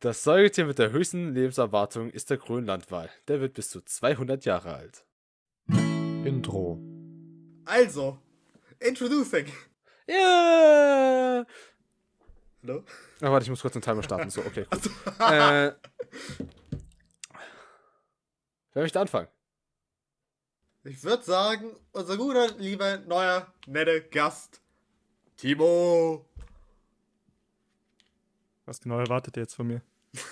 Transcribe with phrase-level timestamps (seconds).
[0.00, 3.10] Das Säugetier mit der höchsten Lebenserwartung ist der Grönlandwal.
[3.28, 5.04] Der wird bis zu 200 Jahre alt.
[5.68, 6.80] Intro.
[7.66, 8.18] Also,
[8.78, 9.44] introducing.
[10.06, 11.44] Ja!
[12.62, 12.82] Hallo?
[13.20, 14.30] Ah, warte, ich muss kurz den Timer starten.
[14.30, 14.80] So, okay, cool.
[15.20, 15.72] äh,
[18.72, 19.28] wer möchte anfangen?
[20.84, 24.62] Ich würde sagen, unser guter, lieber, neuer, netter Gast,
[25.36, 26.24] Timo.
[28.64, 29.82] Was genau erwartet ihr jetzt von mir?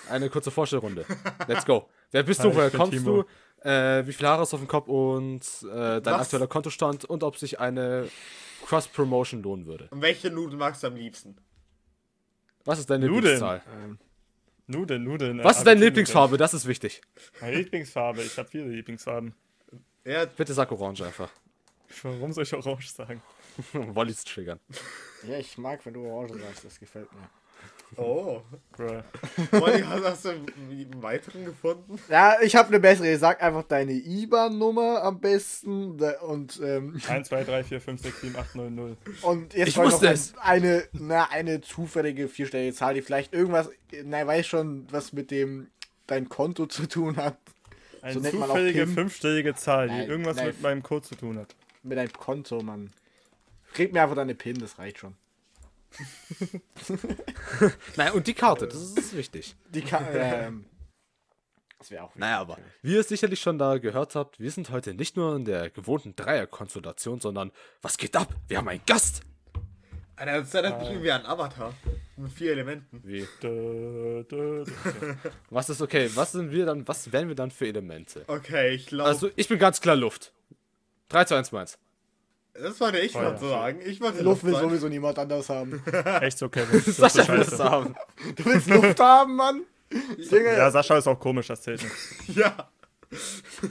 [0.09, 1.05] Eine kurze Vorstellrunde.
[1.47, 1.89] Let's go.
[2.11, 2.55] Wer bist Hi, du?
[2.55, 3.23] Woher kommst Timo.
[3.23, 3.67] du?
[3.69, 6.21] Äh, wie viele Haare hast du auf dem Kopf und äh, dein Was?
[6.23, 8.07] aktueller Kontostand und ob sich eine
[8.65, 9.87] Cross-Promotion lohnen würde?
[9.91, 11.35] Und welche Nudeln magst du am liebsten?
[12.65, 13.35] Was ist deine Nudeln.
[13.39, 13.61] Lieblingszahl?
[13.83, 13.99] Ähm,
[14.67, 15.39] Nudeln, Nudeln.
[15.39, 15.79] äh, Was ist deine.
[15.81, 16.37] Lieblingsfarbe?
[16.37, 17.01] Das ist wichtig.
[17.41, 18.21] Meine Lieblingsfarbe.
[18.21, 19.33] Ich habe viele Lieblingsfarben.
[20.05, 21.29] Ja, Bitte sag Orange einfach.
[22.03, 23.21] Warum soll ich Orange sagen?
[23.73, 24.59] Wollis triggern.
[25.27, 27.29] Ja, ich mag, wenn du Orange sagst, das gefällt mir.
[27.97, 28.41] Oh.
[28.71, 29.01] Bruh.
[29.51, 31.99] Molly, hast, du einen weiteren gefunden?
[32.09, 33.17] Ja, ich habe eine bessere.
[33.17, 35.99] Sag einfach deine IBAN-Nummer am besten.
[36.21, 38.97] Und, ähm, 1, 2, 3, 4, 5, 6, 7, 8, 9, 0.
[39.23, 40.33] und jetzt Ich noch es.
[40.37, 43.69] eine, na, eine zufällige vierstellige Zahl, die vielleicht irgendwas,
[44.03, 45.67] na, weiß schon, was mit dem
[46.07, 47.37] dein Konto zu tun hat.
[48.01, 50.47] Eine So zufällige fünfstellige Zahl, die Nein, irgendwas nein.
[50.47, 51.55] mit meinem Code zu tun hat.
[51.83, 52.91] Mit deinem Konto, Mann.
[53.73, 55.15] Gib mir einfach deine PIN, das reicht schon.
[57.95, 59.55] Naja, und die Karte, das ist, das ist wichtig.
[59.69, 60.65] Die kann, ähm,
[61.77, 64.93] das wäre auch Naja, aber wie ihr sicherlich schon da gehört habt, wir sind heute
[64.93, 68.33] nicht nur in der gewohnten Dreierkonstellation, sondern was geht ab?
[68.47, 69.23] Wir haben einen Gast!
[70.19, 71.73] Alter, das erinnert mich irgendwie an Avatar.
[72.17, 73.01] Mit vier Elementen.
[73.05, 73.25] Wie?
[75.49, 76.09] Was ist okay?
[76.13, 78.25] Was sind wir dann, was wären wir dann für Elemente?
[78.27, 79.07] Okay, ich glaube.
[79.07, 80.33] Also, ich bin ganz klar Luft.
[81.07, 81.79] 3, 2, 1, meins.
[82.61, 83.79] Das wollte ich mal so sagen.
[83.85, 84.63] Ich wollte Luft will sein.
[84.63, 85.81] sowieso niemand anders haben.
[86.21, 86.81] Echt so, Kevin.
[86.85, 87.63] Das Sascha will es scheiße.
[87.63, 87.95] haben.
[88.35, 89.61] Du willst Luft haben, Mann?
[90.17, 91.95] Junge, Ja, Sascha ist auch komisch, das zählt nicht.
[92.37, 92.69] Ja,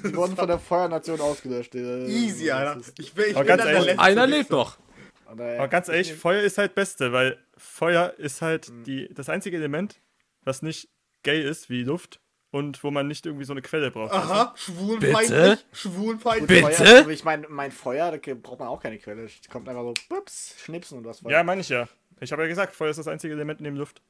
[0.03, 1.75] die wurden von der Feuernation ausgelöscht.
[1.77, 2.81] äh, easy, das Alter.
[2.99, 4.03] Ich bin, ich Aber bin ganz der ehrlich, Letzte.
[4.03, 4.79] Einer der lebt noch.
[5.27, 8.85] Aber, Aber ganz ehrlich, Feuer ist halt Beste, weil Feuer ist halt Mhm.
[8.85, 10.01] die, das einzige Element,
[10.45, 10.89] was nicht
[11.23, 12.21] gay ist wie Luft
[12.51, 14.13] und wo man nicht irgendwie so eine Quelle braucht.
[14.13, 15.29] Aha, schwulenfeindlich.
[15.29, 15.59] Bitte?
[15.73, 16.65] Schwulenfeindlich.
[16.65, 16.75] Bitte?
[16.85, 19.25] Feuer, aber ich meine, mein Feuer, da braucht man auch keine Quelle.
[19.25, 21.33] Es kommt einfach so, bups, schnipsen und was Feuer.
[21.33, 21.89] Ja, meine ich ja.
[22.21, 24.01] Ich habe ja gesagt, Feuer ist das einzige Element neben Luft.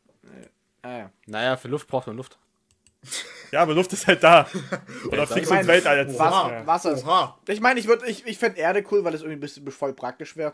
[0.83, 1.11] Ah, ja.
[1.27, 2.39] Naja, für Luft braucht man Luft.
[3.51, 4.47] Ja, aber Luft ist halt da.
[5.11, 6.07] Oder fliegst Ich ins Weltall.
[6.07, 6.67] Ist Wasser.
[6.67, 7.05] Wasser ist.
[7.07, 7.39] Oha.
[7.49, 9.95] Ich meine, ich, würd- ich, ich fände Erde cool, weil es irgendwie ein bisschen voll
[9.95, 10.53] praktisch wäre.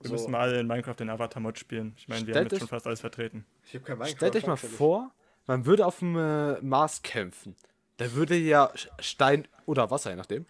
[0.00, 0.12] Wir So.
[0.12, 1.94] müssen mal alle in Minecraft den Avatar-Mod spielen.
[1.96, 3.46] Ich meine, wir haben jetzt schon fast alles vertreten.
[3.64, 4.14] Ich hab kein Minecraft.
[4.14, 5.10] Stellt euch mal vor,
[5.46, 7.54] man würde auf dem äh, Mars kämpfen.
[7.98, 10.46] Da würde ja Stein oder Wasser, je nachdem,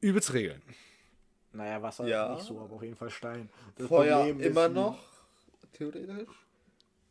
[0.00, 0.62] übelst regeln.
[1.52, 2.34] Naja, Wasser Ja.
[2.34, 3.48] nicht so, aber auf jeden Fall Stein.
[3.76, 4.98] Das Feuer Problem ist, immer wie- noch.
[5.72, 6.28] Theoretisch.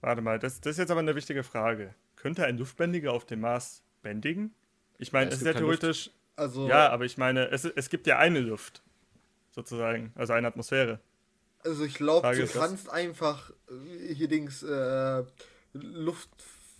[0.01, 1.93] Warte mal, das, das ist jetzt aber eine wichtige Frage.
[2.15, 4.53] Könnte ein Luftbändiger auf dem Mars bändigen?
[4.97, 5.79] Ich meine, Ja, es es ist gibt ja Luft.
[5.81, 6.11] theoretisch.
[6.35, 8.81] Also, Ja, aber ich meine, es, es gibt ja eine Luft.
[9.51, 10.13] Sozusagen.
[10.15, 10.99] Also eine Atmosphäre.
[11.63, 15.23] also ich glaube, du ist, kannst einfach äh, hier Dings äh,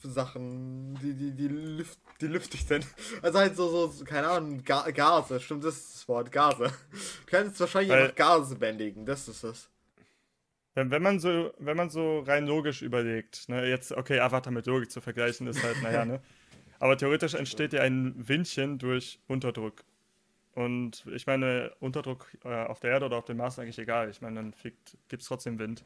[0.04, 2.86] Luftsachen, die, die, die, Luft, die lüftig sind.
[3.22, 6.66] Also halt so, so, keine Ahnung, Ga Gase, stimmt, das ist das Wort, Gase.
[6.92, 9.70] Du kannst wahrscheinlich Weil- einfach Gase bändigen, das ist es.
[10.76, 14.66] Wenn, wenn, man so, wenn man so rein logisch überlegt, ne, jetzt, okay, Avatar mit
[14.68, 16.22] Logik zu vergleichen, ist halt, naja, ne?
[16.80, 19.84] Aber theoretisch entsteht ja ein Windchen durch Unterdruck.
[20.54, 24.10] Und ich meine, Unterdruck äh, auf der Erde oder auf dem Mars ist eigentlich egal.
[24.10, 24.54] Ich meine, dann
[25.10, 25.84] gibt es trotzdem Wind.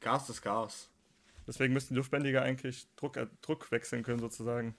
[0.00, 0.88] Gas ist Gas.
[1.48, 4.76] Deswegen müssten die Luftbändiger eigentlich Druck, äh, Druck wechseln können, sozusagen.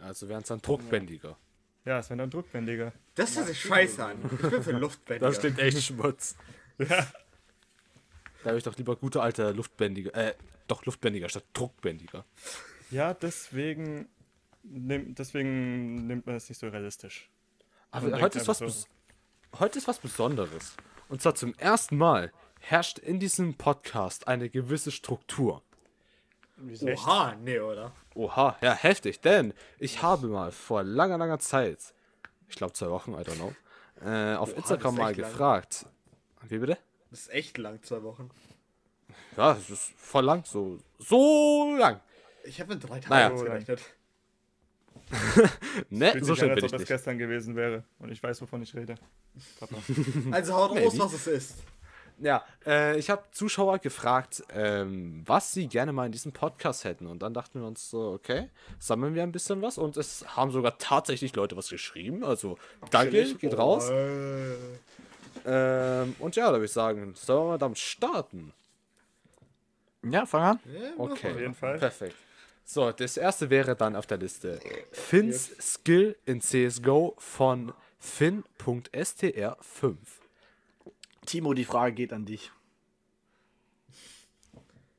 [0.00, 1.38] Also wären es dann Druckbändiger.
[1.84, 2.92] Ja, es wäre dann Druckbändiger.
[3.14, 4.18] Das hört sich scheiße an.
[4.24, 5.28] Ich bin für Luftbändiger.
[5.28, 6.34] Das klingt echt Schmutz.
[6.78, 7.06] Ja,
[8.42, 10.34] Da habe ich doch lieber gute alte Luftbändiger, äh,
[10.66, 12.24] doch Luftbändiger statt Druckbändiger.
[12.90, 14.08] ja deswegen,
[14.64, 17.30] nehm, deswegen nimmt man es nicht so realistisch.
[17.92, 18.86] Aber heute ist, was so.
[19.60, 20.74] heute ist was Besonderes.
[21.08, 25.62] Und zwar zum ersten Mal herrscht in diesem Podcast eine gewisse Struktur.
[26.56, 26.86] Wieso?
[26.86, 27.92] Oha, nee, oder?
[28.14, 31.78] Oha, ja, heftig, denn ich habe mal vor langer, langer Zeit,
[32.48, 33.52] ich glaube zwei Wochen, I don't know,
[34.04, 35.30] äh, auf Oha, Instagram das mal echt lang.
[35.32, 35.86] gefragt.
[36.48, 36.78] Wie bitte?
[37.10, 38.30] Das ist echt lang, zwei Wochen.
[39.36, 42.00] Ja, es ist voll lang, so, so lang.
[42.44, 43.30] Ich habe in drei Tagen Naja.
[43.32, 43.80] ausgerechnet.
[45.90, 46.88] Ne, so schnell als bin ob ich das nicht.
[46.88, 47.84] gestern gewesen wäre.
[47.98, 48.94] Und ich weiß, wovon ich rede.
[49.58, 49.76] Papa.
[50.30, 51.54] Also haut raus, was es ist.
[52.18, 57.06] Ja, äh, ich habe Zuschauer gefragt, ähm, was sie gerne mal in diesem Podcast hätten.
[57.08, 59.78] Und dann dachten wir uns so, okay, sammeln wir ein bisschen was.
[59.78, 62.24] Und es haben sogar tatsächlich Leute was geschrieben.
[62.24, 62.56] Also,
[62.90, 63.88] danke, geht raus.
[63.90, 64.54] Äh,
[65.46, 68.52] Ähm, und ja, da würde ich sagen, sollen wir damit starten?
[70.02, 70.60] Ja, fang an.
[70.72, 71.78] ja, Okay, Auf jeden Fall.
[71.78, 72.14] perfekt.
[72.64, 74.58] So, das erste wäre dann auf der Liste
[74.92, 79.96] Finns Skill in CSGO von fin.str5.
[81.26, 82.50] Timo, die Frage geht an dich.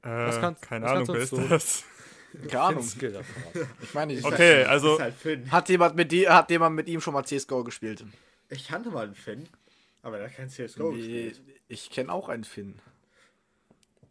[0.04, 1.84] Äh, Was kannst- keine was Ahnung, kannst wer du ist das?
[2.50, 2.86] Keine Ahnung.
[3.82, 5.50] Ich meine, ich Okay, Das also halt Finn.
[5.54, 8.04] hat jemand mit die, hat jemand mit ihm schon mal CSGO gespielt?
[8.50, 9.48] Ich kannte mal einen Finn,
[10.02, 11.42] aber der hat kein CSGO Nee, gespielt.
[11.70, 12.78] ich kenne auch einen Finn.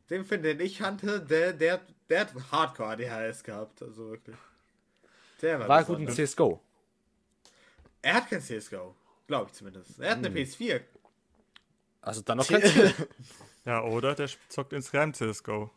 [0.09, 4.37] Den Finn, den ich kannte, der, der, der hat Hardcore ADHS gehabt, also wirklich.
[5.43, 6.31] Der war, War gut in besonders.
[6.31, 6.61] CSGO.
[8.01, 8.95] Er hat kein CSGO,
[9.27, 9.99] glaube ich zumindest.
[10.01, 10.81] Er hat eine PS4.
[12.05, 12.63] Also dann noch kein.
[13.67, 15.71] Ja, oder der zockt insgesamt CSGO.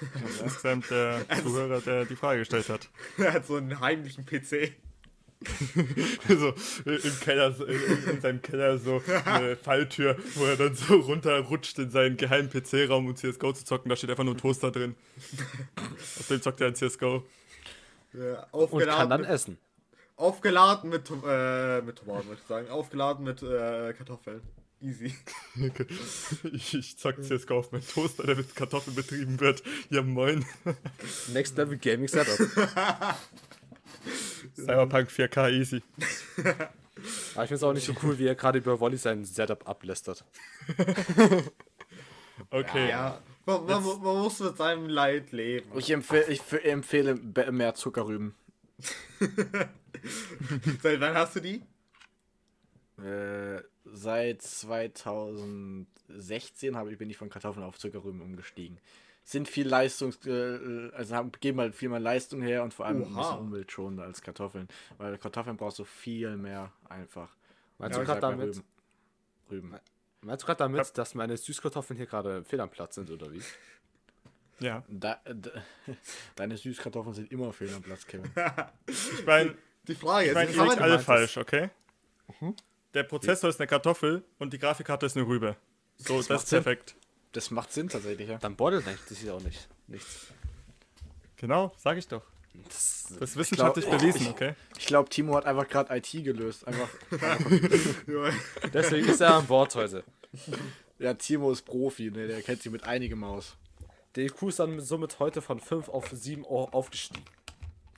[0.42, 2.88] Insgesamt der Zuhörer, der die Frage gestellt hat.
[3.18, 4.72] Er hat so einen heimlichen PC.
[6.28, 6.54] so
[6.86, 11.78] im Keller, so- in, in seinem Keller so eine Falltür, wo er dann so runterrutscht
[11.78, 13.88] in seinen geheimen PC-Raum, um CSGO zu zocken.
[13.90, 14.94] Da steht einfach nur ein Toaster drin.
[16.18, 17.24] Auf dem zockt er ein CSGO.
[18.14, 19.58] Ja, Und kann aufgeladen, dann mit, essen.
[20.16, 22.68] aufgeladen mit, äh, mit Tomaten, würde ich sagen.
[22.70, 24.40] Aufgeladen mit äh, Kartoffeln.
[24.80, 25.12] Easy.
[26.52, 29.62] Ich, ich zock CSGO auf meinen Toaster, der mit Kartoffeln betrieben wird.
[29.90, 30.44] Ja, moin.
[31.32, 32.38] Next Level Gaming Setup.
[34.54, 35.82] Cyberpunk 4K easy.
[37.34, 39.68] Aber ich finde es auch nicht so cool, wie er gerade über Wolli sein Setup
[39.68, 40.24] ablästert.
[42.50, 42.88] Okay.
[42.88, 45.70] Ja, man, man, man muss mit seinem Leid leben.
[45.76, 47.14] Ich, empfehle, ich empfehle
[47.50, 48.34] mehr Zuckerrüben.
[50.82, 51.62] Seit wann hast du die?
[53.02, 53.60] Äh,
[53.92, 58.78] seit 2016 habe ich, bin ich von Kartoffeln auf Zuckerrüben umgestiegen.
[59.24, 60.24] Sind viel Leistungs...
[60.26, 63.20] Äh, also haben, geben halt viel mehr Leistung her und vor allem ein Oha.
[63.20, 64.68] bisschen umweltschonender als Kartoffeln.
[64.96, 67.34] Weil Kartoffeln brauchst du viel mehr einfach.
[67.78, 68.64] Meinst Ja, du gerade damit, Rüben.
[69.50, 69.74] Rüben.
[70.22, 73.40] meinst du grad damit dass meine Süßkartoffeln hier gerade fehl am Platz sind, oder wie?
[74.60, 74.82] Ja.
[74.88, 75.50] Da, da,
[76.36, 78.30] deine Süßkartoffeln sind immer fehl am Platz, Kevin.
[78.88, 79.54] Ich meine,
[79.86, 81.70] Die Frage ich ist, mein, wie ihr liegt alle falsch, okay?
[82.94, 85.56] Der Prozessor ist eine Kartoffel und die Grafikkarte ist eine Rübe.
[85.96, 86.62] So, das, macht ist Sinn.
[86.62, 86.96] perfekt.
[87.32, 88.38] Das macht Sinn tatsächlich, ja.
[88.38, 89.68] Dann bottleneckt das hier auch nicht.
[89.86, 90.28] Nichts.
[91.36, 92.22] Genau, sag ich doch.
[92.54, 94.54] Das, Das ist wissenschaftlich glaub- bewiesen, okay?
[94.78, 96.66] Ich glaube, Timo hat einfach gerade IT gelöst.
[96.66, 96.88] Einfach,
[98.72, 100.02] deswegen ist er an Bord heute.
[100.98, 102.26] ja, Timo ist Profi, ne?
[102.26, 103.56] der kennt sich mit einigem aus.
[104.16, 107.22] Der IQ ist dann somit heute von 5 auf 7 Euro aufgestiegen.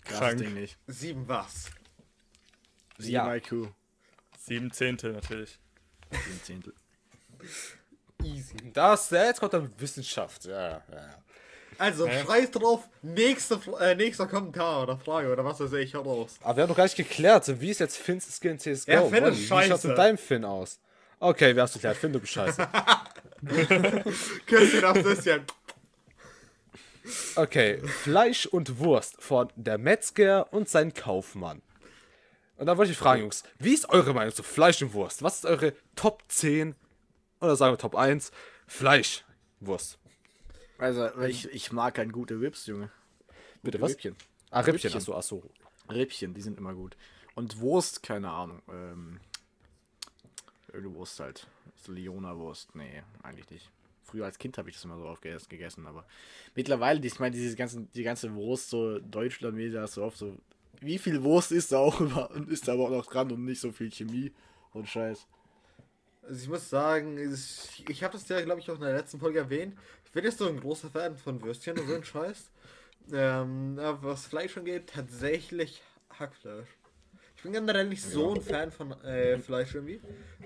[0.05, 0.39] Krass Krank.
[0.39, 0.77] Ding nicht.
[0.87, 1.71] Sieben was?
[2.99, 3.35] Sieben Ja.
[3.35, 3.69] IQ.
[4.51, 5.61] Sieben Zehntel natürlich.
[6.11, 6.75] Sieben Zehntel.
[8.25, 8.57] Easy.
[8.73, 10.45] Das, ja, jetzt kommt dann Wissenschaft.
[10.47, 11.15] Ja, ja, ja.
[11.79, 12.25] Also, Hä?
[12.25, 16.35] schreiß drauf, nächste, äh, nächster Kommentar oder Frage oder was weiß ich, hör raus.
[16.43, 18.91] Aber wir haben noch gar nicht geklärt, wie ist jetzt Finns Skill in CSGO?
[18.91, 19.89] Ja, Finn ist Wolli, Wie schaut's scheiße.
[19.89, 20.81] mit deinem Finn aus?
[21.21, 21.97] Okay, wir haben es geklärt.
[21.97, 22.69] Finn, du bist scheiße.
[24.47, 25.45] Küsschen auf Süsschen.
[27.37, 31.63] Okay, Fleisch und Wurst von der Metzger und sein Kaufmann.
[32.61, 35.23] Und dann wollte ich fragen, Jungs, wie ist eure Meinung zu Fleisch und Wurst?
[35.23, 36.75] Was ist eure Top 10
[37.41, 38.33] oder sagen wir Top 1
[38.67, 39.25] Fleisch,
[39.61, 39.99] Wurst?
[40.77, 42.91] Also, ich, ich mag halt gute Rips, Junge.
[43.63, 43.93] Bitte Gute was?
[43.93, 44.15] Rippchen.
[44.51, 44.97] Ah, Rippchen, Rippchen.
[44.99, 45.43] achso, achso.
[45.91, 46.99] Rippchen, die sind immer gut.
[47.35, 48.61] Und Wurst, keine Ahnung.
[48.69, 49.21] Ähm,
[50.69, 51.47] irgendeine Wurst halt.
[51.77, 52.75] So Leona-Wurst.
[52.75, 53.71] Nee, eigentlich nicht.
[54.05, 56.05] Früher als Kind habe ich das immer so aufgegessen, gegessen, aber
[56.55, 60.37] mittlerweile, ich meine, diese ganzen, die ganze Wurst, so Deutschland, da ist so oft so.
[60.81, 63.61] Wie viel Wurst ist da auch über, ist da aber auch noch dran und nicht
[63.61, 64.33] so viel Chemie
[64.73, 65.27] und Scheiß.
[66.23, 69.19] Also ich muss sagen, ich, ich habe das ja, glaube ich, auch in der letzten
[69.19, 69.77] Folge erwähnt.
[70.05, 72.51] Ich bin jetzt so ein großer Fan von Würstchen und so ein Scheiß.
[73.13, 75.83] Ähm, aber was Fleisch angeht, tatsächlich
[76.19, 76.69] Hackfleisch.
[77.37, 80.01] Ich bin generell nicht so ein Fan von äh, Fleisch irgendwie.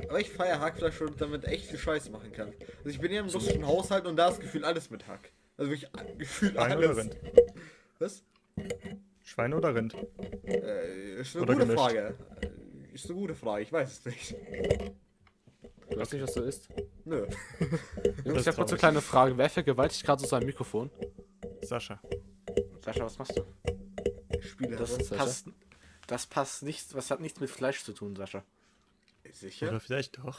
[0.09, 2.53] Aber ich feiere Hackfleisch und damit echt viel Scheiß machen kann.
[2.79, 5.31] Also ich bin ja im russischen Haushalt und da ist gefühlt alles mit Hack.
[5.57, 7.11] Also wirklich gefühlt Schwein oder alles.
[7.99, 8.23] Was?
[9.25, 9.95] Schwein oder Rind?
[10.45, 11.81] Äh, ist eine Oder gute gemischt.
[11.85, 12.15] Frage.
[12.43, 14.35] Äh, Ist eine gute Frage, ich weiß es nicht.
[15.91, 16.69] Du weißt nicht, was du isst?
[17.05, 17.27] Nö.
[17.27, 17.37] Jungs,
[18.25, 19.37] ich ist habe kurz eine kleine Frage.
[19.37, 20.91] Wer vergewaltigt gerade so sein Mikrofon?
[21.63, 22.01] Sascha.
[22.81, 23.45] Sascha, was machst du?
[24.39, 25.09] Ich spiele Das das.
[25.09, 25.47] Passt,
[26.07, 28.45] das passt nicht, was hat nichts mit Fleisch zu tun, Sascha.
[29.33, 29.69] Sicher?
[29.71, 30.39] Oder vielleicht doch.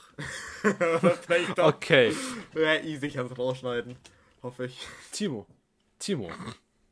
[1.26, 1.74] Vielleicht doch.
[1.76, 2.14] Okay,
[2.54, 3.96] Ja, easy kann's rausschneiden.
[4.44, 4.80] Hoffe ich.
[5.12, 5.48] Timo.
[6.00, 6.30] Timo,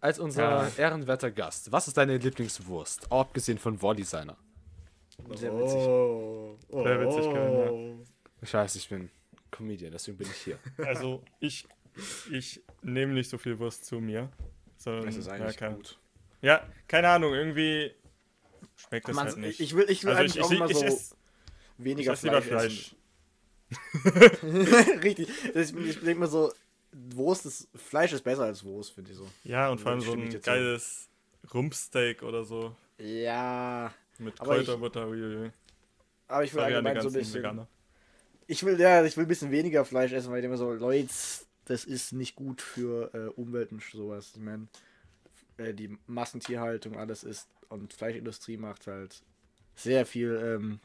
[0.04, 0.72] als unser Ja.
[0.78, 3.10] ehrenwerter Gast, was ist deine Lieblingswurst?
[3.10, 4.36] Abgesehen von Wolli seiner.
[5.34, 5.78] Sehr witzig.
[5.78, 6.58] Oh.
[6.70, 6.84] oh.
[6.84, 8.06] Sehr witzig, Kevin,
[8.42, 9.10] Ich weiß, ich bin
[9.50, 10.60] Comedian, deswegen bin ich hier.
[10.86, 11.66] Also, ich,
[12.30, 14.30] ich nehme nicht so viel Wurst zu mir.
[14.78, 15.98] Sondern, Das ist eigentlich ja, kein, gut.
[16.42, 17.94] Ja, keine Ahnung, irgendwie
[18.76, 19.62] schmeckt das Man, halt nicht.
[19.62, 21.12] ich will, ich will also eigentlich ich, auch ich, immer ich, so ich
[21.78, 22.96] weniger lieber Fleisch,
[23.70, 24.34] Fleisch.
[24.34, 24.98] essen.
[25.02, 25.30] Richtig.
[25.54, 26.52] Das, ich denke mir so,
[26.94, 29.28] Wurst ist, Fleisch ist besser als Wurst, finde ich so.
[29.44, 31.10] Ja, und vor allem so ein geiles
[31.54, 32.76] Rumpsteak oder so.
[32.98, 35.08] Ja, Mit Aber Kräuterbutter.
[35.08, 35.52] uiuiui.
[36.28, 37.36] aber ich will allgemein so ein bisschen.
[37.36, 37.68] Veganer.
[38.46, 41.10] Ich will, ja, ich will ein bisschen weniger Fleisch essen, weil ich immer so, Leute,
[41.66, 44.32] das ist nicht gut für äh, Umwelt und sowas.
[44.36, 44.68] Ich meine,
[45.58, 49.24] äh, die Massentierhaltung, alles ist und Fleischindustrie macht halt
[49.76, 50.80] sehr viel ähm,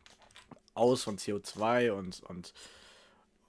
[0.75, 2.55] aus von CO2 und, und,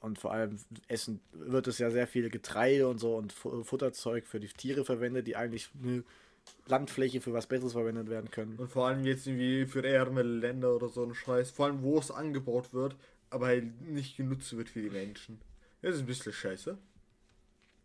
[0.01, 4.25] und vor allem essen wird es ja sehr viel Getreide und so und Fu- Futterzeug
[4.25, 6.03] für die Tiere verwendet, die eigentlich eine
[6.68, 8.56] Landfläche für was Besseres verwendet werden können.
[8.58, 11.51] Und vor allem jetzt irgendwie für ärmere Länder oder so ein Scheiß.
[11.51, 12.96] Vor allem, wo es angebaut wird,
[13.29, 15.39] aber halt nicht genutzt wird für die Menschen.
[15.82, 16.77] Das ist ein bisschen scheiße.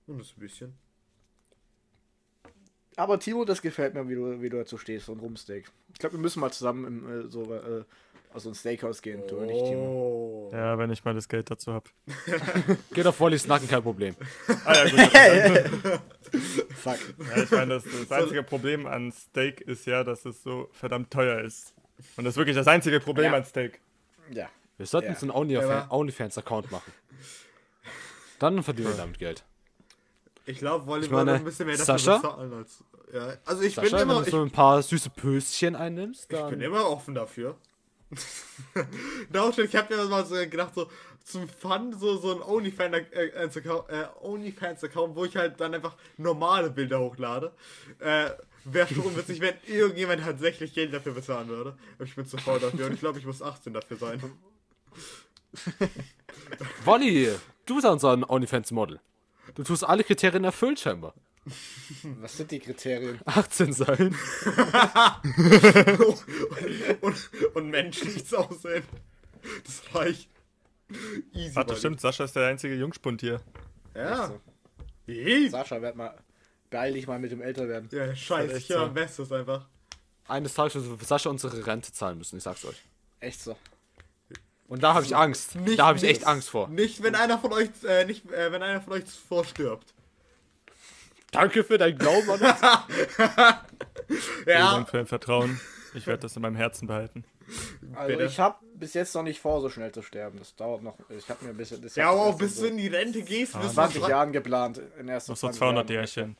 [0.06, 0.74] Und das ein bisschen.
[2.96, 5.70] Aber Timo, das gefällt mir, wie du, wie du dazu stehst, so ein Rumsteak.
[5.92, 7.84] Ich glaube, wir müssen mal zusammen im, äh, so, äh,
[8.32, 10.48] aus so ein Steakhouse gehen, du und ich, Timo.
[10.50, 10.50] Oh.
[10.54, 11.88] Ja, wenn ich mal das Geld dazu habe.
[12.92, 14.14] Geht auf Wollys Nacken, kein Problem.
[14.64, 16.00] Ah ja, gut.
[16.74, 16.98] Fuck.
[17.36, 21.12] Ja, ich meine, das, das einzige Problem an Steak ist ja, dass es so verdammt
[21.12, 21.74] teuer ist.
[22.16, 23.38] Und das ist wirklich das einzige Problem Ja.
[23.38, 23.80] an Steak.
[24.32, 24.48] Ja.
[24.76, 25.12] Wir sollten Ja.
[25.12, 25.90] uns einen.
[25.90, 26.92] OnlyFans-Account machen.
[28.40, 29.44] Dann verdienen wir damit Geld.
[30.46, 32.16] Ich glaube, wollen Ich meine, noch ein bisschen mehr dafür Sascha?
[32.18, 32.84] bezahlen als.
[33.12, 33.36] Ja.
[33.44, 34.20] Also ich Sascha, bin wenn immer.
[34.20, 36.60] du Ich, so ein paar süße Pöschen einnimmst, ich bin dann...
[36.60, 37.56] immer offen dafür.
[39.66, 40.88] Ich habe mir mal so gedacht, so
[41.24, 47.00] zum Fun so, so ein OnlyFans-Account, äh, OnlyFans-Account, wo ich halt dann einfach normale Bilder
[47.00, 47.52] hochlade.
[47.98, 48.30] Äh,
[48.64, 51.76] Wäre schon witzig, wenn irgendjemand tatsächlich Geld dafür bezahlen würde.
[51.96, 54.22] Aber ich bin zu faul dafür und ich glaube, ich muss 18 dafür sein.
[56.84, 57.30] Wolli,
[57.66, 59.00] du bist unser OnlyFans-Model.
[59.54, 61.14] Du tust alle Kriterien erfüllt scheinbar.
[62.20, 63.20] Was sind die Kriterien?
[63.26, 64.16] 18 sein.
[67.00, 68.84] und, und menschliches Aussehen.
[69.64, 70.30] Das reicht.
[71.32, 71.52] Easy.
[71.54, 73.40] Ach, das stimmt, Sascha ist der einzige Jungspund hier.
[73.94, 74.28] Ja.
[74.28, 74.40] so.
[75.06, 75.48] Hey.
[75.48, 76.16] Sascha, werd mal.
[76.70, 77.88] Beeil dich mal mit dem Älterwerden.
[77.92, 78.92] Ja, scheiße, ich höre so.
[78.92, 79.68] Bestes einfach.
[80.26, 82.82] Eines Tages wird für Sascha unsere Rente zahlen müssen, ich sag's euch.
[83.20, 83.56] Echt so.
[84.74, 85.54] Und da habe ich Angst.
[85.54, 86.66] Nicht- da habe ich echt Angst vor.
[86.66, 89.94] Nicht, wenn einer von euch, äh, nicht, äh, wenn einer von euch vorstirbt.
[91.30, 92.54] Danke für dein Glauben an uns.
[94.08, 95.60] Vielen Ja, Dank für dein Vertrauen.
[95.94, 97.22] Ich werde das in meinem Herzen behalten.
[97.94, 98.24] Also Bitte.
[98.24, 100.40] ich habe bis jetzt noch nicht vor, so schnell zu sterben.
[100.40, 100.96] Das dauert noch.
[101.08, 101.80] Ich habe mir ein bisschen.
[101.80, 104.00] Das ja, aber auch erst bis so du in die Rente gehst, bist du 20
[104.02, 104.80] frei- Jahren geplant.
[104.98, 106.00] In ersten Noch so 20 200 Jahren.
[106.00, 106.36] Jährchen.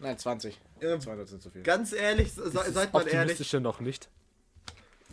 [0.00, 0.58] Nein, 20.
[0.80, 0.98] Ja.
[0.98, 1.62] 200 sind zu viel.
[1.62, 4.08] Ganz ehrlich, se, seid mal ehrlich, Optimistische noch nicht.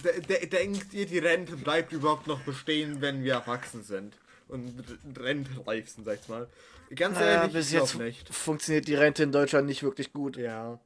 [0.03, 4.15] De, de, denkt ihr, die Rente bleibt überhaupt noch bestehen, wenn wir erwachsen sind?
[4.47, 4.83] Und
[5.17, 6.47] rentereif sind, sag ich mal.
[6.95, 8.33] Ganz Naja, ehrlich, bis ich jetzt nicht.
[8.33, 10.37] funktioniert die Rente in Deutschland nicht wirklich gut.
[10.37, 10.79] Ja.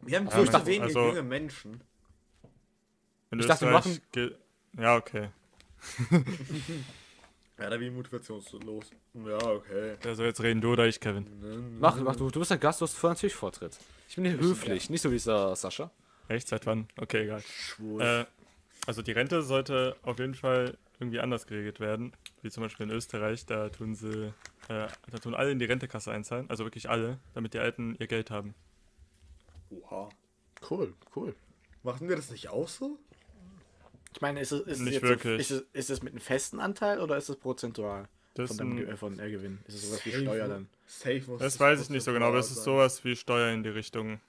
[0.00, 1.80] Wir haben Ja, viel ich zu dachte- wenige also- junge Menschen.
[3.30, 3.82] In Ich dachte, wir
[4.12, 4.34] ge-
[4.78, 5.28] Ja, okay.
[7.58, 8.86] Ja, da wie motivationslos.
[9.14, 9.96] Ja, okay.
[10.02, 11.78] Wer soll jetzt reden, du oder ich, Kevin?
[11.78, 13.76] Mach, mach du, du bist der Gast, du hast vorher natürlich Vortritt.
[14.08, 15.90] Ich bin hier höflich, nicht so wie dieser Sascha.
[16.32, 16.48] Echt?
[16.48, 16.88] Seit wann?
[16.96, 17.42] Okay, egal.
[17.42, 18.00] Schwul.
[18.02, 18.24] Äh,
[18.86, 22.12] also die Rente sollte auf jeden Fall irgendwie anders geregelt werden.
[22.42, 24.32] Wie zum Beispiel in Österreich, da tun sie,
[24.68, 28.06] äh, da tun alle in die Rentekasse einzahlen, also wirklich alle, damit die Alten ihr
[28.06, 28.54] Geld haben.
[29.70, 30.08] Oha.
[30.70, 31.34] Cool, cool.
[31.82, 32.98] Machen wir das nicht auch so?
[34.14, 35.40] Ich meine, ist es, ist es Nicht jetzt wirklich.
[35.40, 38.76] Ist, es, ist es mit einem festen Anteil oder ist es prozentual Das, von, dem,
[38.78, 39.58] ein- äh, von der Gewinn?
[39.66, 40.22] Ist es sowas wie Safe.
[40.22, 40.68] Steuer dann?
[40.86, 43.62] Safe das das weiß ich nicht so genau, aber es ist sowas wie Steuer in
[43.62, 44.20] die Richtung.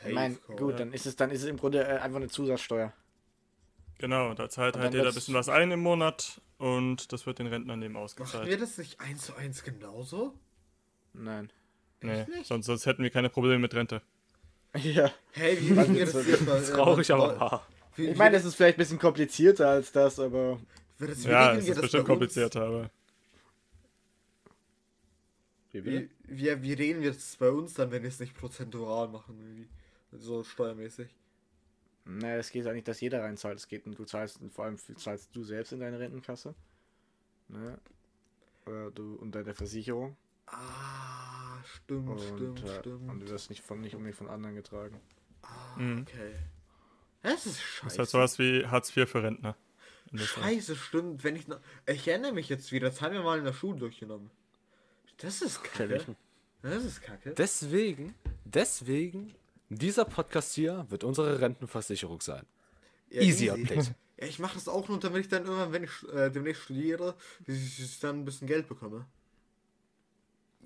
[0.00, 0.08] Sein.
[0.08, 2.28] Ich meine, Safe, gut, dann ist es dann ist es im Grunde äh, einfach eine
[2.28, 2.92] Zusatzsteuer.
[3.98, 7.48] Genau, da zahlt halt jeder ein bisschen was ein im Monat und das wird den
[7.48, 8.48] Rentnern eben Machen ausgezahlt.
[8.48, 10.34] wir das nicht eins zu eins genauso?
[11.12, 11.50] Nein.
[12.00, 12.46] Nee, nicht?
[12.46, 14.02] sonst, sonst hätten wir keine Probleme mit Rente.
[14.74, 15.10] Ja.
[15.32, 16.62] Hey, wie machen wir das jetzt mal?
[16.62, 17.66] Traurig, äh, aber wahr.
[17.96, 20.60] Ich meine, es ist vielleicht ein bisschen komplizierter als das, aber
[20.98, 22.90] das, wie Ja, es wir ist das bestimmt komplizierter, aber
[25.72, 29.08] wie Wie, wie, wie regeln wir das bei uns dann, wenn wir es nicht prozentual
[29.08, 29.38] machen?
[29.40, 29.68] Irgendwie?
[30.12, 31.14] So steuermäßig.
[32.04, 33.58] Naja, es geht eigentlich, dass jeder reinzahlt.
[33.58, 36.54] Es geht, du zahlst, vor allem zahlst du selbst in deine Rentenkasse.
[37.48, 37.78] Ne?
[38.66, 40.16] Oder du und deine Versicherung.
[40.46, 43.10] Ah, stimmt, Und, stimmt, äh, stimmt.
[43.10, 45.00] und du wirst nicht von nicht unbedingt von anderen getragen.
[45.42, 46.02] Ah, Mhm.
[46.08, 46.34] okay.
[47.22, 47.86] Das ist das scheiße.
[47.94, 49.56] ist halt sowas wie Hartz IV für Rentner.
[50.14, 51.22] Scheiße, stimmt.
[51.24, 51.60] Wenn ich noch.
[51.86, 54.30] Ich erinnere mich jetzt wieder, das haben wir mal in der Schule durchgenommen.
[55.18, 56.16] Das ist kacke.
[56.62, 57.34] Das ist kacke.
[57.34, 58.14] Deswegen,
[58.46, 59.34] deswegen,
[59.68, 62.44] dieser Podcast hier wird unsere Rentenversicherung sein.
[63.10, 63.94] Ja, Easy Update.
[64.20, 67.14] Ja, ich mache das auch nur, damit ich dann irgendwann, wenn ich äh, demnächst studiere,
[67.46, 69.06] dass ich dann ein bisschen Geld bekomme.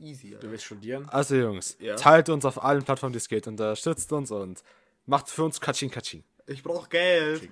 [0.01, 0.51] Easy, Du Alter.
[0.51, 1.09] willst studieren?
[1.11, 1.97] Also Jungs, Ja.
[1.97, 4.63] teilt uns auf allen Plattformen, die es geht, unterstützt uns und
[5.07, 6.25] macht für uns Katsching Katsching.
[6.47, 7.49] Ich brauche Geld.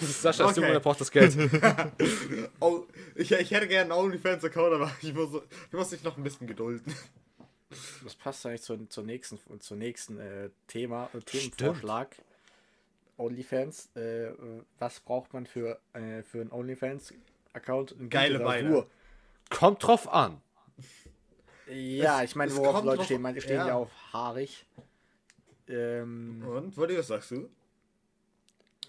[0.00, 0.60] Sascha ist Okay.
[0.60, 1.36] Junge, der braucht das Geld.
[2.60, 5.28] Oh, ich, ich hätte gerne einen OnlyFans-Account, aber ich muss,
[5.70, 6.92] ich muss mich noch ein bisschen gedulden.
[8.04, 12.16] Das passt eigentlich zur, zur nächsten, zur nächsten äh, Thema, äh, Themenvorschlag.
[13.18, 13.94] OnlyFans.
[13.94, 14.32] Äh,
[14.78, 17.96] was braucht man für, äh, für einen OnlyFans-Account?
[17.98, 18.86] Eine Geile Beine.
[19.50, 20.40] Kommt drauf an.
[21.68, 23.22] Ja, ich meine, es worauf Leute stehen.
[23.22, 23.68] Manche stehen ja.
[23.68, 23.74] ja.
[23.74, 24.66] auf haarig.
[25.68, 27.48] Ähm, Und, was sagst du?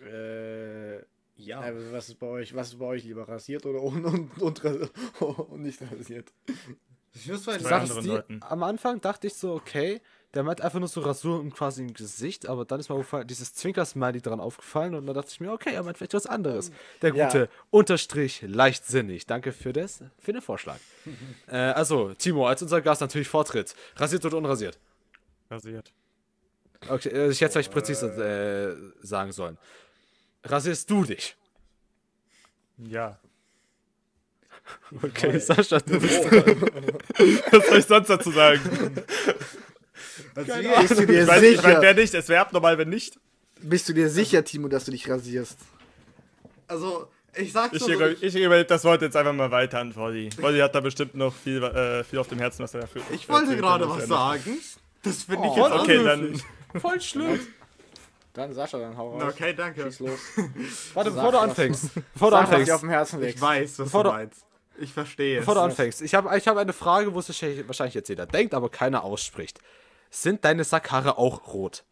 [0.04, 0.98] äh,
[1.38, 1.66] Ja.
[1.66, 4.64] äh, was ist bei euch, was ist bei euch lieber rasiert oder und, und, und,
[5.22, 6.32] und nicht rasiert?
[7.16, 8.40] Ich muss mal Bei anderen die, Leuten.
[8.44, 10.02] am Anfang dachte ich so, okay,
[10.34, 13.28] der meint einfach nur so Rasur im quasi im Gesicht, aber dann ist mir aufgefallen,
[13.28, 16.72] dieses Zwinker-Smiley dran aufgefallen und dann dachte ich mir, okay, er meint vielleicht was anderes.
[17.04, 17.26] Der Ja.
[17.26, 19.28] gute Unterstrich leichtsinnig.
[19.28, 20.80] Danke für das, für den Vorschlag.
[21.48, 23.76] äh, also, Timo, als unser Gast natürlich Vortritt.
[23.96, 24.80] Rasiert oder unrasiert?
[25.52, 25.94] Rasiert.
[26.90, 29.60] Okay, äh, ich hätte es vielleicht präziser äh, sagen sollen.
[30.44, 31.38] Rasierst du dich?
[32.78, 33.20] Ja.
[35.04, 36.24] Okay, Sascha, du bist
[37.52, 38.62] Was soll ich sonst dazu sagen?
[40.36, 41.74] Also, Bist du dir Ich weiß nicht, ich sicher?
[41.74, 43.20] mein, wer nicht, es wäre abnormal, wenn nicht.
[43.62, 45.58] Bist du dir sicher, Timo, dass du dich rasierst?
[46.68, 49.92] also ich sag's Ich, so, über, ich überlebe das Wort jetzt einfach mal weiter an
[49.94, 50.30] Volli.
[50.40, 53.02] Volli hat da bestimmt noch viel, äh, viel auf dem Herzen, was er dafür.
[53.12, 54.60] ich wollte gerade was was sagen.
[55.02, 56.42] Das finde ich Oh, jetzt Okay, dann.
[56.80, 57.40] voll schlimm.
[58.34, 59.34] Dann Sascha, dann hau raus.
[59.34, 59.84] Okay, danke.
[59.84, 60.20] Schieß los.
[60.94, 61.44] Warte, Sag bevor du was.
[61.50, 61.90] anfängst.
[62.14, 62.72] Bevor du was anfängst.
[62.72, 63.24] auf dem Herzen.
[63.24, 64.46] Ich weiß, was Bevor du- meinst.
[64.80, 68.10] Ich verstehe Bevor du anfängst, ich habe ich hab eine Frage, wo es wahrscheinlich jetzt
[68.10, 69.60] jeder denkt, aber keiner ausspricht.
[70.10, 71.84] Sind deine Sackhaare auch rot?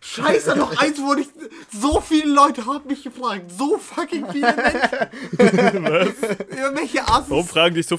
[0.00, 1.28] Scheiße, noch eins wurde ich.
[1.72, 3.50] So viele Leute haben mich gefragt.
[3.52, 6.36] So fucking viele Menschen.
[6.50, 7.30] Irgendwelche Assis.
[7.30, 7.98] Warum fragen dich so.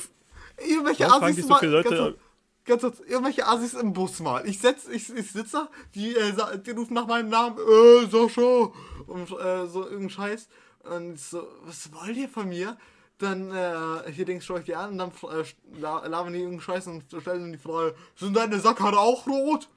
[0.58, 2.17] Irgendwelche Warum fragen Assis dich so mal- viele Leute- Ganz kurz,
[2.65, 4.48] ganz kurz, irgendwelche Assis im Bus mal.
[4.48, 6.34] Ich setz, ich, ich sitze da, die, äh,
[6.65, 8.72] die rufen nach meinem Namen, äh, Sascha.
[9.08, 10.48] Und äh, so irgendein Scheiß.
[10.84, 12.77] Und ich so, was wollt ihr von mir?
[13.20, 15.44] Dann, äh, hier Dings schaue ich die an und dann äh,
[15.80, 19.68] la- labern die irgendeinen Scheiß und stellen die Frage, sind deine Sackhaare auch rot?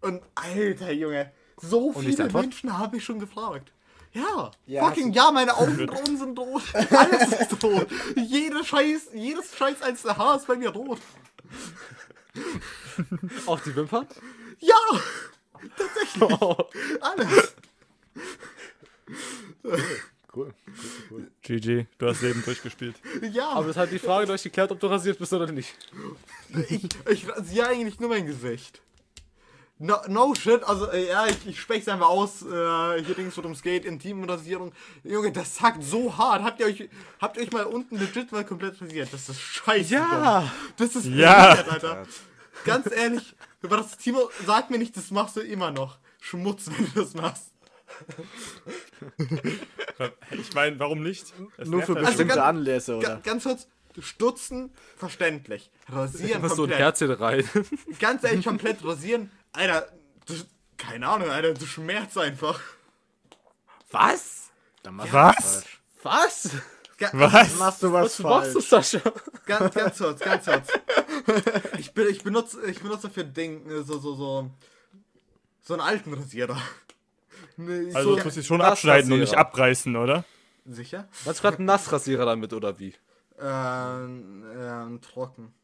[0.00, 2.28] Und alter Junge, so viele?
[2.32, 3.72] Menschen habe ich schon gefragt.
[4.12, 6.62] Ja, Ja, fucking ja, meine Augenbrauen sind rot.
[6.72, 7.88] Alles ist rot.
[8.16, 10.98] Jeder Scheiß, jedes Scheiß einzelne Haar ist bei mir rot.
[13.46, 14.06] Auch die Wimpern?
[14.60, 14.74] Ja,
[15.76, 16.30] tatsächlich.
[17.02, 17.54] Alles.
[20.36, 20.52] Cool.
[21.10, 21.30] cool.
[21.42, 22.94] GG, du hast Leben durchgespielt.
[23.32, 25.74] Ja, Aber es hat die Frage durchgeklärt, ob du rasiert bist oder nicht.
[26.68, 28.82] ich, ich rasiere eigentlich nur mein Gesicht.
[29.78, 32.40] No, no shit, also äh, ja, ich, ich spreche es einfach aus.
[32.42, 34.72] Äh, hier Dings, worum es geht, Intimrasierung.
[35.04, 36.42] Junge, das sackt so hart.
[36.42, 36.88] Habt ihr euch,
[37.20, 39.10] habt ihr euch mal unten legit mal komplett rasiert?
[39.12, 39.94] Das ist scheiße.
[39.94, 40.50] Ja.
[40.78, 41.54] Das ist Ja.
[41.54, 42.06] behindert, Alter.
[42.64, 45.98] Ganz ehrlich, aber das Timo, sag mir nicht, das machst du immer noch.
[46.20, 47.52] Schmutz, wenn du das machst.
[50.30, 51.32] Ich meine, warum nicht?
[51.56, 51.98] Es Nur für halt.
[51.98, 53.16] Also bestimmte ganz- Anlässe, oder?
[53.22, 53.66] ganz kurz,
[54.00, 55.70] stutzen, verständlich.
[55.88, 56.78] Rasieren Was so ein komplett.
[56.80, 57.48] Herzchen rein.
[57.98, 59.30] Ganz ehrlich, komplett rasieren.
[59.52, 59.88] Alter,
[60.26, 60.34] du,
[60.76, 62.60] keine Ahnung, Alter, du schmerzt einfach.
[63.90, 64.50] Was?
[64.82, 65.64] Dann machst du Was?
[66.02, 66.02] falsch.
[66.02, 66.50] Was?
[66.98, 67.56] Ga Was?
[67.56, 68.88] Machst du was Was machst du, falsch?
[68.90, 69.12] Sascha?
[69.46, 70.68] Ganz, ganz kurz, ganz kurz.
[71.78, 74.50] Ich, bin, ich, benutze, ich benutze für Ding äh, so, so, so,
[75.62, 76.60] so einen alten Rasierer.
[77.56, 80.24] Ne, ich Also, so, du musst dich schon das abschneiden und nicht abreißen, oder?
[80.68, 81.08] sicher?
[81.24, 82.94] Meinst du gerade einen Nassrasierer damit oder wie?
[83.38, 85.54] Ähm, ähm, trocken.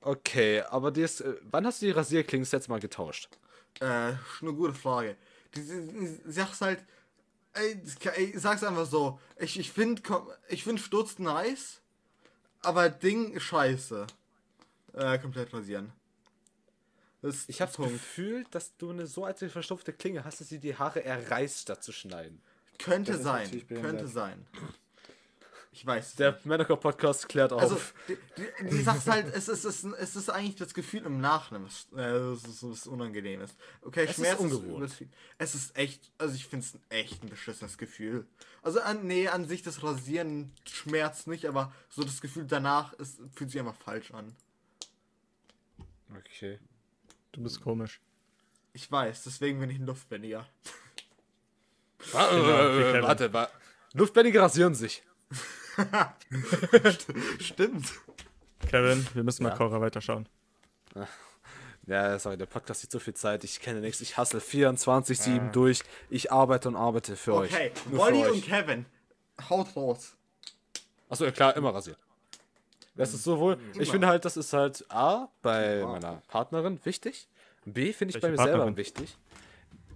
[0.00, 3.28] Okay, aber die ist, äh, wann hast du die Rasierklingen das letzte Mal getauscht?
[3.80, 5.16] Äh, ist eine gute Frage.
[5.54, 6.82] Die, die, die sag's halt,
[7.52, 9.20] ey, das ey, sag's einfach so.
[9.38, 10.02] Ich, ich finde
[10.48, 11.80] ich find Sturz nice,
[12.62, 14.06] aber Ding scheiße.
[14.94, 15.92] Äh, komplett rasieren.
[17.22, 17.92] Das ist Ich habe das.
[17.92, 21.82] Gefühl, dass du eine so alte verstopfte Klinge hast, dass sie die Haare erreißt, statt
[21.82, 22.40] zu schneiden.
[22.78, 24.46] Könnte Das ist sein, könnte sein.
[25.72, 26.08] Ich weiß.
[26.08, 26.38] es Der.
[26.44, 27.60] Männercore-Podcast klärt auf.
[27.62, 31.04] also, die, die, die sag's halt, es ist, es, ist, es ist eigentlich das Gefühl
[31.04, 33.54] im Nachhinein, was, äh, ist, was unangenehm ist.
[33.82, 34.78] Okay, ist Schmerz ungewohnt.
[34.78, 35.12] übertrieben.
[35.38, 38.26] Es ist echt, also ich finde es echt ein beschissenes Gefühl.
[38.62, 43.20] Also, an, nee, an sich das Rasieren schmerzt nicht, aber so das Gefühl danach ist,
[43.34, 44.34] fühlt sich einfach falsch an.
[46.16, 46.58] okay.
[47.32, 48.00] Du bist komisch.
[48.72, 50.46] Ich weiß, deswegen bin ich ein Luftbändiger.
[52.12, 53.46] Genau, äh, warte, wa
[53.92, 55.02] Luftbändige rasieren sich.
[57.38, 57.92] Stimmt.
[58.68, 59.56] Kevin, wir müssen mal Ja.
[59.56, 60.26] Cora weiterschauen.
[61.86, 63.44] Ja, sorry, der Podcast sieht so viel Zeit.
[63.44, 64.00] Ich kenne nichts.
[64.00, 65.82] Ich hassle 24-7 durch.
[66.08, 67.52] Ich arbeite und arbeite für euch.
[67.52, 68.32] Okay, Nur für Wolli euch.
[68.32, 68.86] und Kevin,
[69.50, 70.14] haut raus.
[71.10, 71.98] Achso, ja klar, immer rasiert.
[73.00, 77.28] Das ist sowohl, ich finde halt, das ist halt A, bei meiner Partnerin wichtig.
[77.64, 78.76] B, finde ich Welche bei mir selber Partnerin?
[78.76, 79.16] wichtig.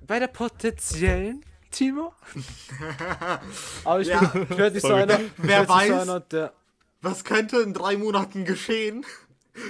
[0.06, 2.12] Bei der potenziellen Timo.
[3.84, 4.20] Aber ich, Ja.
[4.24, 5.92] bin, ich werde nicht so einer, Wer nicht so weiß?
[6.02, 6.52] einer, der.
[7.00, 9.04] Was könnte in drei Monaten geschehen?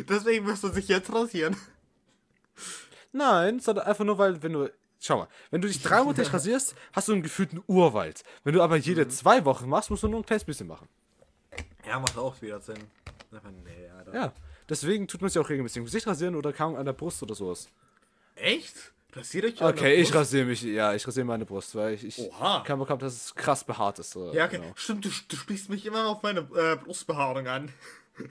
[0.09, 1.57] Deswegen müsst du sich jetzt rasieren.
[3.13, 4.71] Nein, sondern einfach nur, weil, wenn du.
[5.01, 8.23] Schau mal, wenn du dich drei Monate nicht rasierst, hast du einen gefühlten Urwald.
[8.43, 10.89] Wenn du aber jede zwei Wochen machst, musst du nur ein kleines bisschen machen.
[11.87, 12.79] Ja, macht auch wieder Sinn.
[13.37, 14.15] Aber nee, Alter.
[14.15, 14.33] Ja.
[14.69, 17.35] Deswegen tut man sich auch regelmäßig im Gesicht rasieren oder kaum an der Brust oder
[17.35, 17.69] sowas.
[18.37, 18.75] Echt?
[19.13, 22.19] Rasiert euch der Okay, ich rasiere mich, ja, ich rasiere meine Brust, weil ich, ich
[22.19, 22.65] Oha.
[22.67, 24.11] keinen Bock habe, dass es krass behaart ist.
[24.11, 24.57] So, Ja, okay.
[24.59, 24.73] genau.
[24.75, 27.73] Stimmt, du, du sprichst mich immer auf meine äh, Brustbehaarung an.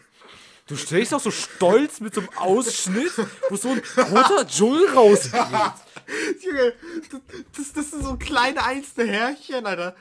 [0.66, 3.12] Du stehst auch so stolz mit so einem Ausschnitt,
[3.50, 5.34] wo so ein roter Dschungel rausgeht.
[6.42, 6.74] Junge,
[7.12, 7.22] das,
[7.58, 9.94] das, das sind so kleine einzelne Härchen, Alter.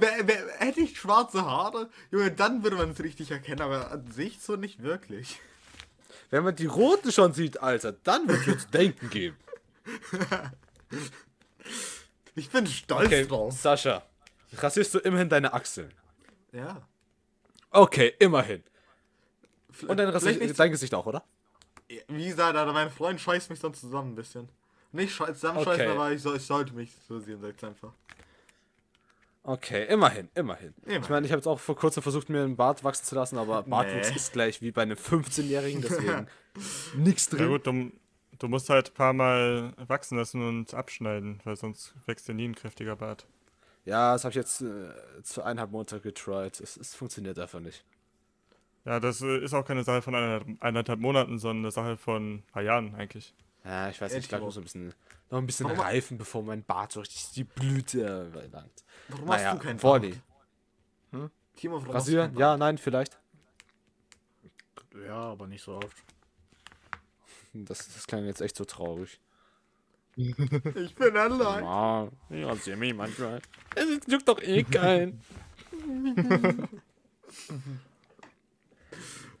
[0.00, 4.10] Wär, wär, hätte ich schwarze Haare, Junge, dann würde man es richtig erkennen, aber an
[4.12, 5.40] sich so nicht wirklich.
[6.30, 9.36] Wenn man die roten schon sieht, Alter, dann wird es zu denken geben.
[12.34, 13.52] Ich bin stolz Okay, drauf.
[13.54, 14.02] Sascha,
[14.56, 15.92] rasierst du immerhin deine Achseln?
[16.52, 16.82] Ja.
[17.70, 18.62] Okay, immerhin.
[19.86, 21.24] Und dein, nicht- dein Gesicht auch, oder?
[22.08, 24.48] Wie gesagt, Alter, mein Freund scheißt mich sonst zusammen ein bisschen.
[24.92, 25.90] Nicht schei- zusammenscheißen, Okay.
[25.90, 27.92] aber ich, soll, ich sollte mich rasieren, sagt's einfach.
[29.42, 30.74] Okay, immerhin, immerhin.
[30.82, 31.02] Immerhin.
[31.02, 33.38] Ich meine, ich habe jetzt auch vor kurzem versucht, mir einen Bart wachsen zu lassen,
[33.38, 34.16] aber Bartwuchs Nee.
[34.16, 36.26] ist gleich wie bei einem 15-Jährigen, deswegen
[36.96, 37.48] nichts drin.
[37.48, 37.90] gut, du,
[38.38, 42.48] du musst halt ein paar Mal wachsen lassen und abschneiden, weil sonst wächst dir nie
[42.48, 43.26] ein kräftiger Bart.
[43.86, 46.60] Ja, das habe ich jetzt äh, zu eineinhalb Monate getried.
[46.60, 47.82] Es, es funktioniert einfach nicht.
[48.84, 52.34] Ja, das äh, ist auch keine Sache von eineinhalb, eineinhalb Monaten, sondern eine Sache von
[52.34, 53.34] ein paar Jahren eigentlich.
[53.64, 54.94] Ja, ich weiß nicht, ich glaube, ich muss ein bisschen,
[55.30, 58.84] noch ein bisschen Warum- reifen, bevor mein Bart so richtig die Blüte erlangt.
[59.08, 59.78] Warum Naja, hast du keinen.
[59.78, 60.02] Bart?
[61.56, 62.36] Timo, warum hast du Rasieren?
[62.38, 63.18] Ja, nein, vielleicht.
[65.06, 65.96] Ja, aber nicht so oft.
[67.52, 69.20] Das, das klang jetzt echt so traurig.
[70.16, 71.64] Ich bin allein.
[71.64, 73.40] Ja, ich rasiere mich manchmal.
[73.74, 75.20] Es juckt doch eh keinen.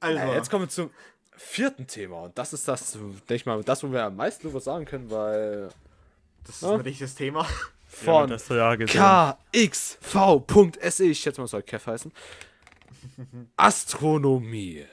[0.00, 0.90] Also, Ja, jetzt kommen wir zum
[1.38, 2.22] vierten Thema.
[2.24, 5.10] Und das ist das, denke ich mal, das, wo wir am meisten drüber sagen können,
[5.10, 5.68] weil
[6.44, 7.46] das ist ein richtiges Thema.
[7.86, 8.76] von das ja
[9.62, 12.12] kxv.se, ich schätze mal, es soll Kev heißen,
[13.56, 14.84] Astronomie.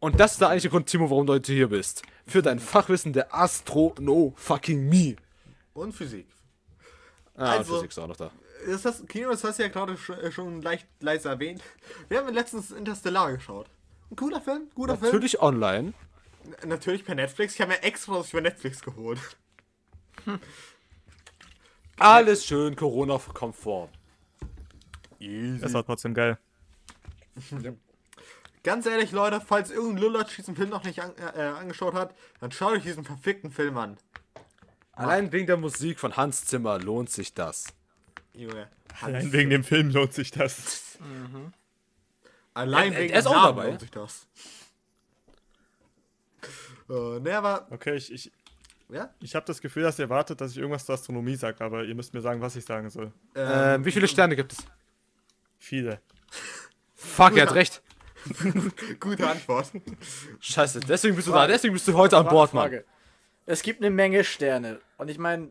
[0.00, 2.02] Und das ist der eigentliche Grund, Timo, warum du heute hier bist.
[2.26, 5.16] Für dein Fachwissen der Astrono-fucking-Mie.
[5.74, 6.26] Und Physik.
[7.34, 8.30] Ah, Also- und Physik ist auch noch da.
[8.66, 11.62] Das hast, Kino, das hast du ja gerade schon, äh, schon leicht leise erwähnt.
[12.08, 13.68] Wir haben letztens Interstellar geschaut.
[14.10, 15.06] Ein cooler Film, guter Film.
[15.06, 15.92] Natürlich online.
[16.62, 17.54] N- Natürlich per Netflix.
[17.54, 19.18] Ich habe mir extra das für Netflix geholt.
[21.98, 23.88] Alles schön Corona-konform.
[25.60, 26.38] Das war trotzdem geil.
[28.62, 32.52] Ganz ehrlich, Leute, falls irgendein Lulatsch diesen Film noch nicht an, äh, angeschaut hat, dann
[32.52, 33.96] schaut euch diesen verfickten Film an.
[34.92, 37.66] Allein wegen der Musik von Hans Zimmer lohnt sich das.
[38.34, 38.68] Junge.
[39.00, 40.98] Allein wegen dem Film lohnt sich das.
[42.56, 43.66] Allein Er- wegen er ist auch dabei.
[43.66, 44.26] lohnt sich das.
[46.88, 48.32] Äh, ne, aber, Okay, ich, ich,
[48.88, 49.10] ja.
[49.20, 51.94] ich habe das Gefühl, dass ihr wartet, dass ich irgendwas zur Astronomie sage, aber ihr
[51.94, 53.12] müsst mir sagen, was ich sagen soll.
[53.34, 54.58] Ähm, wie viele Sterne gibt es?
[55.58, 56.00] Viele.
[56.94, 57.82] Fuck, er hat recht.
[59.00, 59.70] Gute Antwort.
[60.40, 62.64] Scheiße, deswegen bist du da, deswegen bist du heute an Bord, Mann.
[62.64, 62.84] Frage.
[63.46, 64.80] Es gibt eine Menge Sterne.
[64.96, 65.50] Und ich meine,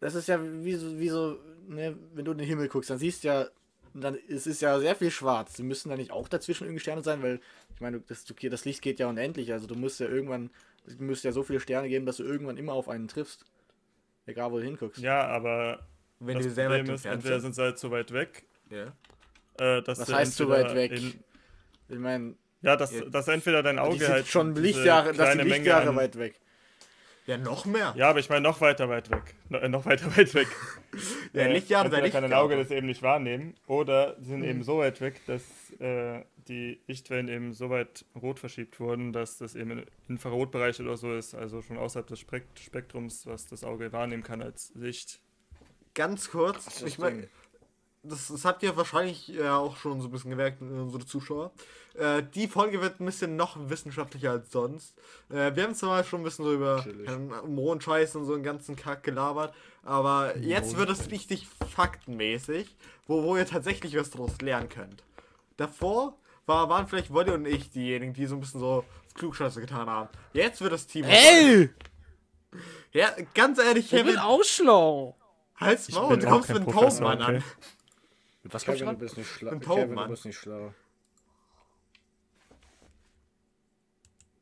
[0.00, 1.38] das ist ja wie so, wie so
[1.68, 3.46] ne, wenn du in den Himmel guckst, dann siehst du ja,
[4.02, 5.56] dann es ist ja sehr viel schwarz.
[5.56, 7.40] Sie müssen da nicht auch dazwischen irgendwie Sterne sein, weil
[7.74, 9.52] ich meine, das, du- das Licht geht ja unendlich.
[9.52, 10.50] Also du musst ja irgendwann,
[10.86, 13.44] es müsste ja so viele Sterne geben, dass du irgendwann immer auf einen triffst.
[14.26, 15.00] Egal, wo du hinguckst.
[15.02, 15.86] Ja, aber
[16.18, 17.54] Wenn das die sehr weit Problem ist, entweder sind.
[17.54, 18.92] sie halt so weit weg, Ja.
[19.58, 20.92] äh, dass Was du heißt so entweder weit weg?
[20.92, 21.24] In,
[21.88, 25.38] Ich meine, ja, dass, dass entweder dein die Auge sind halt schon Lichtjahre, das sind
[25.38, 26.40] Menge Lichtjahre an- weit weg.
[27.26, 27.94] Ja, noch mehr.
[27.96, 29.34] Ja, aber ich meine noch weiter weit weg.
[29.48, 30.48] No, äh, noch weiter weit weg.
[31.32, 32.36] Ja, Lichtjahre, dein kann Lichtjahre.
[32.36, 35.42] Auge das eben nicht wahrnehmen oder sie sind eben so weit weg, dass
[35.80, 40.96] äh, die Lichtwellen eben so weit rot verschiebt wurden, dass das eben im Infrarotbereich oder
[40.96, 45.20] so ist, also schon außerhalb des Spekt Spektrums, was das Auge wahrnehmen kann als Licht.
[45.94, 47.28] Ganz kurz, das ich meine.
[48.04, 51.52] Das, das habt ihr wahrscheinlich äh, auch schon so ein bisschen gemerkt, unsere Zuschauer.
[51.94, 54.96] Äh, die Folge wird ein bisschen noch wissenschaftlicher als sonst.
[55.30, 58.76] Äh, wir haben zwar schon ein bisschen so über ähm, Mondscheiß und so einen ganzen
[58.76, 64.68] Kack gelabert, aber jetzt wird es richtig faktenmäßig, wo, wo ihr tatsächlich was daraus lernen
[64.68, 65.02] könnt.
[65.56, 69.88] Davor war, waren vielleicht Wolli und ich diejenigen, die so ein bisschen so Klugscheiße getan
[69.88, 70.08] haben.
[70.32, 71.04] Jetzt wird das Team.
[71.04, 71.70] Ey!
[72.92, 75.16] Ja, ganz ehrlich, Ich bin Kevin, auch schlau.
[75.56, 77.36] halt's Maul, du kommst mit einem Professor, Taubenmann okay.
[77.36, 77.44] an.
[78.44, 79.50] Mit was Kevin, du bist nicht schlau.
[79.52, 80.04] Ein Kevin, Taubenmann.
[80.04, 80.72] du bist nicht schlau.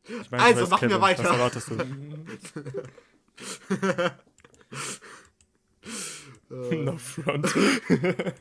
[0.04, 1.24] Ich meine, Also, machen wir Kevin, weiter.
[1.24, 1.76] Was erwartest du?
[6.50, 7.54] no front.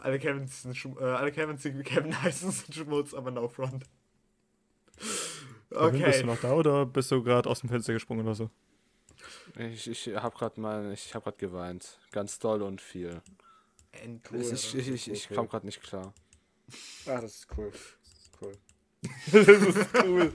[0.00, 3.84] Alle Kevin sind Schm äh, alle Kevin sind Kevin heißen sind Schmutz, aber no front.
[5.70, 6.24] Kevin, Bist du Okay.
[6.24, 8.50] noch da oder bist du gerade aus dem Fenster gesprungen oder so?
[9.56, 11.98] Ich, ich hab grad mal, ich hab grad geweint.
[12.10, 13.22] Ganz doll und viel.
[13.92, 14.52] Endlich.
[14.52, 16.12] ich ich, ich, ich kam grad nicht klar.
[17.06, 17.70] Ach, das ist cool.
[19.32, 20.32] Das ist cool.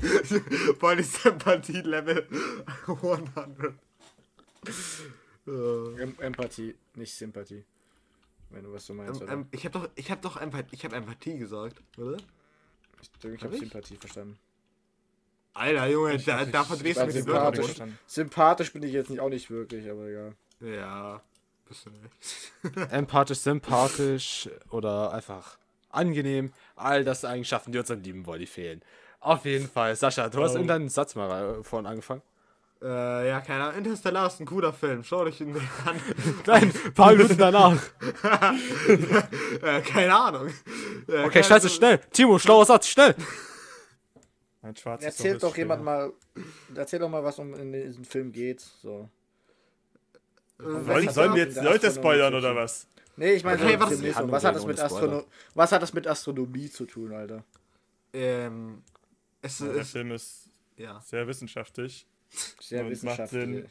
[0.00, 0.74] das ist cool.
[0.80, 2.26] Body Sympathie Level
[2.86, 3.74] 100.
[5.46, 7.64] Äh, Em Empathie, nicht Sympathie.
[8.50, 9.32] Wenn du was so meinst, ähm, oder?
[9.32, 12.16] ähm, ich habe doch, ich habe doch Empathie, ich habe Empathie gesagt, oder?
[13.00, 13.60] ich denke, ich hab habe ich?
[13.60, 14.38] Sympathie verstanden.
[15.54, 17.74] Alter Junge, Ich da, hab- da verdrehst du mir die sympathisch.
[18.06, 20.36] Sympathisch bin ich jetzt nicht auch nicht wirklich, aber egal.
[20.60, 21.22] Ja,
[21.72, 22.92] bist du nicht.
[22.92, 25.56] Empathisch, sympathisch oder einfach
[25.90, 26.52] angenehm.
[26.76, 28.82] All das Eigenschaften, die uns an lieben Wolli fehlen.
[29.20, 29.94] Auf jeden Fall.
[29.96, 30.58] Sascha, du hast Oh.
[30.58, 32.22] in deinen Satz mal äh, vorhin angefangen.
[32.82, 33.78] Äh, ja, keine Ahnung.
[33.78, 35.04] Interstellar ist ein cooler Film.
[35.04, 36.00] Schau dich ihn an.
[36.46, 37.80] Nein, ein paar Minuten danach.
[39.62, 40.48] äh, keine Ahnung.
[40.48, 40.52] Äh,
[41.24, 41.98] Okay, keine- scheiße, schnell.
[42.12, 43.14] Timo, schlauer Satz, schnell.
[44.62, 46.12] Ein schwarzes Erzählt doch jemand mal,
[46.74, 48.60] erzähl doch mal, was um in diesem Film geht.
[48.60, 49.08] So.
[50.62, 52.86] Äh, Sollen, sollen wir jetzt der Leute spoilern oder was?
[53.16, 54.30] Nee, ich meine, Okay, was- so.
[54.30, 54.80] Was, hat das mit.
[54.80, 57.44] Astrono was hat das mit Astronomie zu tun, Alter?
[58.12, 58.82] Ähm,
[59.42, 61.00] es Der ist, Film ist ja.
[61.00, 62.06] sehr wissenschaftlich.
[62.60, 63.42] Sehr Und macht wissenschaftlich.
[63.44, 63.66] Sinn.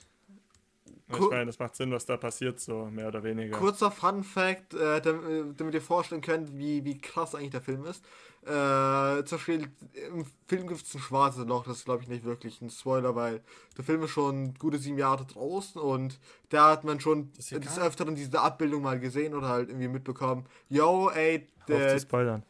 [1.14, 1.26] Cool.
[1.26, 3.58] Ich meine, es macht Sinn, was da passiert, so mehr oder weniger.
[3.58, 7.86] Kurzer Fun Fact, äh, damit, damit ihr vorstellen könnt, wie, wie krass eigentlich der Film
[7.86, 8.04] ist.
[8.44, 9.68] Äh, zum Beispiel
[10.10, 13.16] im Film gibt es ein schwarzes Loch, das ist glaube ich nicht wirklich ein Spoiler,
[13.16, 13.44] weil
[13.78, 16.20] der Film ist schon gute sieben Jahre draußen und
[16.50, 20.48] da hat man schon ist des Öfteren diese Abbildung mal gesehen oder halt irgendwie mitbekommen.
[20.70, 22.44] Yo, ey, Auf der, zu spoilern.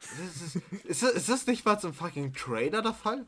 [0.00, 3.26] ist, das- ist, das- ist das nicht mal zum fucking Trailer der Fall?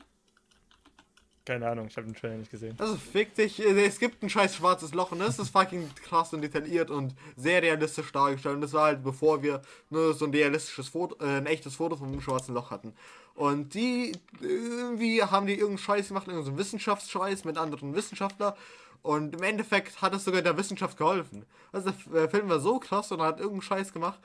[1.47, 2.75] Keine Ahnung, ich habe den Trailer nicht gesehen.
[2.77, 6.43] Also fick dich, es gibt ein scheiß schwarzes Loch und das ist fucking krass und
[6.43, 8.57] detailliert und sehr realistisch dargestellt.
[8.57, 11.95] Und das war halt bevor wir nur so ein realistisches Foto, äh, ein echtes Foto
[11.95, 12.95] vom schwarzen Loch hatten.
[13.37, 18.55] Und die, irgendwie haben die irgendeinen Scheiß gemacht, irgendeinen Wissenschaftsscheiß mit anderen Wissenschaftlern.
[19.03, 21.47] Und im Endeffekt hat es sogar der Wissenschaft geholfen.
[21.71, 24.19] Also der Film war so krass und hat irgendeinen Scheiß gemacht,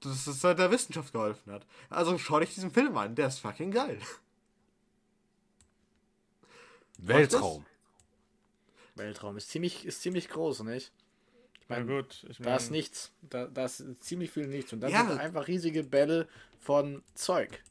[0.00, 1.64] dass es halt der Wissenschaft geholfen hat.
[1.88, 3.98] Also schau dich diesen Film an, der ist fucking geil.
[6.98, 7.64] Weltraum.
[8.94, 10.92] Weltraum ist ziemlich, ist ziemlich groß, nicht?
[11.60, 13.12] Ich Na meine, gut, ich da ist nichts.
[13.22, 14.72] Da, da ist ziemlich viel nichts.
[14.72, 15.06] Und da Ja.
[15.06, 16.28] sind einfach riesige Bälle
[16.60, 17.62] von Zeug.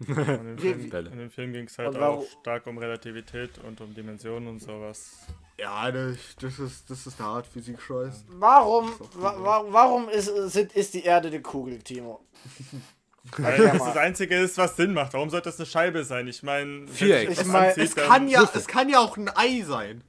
[0.00, 1.10] in dem Film, Bälle.
[1.10, 5.18] in dem Film ging es halt auch stark um Relativität und um Dimensionen und sowas.
[5.58, 8.24] Ja, das, das ist, das ist eine Art Physik-Scheiß.
[8.28, 12.24] Warum, wa wa warum ist, sind, ist die Erde eine Kugel, Timo?
[13.36, 15.12] Weil das das Einzige ist, was Sinn macht.
[15.12, 16.26] Warum sollte das eine Scheibe sein?
[16.26, 17.30] Ich meine, Viereck.
[17.30, 20.02] Ich was mein, anzieht, Es kann, ja, es kann ja auch ein Ei sein.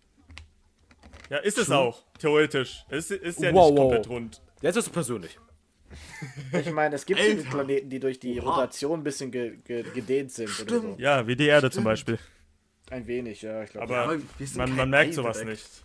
[1.29, 2.85] Ja, ist es auch, theoretisch.
[2.89, 3.89] Es ist ja Wow, nicht wow.
[3.91, 4.41] komplett rund.
[4.61, 5.37] Jetzt ist es persönlich.
[6.53, 8.37] Ich meine, es gibt viele Planeten, die durch die.
[8.39, 10.47] Rotation ein bisschen ge ge gedehnt sind.
[10.61, 10.79] Oder so.
[10.79, 10.99] Stimmt.
[10.99, 12.17] Ja, wie die Erde zum Beispiel.
[12.89, 13.97] Ein wenig, ja, ich glaube.
[13.97, 15.51] Aber sind man, man merkt Ei sowas direkt.
[15.59, 15.83] nicht.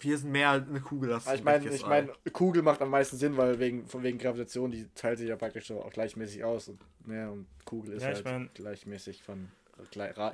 [0.00, 1.88] Wir sind mehr eine Kugel als Ja, ich ein meine, ich Ei.
[1.88, 5.36] meine, Kugel macht am meisten Sinn, weil wegen von wegen Gravitation, die teilt sich ja
[5.36, 6.68] praktisch so auch gleichmäßig aus.
[6.68, 9.48] Und, ja, und Kugel ist Ja, halt mein- gleichmäßig von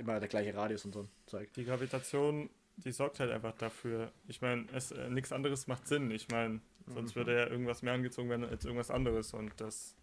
[0.00, 1.52] immer der gleiche Radius und so ein Zeug.
[1.54, 4.10] Die Gravitation, die sorgt halt einfach dafür.
[4.26, 6.10] Ich meine, es äh, nichts anderes macht Sinn.
[6.10, 9.34] Ich meine, sonst würde ja irgendwas mehr angezogen werden als irgendwas anderes.
[9.34, 9.94] Und das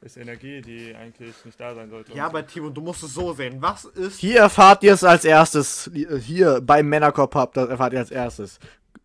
[0.00, 2.12] ist Energie, die eigentlich nicht da sein sollte.
[2.12, 3.62] Ja, aber Timo, du musst es so sehen.
[3.62, 4.18] Was ist.
[4.18, 5.88] Hier erfahrt ihr es als erstes.
[6.20, 8.58] Hier beim Männerkorb Hub, das erfahrt ihr als erstes.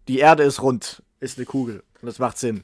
[0.07, 1.83] Die Erde ist rund, ist eine Kugel.
[2.01, 2.63] Und das macht Sinn.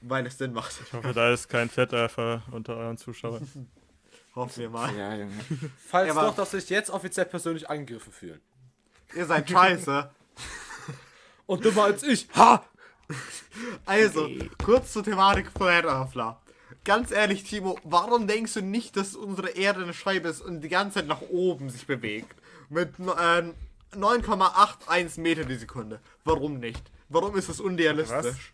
[0.00, 0.74] Weil es Sinn macht.
[0.84, 3.48] ich hoffe, da ist kein Fettwerfer unter euren Zuschauern.
[4.34, 4.96] Hoffen wir mal.
[4.96, 5.32] Ja, Junge.
[5.86, 8.40] Falls Ja, doch, dass sich jetzt offiziell persönlich angegriffen fühlen.
[9.14, 10.10] Ihr seid scheiße.
[11.46, 12.28] Und dümmer als ich.
[12.34, 12.64] Ha!
[13.84, 14.28] Also,
[14.64, 16.40] kurz zur Thematik Earthler.
[16.84, 20.68] Ganz ehrlich, Timo, warum denkst du nicht, dass unsere Erde eine Scheibe ist und die
[20.68, 22.34] ganze Zeit nach oben sich bewegt?
[22.70, 23.42] Mit äh,
[23.94, 26.00] 9,81 Meter die Sekunde.
[26.24, 26.82] Warum nicht?
[27.08, 28.52] Warum ist es unrealistisch?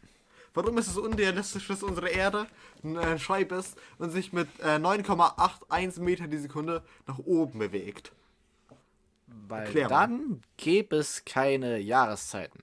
[0.55, 2.47] Warum ist es unrealistisch, dass unsere Erde
[2.83, 8.13] eine Scheibe ist und sich mit äh, 9,81 Meter die Sekunde nach oben bewegt?
[9.27, 10.07] Weil Erklär mal.
[10.09, 12.63] dann gäbe es keine Jahreszeiten.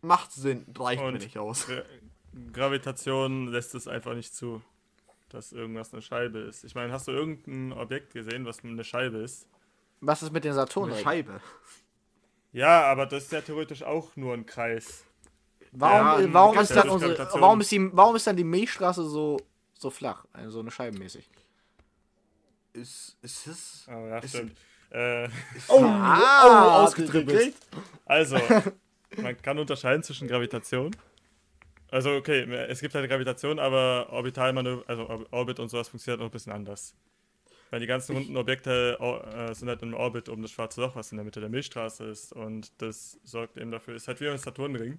[0.00, 1.66] Macht Sinn, reicht mir Und nicht aus.
[1.68, 1.84] Gra-
[2.52, 4.62] Gravitation lässt es einfach nicht zu,
[5.28, 6.64] dass irgendwas eine Scheibe ist.
[6.64, 9.46] Ich meine, hast du irgendein Objekt gesehen, was eine Scheibe ist?
[10.00, 10.92] Was ist mit den Saturn?
[10.92, 11.40] Eine Scheibe.
[12.52, 15.04] Ja, aber das ist ja theoretisch auch nur ein Kreis.
[15.72, 19.04] Warum, Ja, warum, ganz ist dann unsere, warum, ist die, warum ist dann die Milchstraße
[19.04, 19.36] so,
[19.74, 20.24] so flach?
[20.32, 21.28] Also so eine Scheibenmäßig.
[22.72, 23.86] Ist, ist es?
[23.88, 24.56] Oh ja, Ist- stimmt.
[24.90, 25.28] Äh,
[25.68, 27.54] Oh, Ah, ausgedribbelt.
[28.06, 28.38] also,
[29.18, 30.96] man kann unterscheiden zwischen Gravitation.
[31.90, 36.28] Also, okay, es gibt halt Gravitation, aber Orbitalmanöver, also Or- Orbit und sowas funktioniert noch
[36.28, 36.94] ein bisschen anders.
[37.70, 41.12] Weil die ganzen runden Objekte äh, sind halt im Orbit um das schwarze Loch, was
[41.12, 42.32] in der Mitte der Milchstraße ist.
[42.32, 44.98] Und das sorgt eben dafür, ist halt wie ein Saturnring,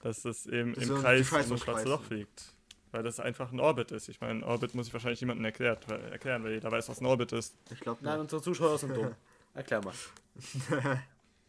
[0.00, 1.88] dass es eben Das im Kreis um das schwarze.
[1.88, 2.52] Loch fliegt.
[2.90, 4.08] Weil das einfach ein Orbit ist.
[4.08, 7.06] Ich meine, Orbit muss ich wahrscheinlich niemandem erklärt, weil, erklären, weil jeder weiß, was ein
[7.06, 7.54] Orbit ist.
[7.70, 9.14] Ich glaube Nein, unsere Zuschauer sind dumm.
[9.54, 9.92] Erklär mal.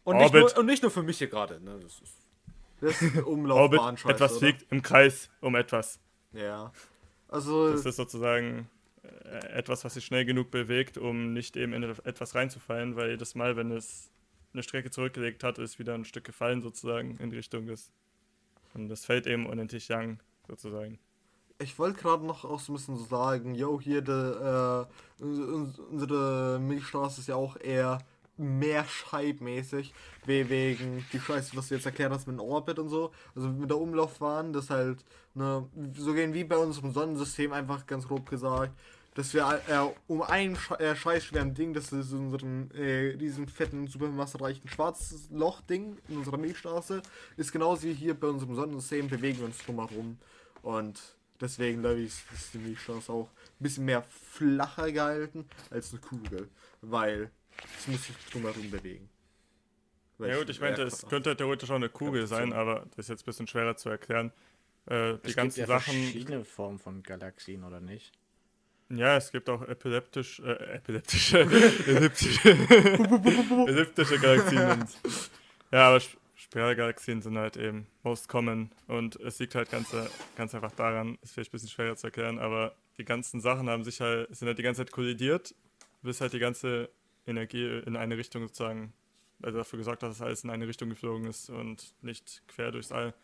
[0.04, 0.40] Und nicht, Orbit.
[0.40, 1.60] nur, und nicht nur für mich hier gerade.
[1.62, 1.78] Ne?
[1.82, 2.16] Das ist
[2.80, 4.38] Das ist Orbit, etwas oder?
[4.38, 5.98] fliegt im Kreis um etwas.
[6.32, 6.72] Ja.
[7.28, 8.68] Also, Das ist sozusagen
[9.52, 13.56] etwas, was sich schnell genug bewegt, um nicht eben in etwas reinzufallen, weil jedes Mal,
[13.56, 14.10] wenn es
[14.52, 17.90] eine Strecke zurückgelegt hat, ist wieder ein Stück gefallen sozusagen in Richtung des.
[18.74, 20.98] Und das fällt eben unendlich lang sozusagen.
[21.58, 24.86] ich wollte gerade noch auch so ein bisschen sagen, yo, hier, de, äh,
[25.22, 27.98] uns- unsere Milchstraße ist ja auch eher
[28.40, 29.92] mehr scheibmäßig,
[30.26, 33.48] we- wegen die Scheiße, was du jetzt erklärt hast mit dem Orbit und so, also
[33.48, 38.28] mit der Umlaufbahn, das halt, ne, so gehen wie bei unserem Sonnensystem einfach ganz grob
[38.28, 38.72] gesagt,
[39.14, 43.88] dass wir äh, um ein Sche äh, scheißschweren Ding, das ist unseren äh, diesen fetten,
[43.88, 47.02] supermassereichen Schwarzloch-Ding in unserer Milchstraße,
[47.36, 50.16] ist genauso wie hier bei unserem Sonnensystem, bewegen wir uns drumherum.
[50.62, 51.00] Und
[51.40, 56.48] deswegen glaube ich, ist die Milchstraße auch ein bisschen mehr flacher gehalten als eine Kugel,
[56.80, 57.30] weil
[57.78, 59.08] es muss sich drumherum bewegen.
[60.18, 63.22] Ja gut, ich meinte, es könnte theoretisch auch eine Kugel sein, aber das ist jetzt
[63.22, 64.32] ein bisschen schwerer zu erklären.
[64.86, 65.94] Äh, die es ganzen gibt ja Sachen.
[65.94, 68.12] verschiedene Formen von Galaxien, oder nicht?
[68.90, 71.38] Ja, es gibt auch epileptisch, äh, epileptische,
[71.86, 72.50] elliptische,
[73.66, 74.70] elliptische Galaxien.
[74.70, 74.88] Und,
[75.70, 80.06] ja, aber Sp- Spiralgalaxien sind halt eben most common und es liegt halt ganz, äh,
[80.36, 83.84] ganz einfach daran, ist vielleicht ein bisschen schwerer zu erklären, aber die ganzen Sachen haben
[83.84, 85.54] sich halt, sind halt die ganze Zeit kollidiert,
[86.02, 86.88] bis halt die ganze
[87.30, 88.92] Energie in eine Richtung sozusagen,
[89.42, 92.92] also dafür gesorgt hat, dass alles in eine Richtung geflogen ist und nicht quer durchs
[92.92, 93.14] All.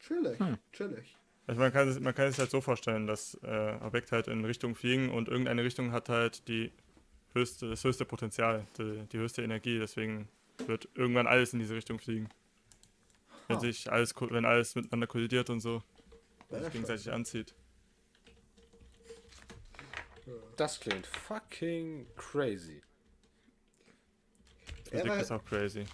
[0.00, 0.38] Chillig,
[0.72, 1.16] chillig.
[1.46, 4.44] Also man kann, es- man kann sich halt so vorstellen, dass äh, Objekte halt in
[4.44, 6.72] Richtung fliegen und irgendeine Richtung hat halt die
[7.34, 10.28] höchste, das höchste Potenzial, die, die höchste Energie, deswegen
[10.66, 12.28] wird irgendwann alles in diese Richtung fliegen.
[13.48, 15.82] Wenn sich alles, wenn alles miteinander kollidiert und so,
[16.50, 17.54] sich gegenseitig anzieht.
[20.56, 22.82] Das klingt fucking crazy.
[24.90, 25.84] Physik aber- ist auch crazy.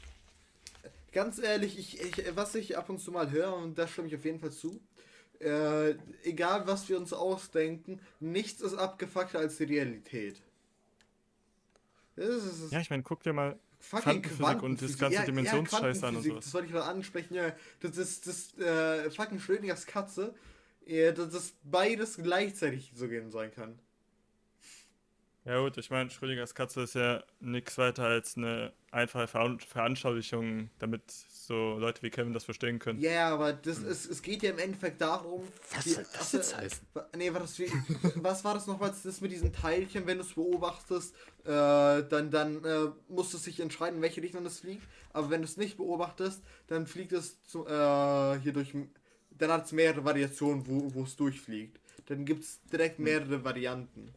[1.12, 4.16] Ganz ehrlich, ich, ich, was ich ab und zu mal höre, und da stimme ich
[4.16, 4.80] auf jeden Fall zu,
[5.40, 5.90] äh,
[6.22, 10.40] egal was wir uns ausdenken, nichts ist abgefuckter als die Realität.
[12.16, 16.16] Das ist Ja, ich meine, guck dir mal, fucking Quantenphysik und das ganze Dimensionsscheiß an
[16.16, 16.44] und sowas.
[16.44, 17.54] Das wollte ich gerade ansprechen, ja.
[17.80, 20.34] Das ist das äh, fucking Schrödingers Katze,
[20.86, 23.78] ja, dass das beides gleichzeitig so gehen sein kann.
[25.44, 30.70] Ja gut, ich meine, Schrödingers Katze ist ja nichts weiter als eine einfache Veran- Veranschaulichung,
[30.78, 33.00] damit so Leute wie Kevin das verstehen können.
[33.00, 35.42] Ja, aber das ist, es geht ja im Endeffekt darum.
[35.74, 36.86] Was die- soll das achso, jetzt heißen?
[37.16, 37.66] Nee, war das wie,
[38.16, 42.64] was war das nochmals, das mit diesen Teilchen, wenn du es beobachtest, äh, dann, dann
[42.64, 44.86] äh, musst du sich entscheiden, in welche Richtung es fliegt.
[45.12, 48.72] Aber wenn du es nicht beobachtest, dann fliegt es zu, äh, hier durch,
[49.30, 51.80] dann hat es mehrere Variationen, wo wo es durchfliegt.
[52.06, 54.12] Dann gibt es direkt mehrere Varianten.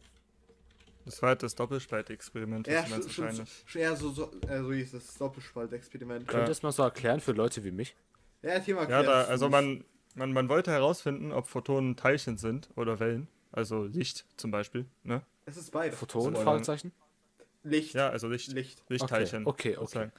[1.06, 3.64] Das war halt das Doppelspaltexperiment, Ja, du schon, wahrscheinlich.
[3.64, 6.26] schon, ja, so, so, äh, so hieß das Doppelspaltexperiment.
[6.26, 7.94] Könnt ihr das mal so erklären für Leute wie mich?
[8.42, 9.84] Ja, Thema Ja, da, also man,
[10.16, 13.28] man, man wollte herausfinden, ob Photonen Teilchen sind oder Wellen.
[13.52, 14.84] Also Licht zum Beispiel.
[15.04, 15.22] Ne?
[15.46, 15.98] Es ist beides.
[15.98, 16.36] Photonen?
[16.42, 16.92] Fragezeichen?
[17.62, 17.94] Licht.
[17.94, 18.52] Ja, also Licht.
[18.52, 18.82] Licht.
[18.88, 19.46] Lichtteilchen.
[19.46, 20.12] Okay, okay, sozusagen.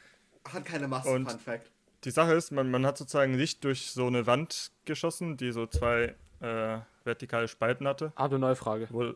[0.47, 1.69] Hat keine Masse, Und- Fun Fact.
[2.03, 5.65] Die Sache ist, man, man hat sozusagen Licht durch so eine Wand geschossen, die so
[5.65, 8.13] zwei äh, vertikale Spalten hatte.
[8.15, 8.87] Ah, eine neue Frage.
[8.91, 9.13] Wo,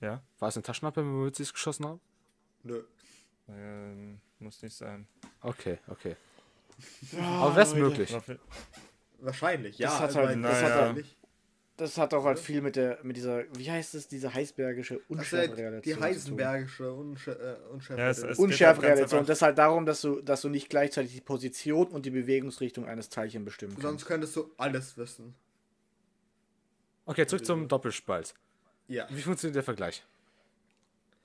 [0.00, 2.00] ja, War es eine Taschenlampe, wenn wir mit sie geschossen haben?
[2.62, 2.82] Nö.
[3.48, 5.06] ähm, muss nicht sein.
[5.40, 6.16] Okay, okay.
[7.18, 8.14] Aber wäre es möglich?
[9.20, 9.88] Wahrscheinlich, ja.
[9.88, 11.16] Das hat also, halt- das hat wahrscheinlich.
[11.78, 15.10] Das hat auch halt viel mit der, mit dieser, wie heißt es, diese heißbergische halt
[15.10, 15.82] Unschärferelation.
[15.82, 16.02] die zu tun.
[16.04, 18.00] Heisenbergische Unschä äh, Unschärfe.
[18.00, 19.18] Ja, es- es- Unschärferelation.
[19.20, 22.10] einfach- Das ist halt darum, dass du, dass du nicht gleichzeitig die Position und die
[22.10, 23.82] Bewegungsrichtung eines Teilchens bestimmen kannst.
[23.82, 25.34] Sonst könntest du alles wissen.
[27.04, 28.34] Okay, zurück zum Doppelspalt.
[28.88, 29.06] Ja.
[29.10, 30.04] Wie funktioniert der Vergleich?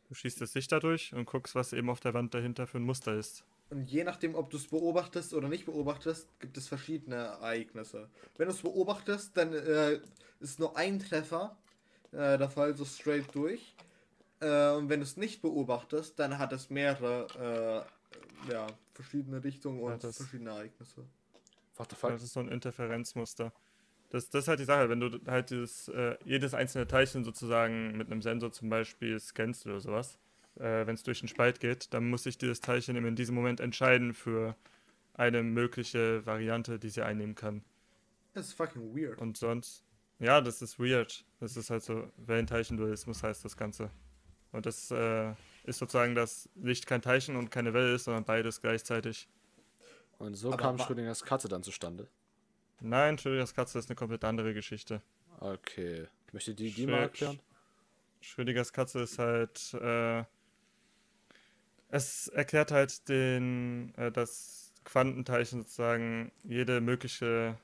[0.10, 2.84] Du schießt das Licht dadurch und guckst, was eben auf der Wand dahinter für ein
[2.84, 3.44] Muster ist.
[3.70, 8.10] Und je nachdem, ob du es beobachtest oder nicht beobachtest, gibt es verschiedene Ereignisse.
[8.38, 10.02] Wenn du es beobachtest, dann äh,
[10.42, 11.56] ist nur ein Treffer
[12.12, 13.74] äh, der Fall so straight durch.
[14.42, 17.86] Äh, und wenn du es nicht beobachtest, dann hat es mehrere
[18.48, 21.06] äh, ja, verschiedene Richtungen und Ja, das- verschiedene Ereignisse.
[21.78, 22.10] What the fuck?
[22.10, 23.54] Das ist so ein Interferenzmuster.
[24.12, 27.98] Das, das ist halt die Sache, wenn du halt dieses, äh, jedes einzelne Teilchen sozusagen
[27.98, 30.20] mit einem Sensor zum Beispiel scannst oder sowas,
[30.56, 33.36] äh, wenn es durch den Spalt geht, dann muss sich dieses Teilchen eben in diesem
[33.36, 34.56] Moment entscheiden für
[35.14, 37.64] eine mögliche Variante, die sie einnehmen kann.
[38.34, 39.18] Das ist fucking weird.
[39.20, 39.84] Und sonst,
[40.20, 41.26] ja, das ist weird.
[41.40, 43.92] Das ist halt so Wellenteilchendualismus heißt das Ganze.
[44.52, 45.32] Und das äh,
[45.64, 49.30] ist sozusagen, dass Licht kein Teilchen und keine Welle ist, sondern beides gleichzeitig.
[50.18, 52.10] Und so Aber kam Schrödingers Katze dann zustande.
[52.82, 55.02] Nein, Schrödingers Katze ist eine komplett andere Geschichte.
[55.40, 56.08] Okay.
[56.34, 57.40] Möchte die die Schrö- mal erklären?
[58.22, 60.24] Schrödingers Katze ist halt, äh,
[61.90, 67.56] es erklärt halt den, äh, dass Quantenteilchen sozusagen jede mögliche,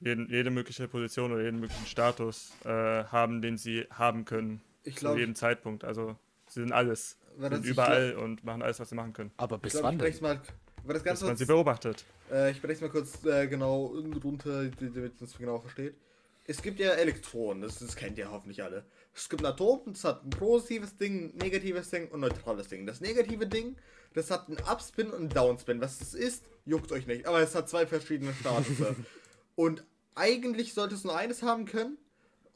[0.00, 2.68] jeden, jede mögliche Position oder jeden möglichen Status äh,
[3.04, 4.62] haben, den sie haben können.
[4.84, 5.84] Ich zu glaube, jedem Zeitpunkt.
[5.84, 6.16] Also
[6.46, 7.18] sie sind alles.
[7.38, 9.30] Sind ich überall und machen alles, was sie machen können.
[9.36, 10.22] Aber ich bis glaub, wann ich denn?
[10.22, 10.40] mal,
[10.84, 12.04] war das Ganze man sie beobachtet.
[12.30, 13.86] Äh, ich breche mal kurz äh, genau
[14.22, 15.94] runter, damit man es genau versteht.
[16.46, 18.84] Es gibt ja Elektronen, das, das kennt ihr hoffentlich alle.
[19.14, 22.68] Es gibt ein Atom, das hat ein positives Ding, ein negatives Ding und ein neutrales
[22.68, 22.86] Ding.
[22.86, 23.76] Das negative Ding,
[24.14, 25.80] das hat einen Upspin und einen Downspin.
[25.80, 27.26] Was das ist, juckt euch nicht.
[27.26, 28.76] Aber es hat zwei verschiedene Status.
[29.56, 31.98] und eigentlich sollte es nur eines haben können.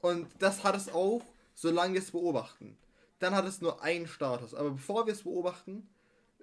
[0.01, 1.23] Und das hat es auch,
[1.55, 2.77] solange wir es beobachten.
[3.19, 4.55] Dann hat es nur einen Status.
[4.55, 5.89] Aber bevor wir es beobachten,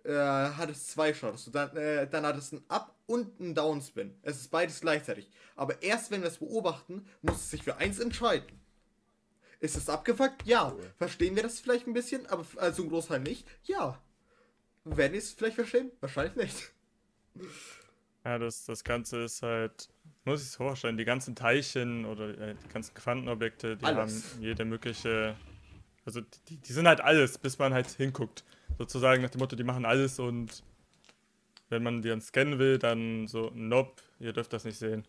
[0.06, 1.14] äh, hat es zwei.
[1.14, 4.16] Und Dann, äh, dann hat es einen Up- und einen Downspin.
[4.22, 5.30] Es ist beides gleichzeitig.
[5.56, 8.60] Aber erst wenn wir es beobachten, muss es sich für eins entscheiden.
[9.60, 10.45] Ist es abgefuckt?
[10.45, 10.76] Ja.
[10.97, 13.47] Verstehen wir das vielleicht ein bisschen, aber also ein Großteil nicht?
[13.64, 14.02] Ja.
[14.86, 15.91] Werden wir es vielleicht verstehen?
[15.99, 16.72] Wahrscheinlich nicht.
[18.24, 19.89] Ja, das, das Ganze ist halt,
[20.26, 23.97] muss ich es vorstellen, die ganzen Teilchen oder äh, die ganzen Quantenobjekte, die Alles.
[23.97, 25.36] haben jede mögliche,
[26.06, 28.43] also die, die sind halt alles, bis man halt hinguckt.
[28.78, 30.63] Sozusagen nach dem Motto, die machen alles und
[31.69, 35.07] wenn man die dann scannen will, dann so, nope, ihr dürft das nicht sehen.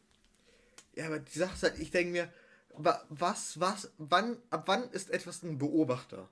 [0.94, 2.28] Ja, aber die Sache ist halt, ich denke mir,
[2.76, 6.28] wa- was, was, wann, ab wann ist etwas ein Beobachter?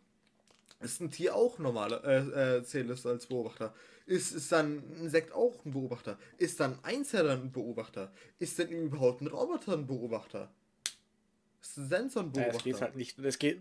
[0.80, 3.74] Ist ein Tier auch normaler, äh, äh, zählt es als Beobachter?
[4.06, 6.18] Ist, ist dann ein Insekt auch ein Beobachter?
[6.38, 8.12] Ist dann ein Einzeller ein Beobachter?
[8.38, 10.50] Ist denn überhaupt ein Roboter ein Beobachter?
[11.60, 13.60] Ist ein Sensor ein Ja, es geht halt nicht, es geht,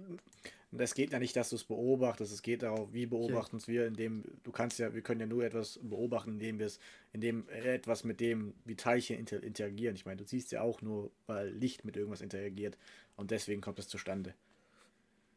[0.78, 3.88] es geht ja nicht, dass du es beobachtest, es geht darauf, wie beobachten es wir,
[3.88, 6.80] indem du kannst ja, wir können ja nur etwas beobachten, indem wir es,
[7.12, 9.95] indem etwas mit dem, wie Teilchen inter interagieren.
[9.95, 12.78] Ich meine, du siehst ja auch nur, weil Licht mit irgendwas interagiert
[13.16, 14.34] und deswegen kommt es zustande.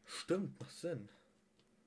[0.05, 1.09] Stimmt, macht Sinn.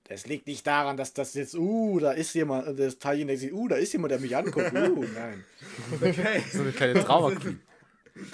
[0.09, 3.53] Es liegt nicht daran, dass das jetzt, uh, da ist jemand, das Teilchen denkt sich,
[3.53, 5.45] uh, da ist jemand, der mich anguckt, uh, nein.
[6.01, 6.43] Okay.
[6.53, 7.61] So eine kleine Queen.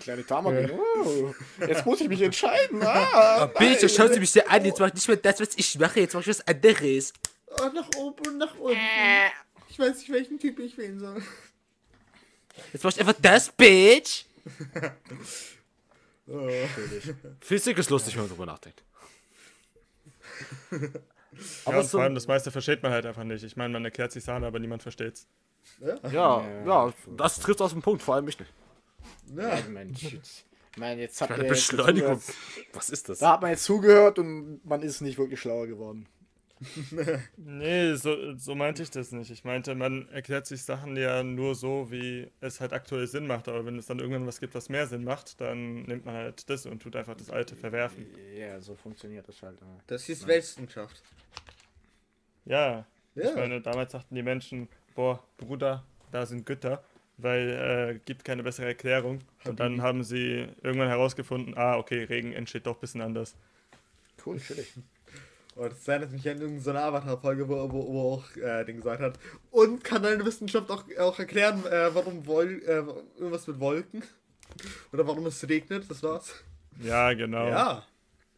[0.01, 1.35] Kleine Tamarin, uh,
[1.67, 4.95] jetzt muss ich mich entscheiden, ah, Bitte, schauen Sie mich sehr an, jetzt mach ich
[4.95, 7.13] nicht mehr das, was ich mache, jetzt mach ich was anderes.
[7.49, 8.79] Oh, nach oben und nach unten.
[9.69, 11.23] Ich weiß nicht, welchen Typ ich wählen soll.
[12.73, 14.25] Jetzt mach ich einfach das, Bitch.
[16.29, 16.49] Oh.
[17.41, 18.83] Physik ist lustig, wenn man drüber nachdenkt.
[20.71, 23.43] ja, und vor allem das meiste versteht man halt einfach nicht.
[23.43, 25.27] Ich meine, man erklärt sich Sachen, aber niemand versteht's.
[25.81, 25.99] Ja?
[26.11, 28.53] Ja, ja, das trifft aus dem Punkt, vor allem mich nicht.
[29.37, 29.59] Ja.
[29.69, 32.21] Mensch, jetzt, ich meine, jetzt hat Eine er jetzt Beschleunigung.
[32.21, 32.37] zugehört.
[32.73, 33.19] Was ist das?
[33.19, 36.07] Da hat man jetzt zugehört und man ist nicht wirklich schlauer geworden.
[37.37, 39.31] Nee, so, so meinte ich das nicht.
[39.33, 43.49] Ich meinte, man erklärt sich Sachen ja nur so, wie es halt aktuell Sinn macht.
[43.49, 46.49] Aber wenn es dann irgendwann was gibt, was mehr Sinn macht, dann nimmt man halt
[46.49, 48.07] das und tut einfach das Alte verwerfen.
[48.37, 49.61] Ja, so funktioniert das halt.
[49.61, 49.67] ja.
[49.89, 51.03] Das ist Weltwissenschaft.
[52.45, 53.31] Ja, Ja.
[53.31, 56.85] ich meine, damals sagten die Menschen, boah, Bruder, da sind Götter,
[57.19, 59.21] weil äh, gibt keine bessere Erklärung.
[59.45, 63.35] Und dann haben sie irgendwann herausgefunden, ah, okay, Regen entsteht doch ein bisschen anders.
[64.25, 64.73] Cool, chillig.
[65.55, 69.19] Und das erinnert mich an irgendeine Avatar-Folge, wo, wo, wo auch äh, den gesagt hat.
[69.51, 72.83] Und kann deine Wissenschaft auch, auch erklären, äh, warum Wol äh,
[73.21, 74.03] irgendwas mit Wolken?
[74.93, 75.91] Oder warum es regnet?
[75.91, 76.35] Das war's.
[76.81, 77.49] Ja, genau.
[77.49, 77.87] Ja.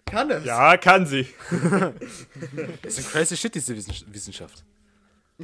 [0.06, 0.44] Kann es.
[0.44, 1.26] Ja, kann sie.
[2.82, 4.64] Das ist ein crazy shit, diese Wissens- Wissenschaft.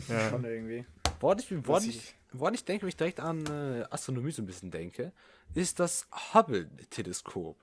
[0.08, 0.30] Ja.
[0.30, 0.84] Schon irgendwie.
[1.20, 1.38] Woran
[1.84, 5.12] ich, woran ich- denke, wenn ich direkt an äh, Astronomie so ein bisschen denke,
[5.54, 7.56] ist das Hubble-Teleskop.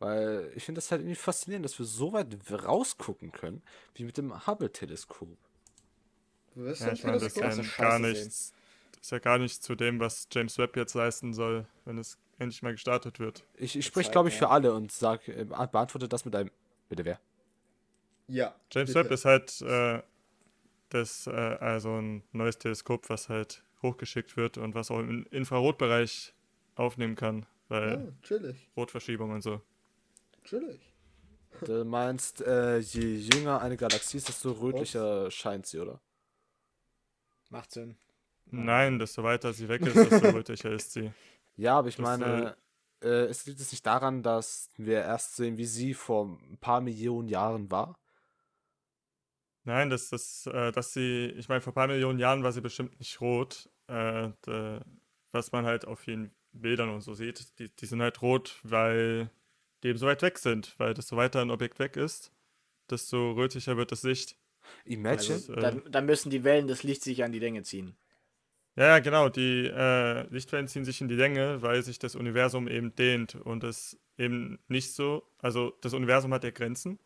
[0.00, 3.62] Weil ich finde das halt irgendwie faszinierend, dass wir so weit rausgucken können,
[3.94, 5.36] wie mit dem Hubble-Teleskop.
[6.54, 8.02] Ist Ja, ich meine, das ist gar sehen.
[8.02, 8.52] nichts.
[8.92, 12.18] Das ist ja gar nichts zu dem, was James Webb jetzt leisten soll, wenn es
[12.38, 13.44] endlich mal gestartet wird.
[13.56, 16.50] Ich, ich spreche, glaube ich, für alle und sag, äh, beantworte das mit einem.
[16.88, 17.20] Bitte wer?
[18.28, 18.54] Ja.
[18.72, 19.04] James bitte.
[19.04, 20.02] Webb ist halt äh,
[20.90, 26.34] das, äh, also ein neues Teleskop, was halt hochgeschickt wird und was auch im Infrarotbereich
[26.74, 28.68] aufnehmen kann, weil Oh, chillig.
[28.76, 29.60] Rotverschiebung und so.
[30.44, 30.80] Chillig.
[31.64, 36.00] Du meinst, äh, je jünger eine Galaxie ist, desto rötlicher scheint sie, oder?
[37.50, 37.96] Macht Sinn.
[38.50, 41.12] Nein, desto weiter sie weg ist, desto rötlicher ist sie.
[41.56, 42.56] Ja, aber ich Das, meine,
[43.02, 46.80] äh, es liegt es nicht daran, dass wir erst sehen, wie sie vor ein paar
[46.80, 47.98] Millionen Jahren war.
[49.68, 52.62] Nein, das, das, äh, dass sie, ich meine, vor ein paar Millionen Jahren war sie
[52.62, 53.68] bestimmt nicht rot.
[53.86, 54.30] Äh,
[55.30, 59.30] was man halt auf vielen Bildern und so sieht, die, die sind halt rot, weil
[59.82, 60.74] die eben so weit weg sind.
[60.78, 62.32] Weil desto weiter ein Objekt weg ist,
[62.88, 64.38] desto rötlicher wird das Licht.
[64.86, 65.34] Imagine.
[65.34, 67.94] Also, äh, dann, dann müssen die Wellen des Lichts sich an die Länge ziehen.
[68.74, 69.28] Ja, ja, genau.
[69.28, 73.64] Die äh, Lichtwellen ziehen sich in die Länge, weil sich das Universum eben dehnt und
[73.64, 75.30] es eben nicht so.
[75.36, 76.98] Also das Universum hat ja Grenzen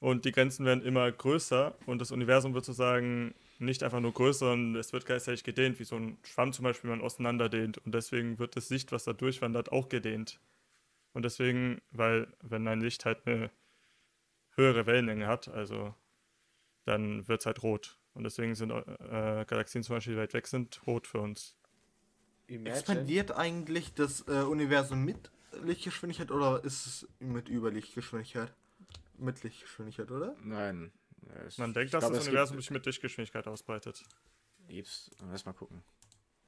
[0.00, 4.46] und die Grenzen werden immer größer und das Universum wird sozusagen nicht einfach nur größer,
[4.50, 8.38] sondern es wird gleichzeitig gedehnt, wie so ein Schwamm zum Beispiel, man auseinanderdehnt und deswegen
[8.38, 10.40] wird das Licht, was da durchwandert, auch gedehnt.
[11.12, 13.50] Und deswegen, weil wenn ein Licht halt eine
[14.54, 15.94] höhere Wellenlänge hat, also
[16.84, 17.98] dann wird es halt rot.
[18.14, 21.56] Und deswegen sind äh, Galaxien zum Beispiel, die weit weg sind, rot für uns.
[22.46, 22.70] Imagine.
[22.70, 25.30] Expandiert eigentlich das äh, Universum mit
[25.64, 28.52] Lichtgeschwindigkeit oder ist es mit Überlichtgeschwindigkeit?
[29.18, 30.34] Mit Lichtgeschwindigkeit, oder?
[30.42, 30.92] Nein.
[31.46, 34.02] es- Man denkt, dass glaube, das Universum gibt- sich mit Lichtgeschwindigkeit ausbreitet.
[34.68, 35.10] Gibt's.
[35.30, 35.82] Lass mal gucken.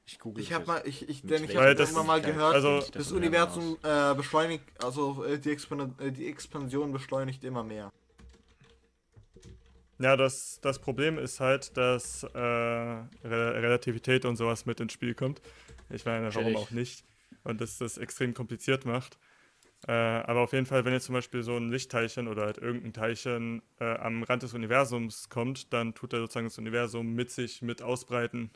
[0.05, 2.55] Ich google Ich das habe mal, ich, ich, denn ich habe das- immer mal gehört,
[2.55, 7.63] also- das, das Universum äh, beschleunigt, also äh, die, Expan äh, die Expansion beschleunigt immer
[7.63, 7.91] mehr.
[9.99, 15.13] Ja, das, das Problem ist halt, dass äh, Re Relativität und sowas mit ins Spiel
[15.13, 15.41] kommt.
[15.89, 17.03] Ich meine, warum auch nicht?
[17.43, 19.19] Und das das extrem kompliziert macht.
[19.87, 22.93] Äh, aber auf jeden Fall, wenn jetzt zum Beispiel so ein Lichtteilchen oder halt irgendein
[22.93, 27.61] Teilchen äh, am Rand des Universums kommt, dann tut er sozusagen das Universum mit sich
[27.61, 28.51] mit ausbreiten.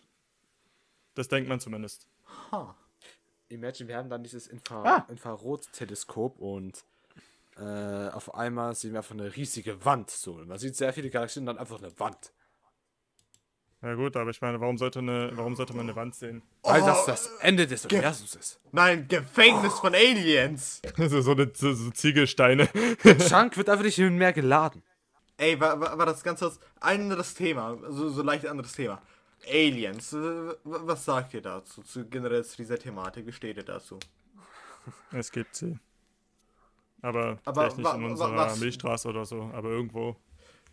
[1.16, 2.08] Das denkt man zumindest.
[2.52, 2.76] Ha.
[3.50, 5.06] Imagine, wir haben dann dieses Infra Ah.
[5.10, 6.84] Infrarot-Teleskop und
[7.58, 10.12] äh, auf einmal sehen wir einfach eine riesige Wand.
[10.12, 10.34] So.
[10.34, 12.34] Man sieht sehr viele Galaxien und dann einfach eine Wand.
[13.86, 16.42] Na gut, aber ich meine, warum sollte, eine, warum sollte man eine Wand sehen?
[16.64, 18.60] Weil Oh, das das Ende des Universums ist.
[18.72, 20.82] Nein, Gefängnis von Aliens!
[20.98, 22.68] Also so, eine, so, so Ziegelsteine.
[23.30, 24.82] Chunk wird einfach nicht mehr geladen.
[25.38, 29.00] Ey, war, war, war das Ganze was anderes Thema, so, so leicht anderes Thema.
[29.48, 30.16] Aliens,
[30.64, 34.00] was sagt ihr dazu, zu generell zu dieser Thematik, wie steht ihr dazu?
[35.12, 35.78] Es gibt sie.
[37.04, 40.16] Aber, Aber vielleicht nicht in unserer was- Milchstraße oder so, aber irgendwo.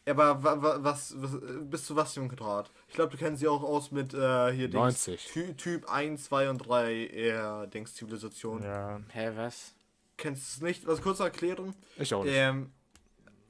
[0.06, 1.38] Aber wa, wa, was, was,
[1.70, 2.70] bis zu was, Junge Draht?
[2.88, 5.26] Ich glaube, du kennst sie auch aus mit äh, hier Dings, 90.
[5.32, 8.62] Ty Typ 1, 2 und 3 eher Dings Zivilisation.
[8.64, 9.00] Ja.
[9.12, 9.74] Hä, was?
[10.16, 10.86] Kennst du es nicht?
[10.86, 11.74] Was kurz erklären?
[11.96, 12.34] Ich auch nicht.
[12.34, 12.72] Ähm,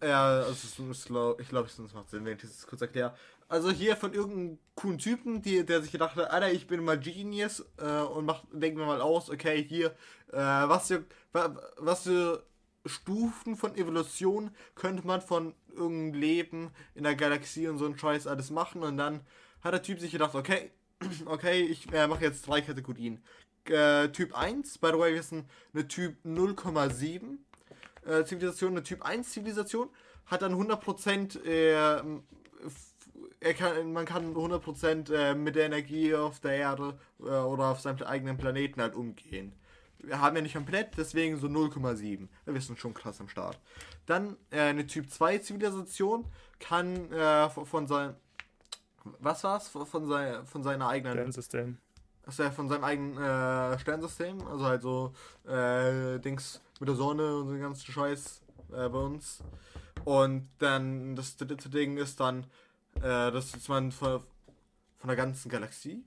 [0.03, 3.14] ja, also es ist, glaub, ich glaube, es macht Sinn, wenn ich das kurz erkläre.
[3.48, 6.98] Also hier von irgendeinem coolen Typen, die, der sich gedacht hat, Alter, ich bin mal
[6.98, 9.88] Genius äh, und macht, denken wir mal aus, okay, hier,
[10.32, 12.42] äh, was für, wa- was für
[12.84, 18.26] Stufen von Evolution könnte man von irgendeinem Leben in der Galaxie und so ein Scheiß
[18.26, 19.20] alles machen und dann
[19.62, 20.70] hat der Typ sich gedacht, okay,
[21.26, 23.22] okay, ich äh, mache jetzt drei Kategorien.
[23.64, 27.38] Äh, typ 1, by the way, wir sind eine Typ 0,7
[28.04, 29.88] äh, Zivilisation, eine Typ 1 Zivilisation,
[30.26, 32.02] hat dann 100% äh,
[33.42, 37.80] er kann, man kann 100% äh, mit der Energie auf der Erde äh, oder auf
[37.80, 39.52] seinem eigenen Planeten halt umgehen.
[40.03, 42.28] Wir haben ja nicht komplett, deswegen so 0,7.
[42.44, 43.59] Wir sind schon krass am Start.
[44.07, 46.24] Dann äh, eine Typ 2 Zivilisation
[46.59, 48.14] kann äh, von, von seinem
[49.05, 49.68] was war's?
[49.68, 51.78] Von, sein, von seiner eigenen Sternsystem.
[52.24, 55.12] also von seinem eigenen äh, Sternsystem, also halt so
[55.46, 58.42] äh, Dings mit der Sonne und so den ganzen Scheiß
[58.72, 59.42] äh, bei uns.
[60.05, 62.44] Und dann das dritte Ding ist dann,
[62.96, 64.22] äh, dass man von,
[64.98, 66.05] von der ganzen Galaxie,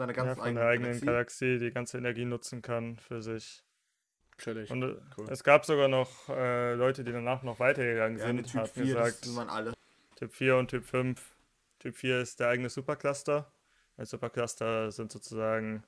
[0.00, 3.62] seiner Ja, ganzen von der eigenen Galaxie die ganze Energie nutzen kann für sich.
[4.38, 4.70] Chillig.
[4.70, 5.26] Und äh, Cool.
[5.30, 8.94] es gab sogar noch äh, Leute, die danach noch weitergegangen ja, sind Typ hatten 4,
[8.94, 9.72] das gesagt, sind man alle.
[10.16, 11.22] Typ 4 und Typ 5.
[11.78, 13.50] Typ 4 ist der eigene Supercluster.
[13.96, 15.82] Ein Supercluster sind sozusagen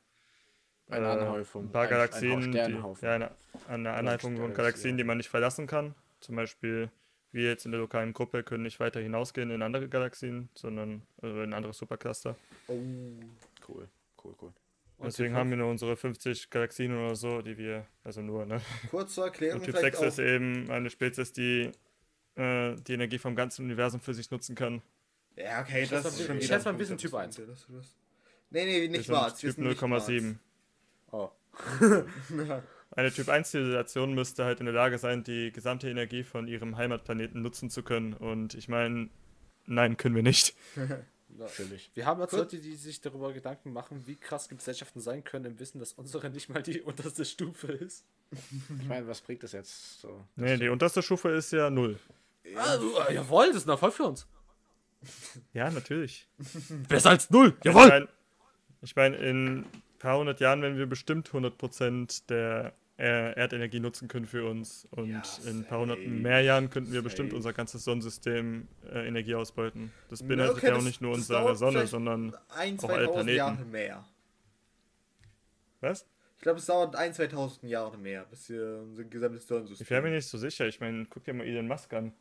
[0.91, 1.65] Eine äh, Anhäufung.
[1.65, 3.05] ein paar ein- ein Galaxien, die, Sternenhaufen.
[3.09, 3.31] ja, eine,
[3.69, 4.97] eine Anhäufung von Galaxie, Galaxien, ja.
[4.99, 5.95] die man nicht verlassen kann.
[6.21, 6.91] Zum Beispiel
[7.31, 11.41] wir jetzt in der lokalen Gruppe können nicht weiter hinausgehen in andere Galaxien, sondern also
[11.43, 12.37] in andere Supercluster.
[12.69, 13.89] Cool,
[14.25, 14.53] cool, cool.
[14.99, 18.61] Und Deswegen haben wir nur unsere 50 Galaxien oder so, die wir, also nur, ne?
[18.91, 21.73] Kurz zur Erklärung Und Typ vielleicht 6 ist eben eine Spezies, die
[22.37, 24.81] äh, die Energie vom ganzen Universum für sich nutzen kann.
[25.37, 27.37] Ja, okay, Ich das ist schon ich schätze mal ein bisschen Typ ist 1.
[27.37, 27.97] das ist das.
[28.51, 29.35] Nee, nee, nicht wahr.
[29.35, 30.37] Typ 0,7.
[31.11, 31.31] Oh.
[32.95, 36.77] Eine Typ 1 Zivilisation müsste halt in der Lage sein, die gesamte Energie von ihrem
[36.77, 38.12] Heimatplaneten nutzen zu können.
[38.12, 39.09] Und ich meine,
[39.66, 40.55] nein, können wir nicht.
[41.55, 41.91] Chillig.
[41.95, 42.41] Wir haben jetzt Gut.
[42.41, 46.30] Leute, die sich darüber Gedanken machen, wie krass Gesellschaften sein können, im Wissen, dass unsere
[46.30, 48.05] nicht mal die unterste Stufe ist.
[48.30, 50.24] Ich meine, was bringt das jetzt so?
[50.37, 51.99] Nee, die unterste Stufe ist ja null.
[52.57, 54.26] Also, äh, jawohl, das ist ein Erfolg für uns.
[55.53, 56.28] Ja, natürlich.
[56.89, 57.57] Besser als null.
[57.64, 58.09] Ich meine,
[58.83, 59.66] ich mein, in ein
[59.99, 64.86] paar hundert Jahren werden wir bestimmt 100% der äh, Erdenergie nutzen können für uns.
[64.90, 67.36] Und Ja, in ein paar safe, hunderten mehr Jahren könnten wir bestimmt safe.
[67.36, 69.93] unser ganzes Sonnensystem äh, Energie ausbeuten.
[70.09, 73.36] Das beinhaltet okay, ja auch nicht nur unsere Sonne, sondern Ein, Auch alle 2000 Planeten.
[73.36, 74.05] Jahre mehr.
[75.80, 76.07] Was?
[76.36, 79.84] Ich glaube, es dauert ein, 2000 Jahre mehr, bis wir unser gesamtes Sonnensystem.
[79.84, 80.66] Ich wäre mir nicht so sicher.
[80.66, 82.12] Ich meine, guck dir mal Elon Musk an.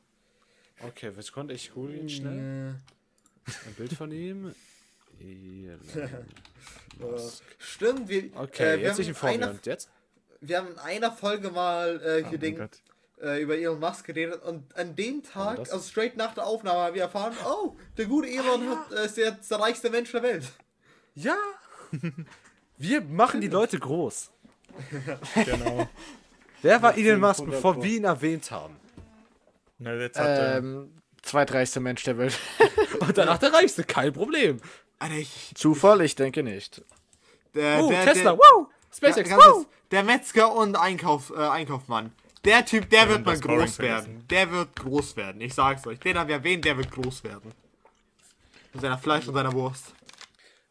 [0.83, 2.75] Okay, was konnte ich google ihn schnell?
[3.47, 4.53] Äh, Ein Bild von ihm.
[5.19, 5.79] Elon
[6.99, 7.43] Musk.
[7.59, 9.31] Stimmt, wir, Okay, äh, wir, jetzt ich haben in Form.
[9.31, 9.89] einer, Und jetzt?
[10.41, 12.69] Wir haben in einer Folge mal äh, hier Oh Ding,
[13.21, 16.95] äh, über Elon Musk geredet und an dem Tag, also straight nach der Aufnahme, haben
[16.95, 20.45] wir erfahren, oh, der gute Elon hat, äh, ist jetzt der reichste Mensch der Welt.
[21.13, 21.37] Ja!
[22.77, 24.31] Wir machen die Leute groß.
[25.45, 25.87] Genau.
[26.63, 28.75] Wer war Elon Musk, 500 bevor wir ihn erwähnt haben?
[29.77, 30.57] Na, jetzt hat er.
[30.57, 32.39] Ähm, zweitreichste Mensch der Welt.
[32.99, 34.61] Und danach der Reichste, kein Problem.
[34.99, 36.01] Alter, ich, Zufall?
[36.01, 36.83] Ich denke nicht.
[37.53, 38.67] der, Oh, der, Tesla, der, wow!
[38.69, 39.65] Ja, SpaceX, ganz wow!
[39.91, 42.11] Der Metzger und Einkauf, äh, Einkaufmann.
[42.43, 44.25] Der Typ, der wird mal groß werden.
[44.29, 45.41] Der wird groß werden.
[45.41, 45.99] Ich sag's euch.
[45.99, 47.51] Den haben wir erwähnt, der wird groß werden.
[48.73, 49.93] Mit seiner Fleisch und seiner Wurst.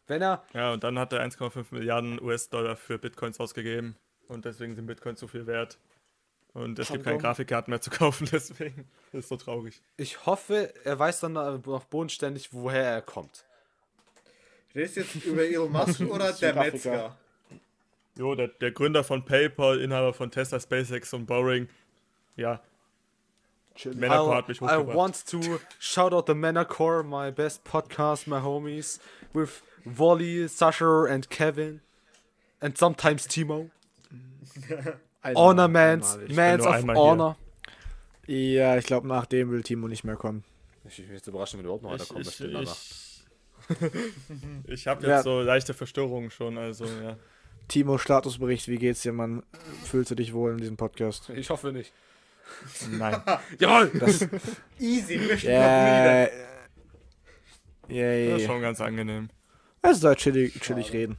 [0.08, 3.94] Wenn er, Ja, und dann hat er 1,5 Milliarden US-Dollar für Bitcoins ausgegeben.
[4.26, 5.78] Und deswegen sind Bitcoins so viel wert.
[6.52, 7.18] Und es gibt keine.
[7.18, 8.88] Grafikkarten mehr zu kaufen, deswegen.
[9.12, 9.80] Das ist so traurig.
[9.96, 13.44] ich hoffe, er weiß dann noch bodenständig, woher er kommt.
[14.74, 16.54] Redest du jetzt über Elon Musk oder der.
[16.54, 17.16] Metzger?
[18.18, 21.68] Jo, der, der Gründer von PayPal, Inhaber von Tesla, SpaceX und Boring.
[22.36, 22.60] Ja.
[23.94, 24.96] Männercore hat mich I hochgebracht.
[24.96, 25.40] want to
[25.78, 29.00] shout out the Manacore, my best podcast, my homies,
[29.32, 31.80] with Wally, Sasha and Kevin.
[32.60, 33.70] And sometimes Timo.
[35.34, 36.18] Honor Mans.
[36.28, 37.04] Mans of einmal hier.
[37.04, 37.36] Honor.
[38.26, 40.44] Ja, ich glaube, nach dem will Timo nicht mehr kommen.
[40.84, 42.62] Ich bin jetzt überrascht, wenn du überhaupt noch einer Ich, kommen ich, danach.
[42.62, 43.24] ich,
[44.68, 45.22] ich habe jetzt Ja.
[45.22, 47.16] so leichte Verstörungen schon, also ja.
[47.70, 49.44] Timo, Statusbericht, wie geht's dir, Mann?
[49.84, 51.30] Fühlst du dich wohl in diesem Podcast?
[51.30, 51.92] Ich hoffe nicht.
[52.90, 53.22] Nein.
[53.60, 53.92] Jawohl!
[54.80, 56.28] Easy, wir möchten Ja,
[57.88, 58.30] yeah.
[58.32, 59.30] Das ist schon ganz angenehm.
[59.82, 60.98] Also da chillig, chillig Schade.
[60.98, 61.16] reden.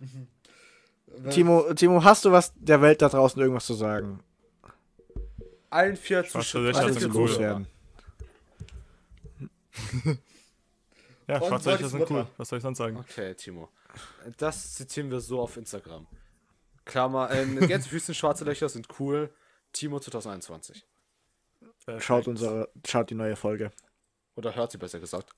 [1.30, 4.20] Timo, Timo, hast du was der Welt da draußen irgendwas zu sagen?
[5.70, 7.12] Allen vier Schwarze Zuschauern.
[7.12, 7.66] Loswerden.
[11.26, 12.26] Ja, Und schwarze Löcher Wallys sind cool.
[12.38, 12.96] Was soll ich sonst sagen?
[12.96, 13.68] Okay, Timo.
[14.38, 16.06] Das zitieren wir so auf Instagram.
[16.84, 19.32] Klammer, äh, Gänsefüßchen, schwarze Löcher sind cool.
[19.72, 20.84] Timo 2021.
[21.84, 22.04] Perfekt.
[22.04, 23.70] Schaut unsere, schaut die neue Folge.
[24.36, 25.30] Oder hört sie besser gesagt.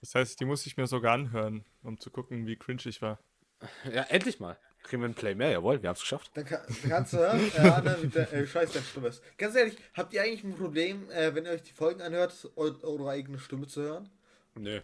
[0.00, 3.18] Das heißt, die muss ich mir sogar anhören, um zu gucken, wie cringe ich war.
[3.92, 4.58] Ja, endlich mal.
[4.82, 6.32] Kriegen wir ein Play mehr, jawohl, wir haben es geschafft.
[6.34, 9.22] Dann, kann, dann kannst du hören, äh, Anna, wie der, äh, scheiße deine Stimme ist.
[9.38, 12.74] Ganz ehrlich, habt ihr eigentlich ein Problem, äh, wenn ihr euch die Folgen anhört, eu
[12.82, 14.10] eure eigene Stimme zu hören?
[14.56, 14.80] Nö.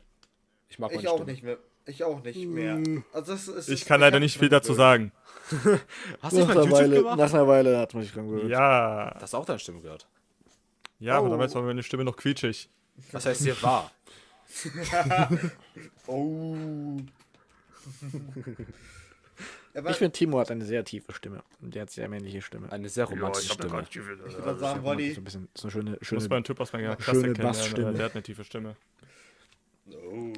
[0.69, 1.33] Ich mag Ich meine auch Stimme.
[1.33, 1.59] nicht mehr.
[1.87, 2.79] Ich auch nicht mehr.
[3.13, 5.13] Also das ist, Ich kann leider nicht viel dazu sagen.
[6.21, 7.19] Hast du nicht Nach mal einer, YouTube Weile, gemacht?
[7.19, 8.51] nach einer Weile hat man sich dran gewöhnt.
[8.51, 9.17] Ja.
[9.21, 10.07] Hast du auch deine Stimme gehört?
[10.99, 11.31] Ja, aber Oh.
[11.31, 12.69] damals war meine Stimme noch quietschig.
[13.13, 13.91] Das heißt, hier war.
[16.07, 16.57] Oh.
[19.75, 21.43] Aber Ich finde, Timo hat eine sehr tiefe Stimme.
[21.61, 22.71] Und Der hat sehr männliche Stimme.
[22.73, 23.85] Eine sehr romantische Stimme.
[23.89, 25.13] ich würde sagen, Wolli.
[25.15, 26.35] So ein bisschen, so eine schöne, Ich muss mal schöne.
[26.37, 27.87] einen Typ aus meiner schöne Klasse kennenlernen, Bassstimme.
[27.89, 28.77] aber der hat eine tiefe Stimme.
[29.93, 30.33] Oh.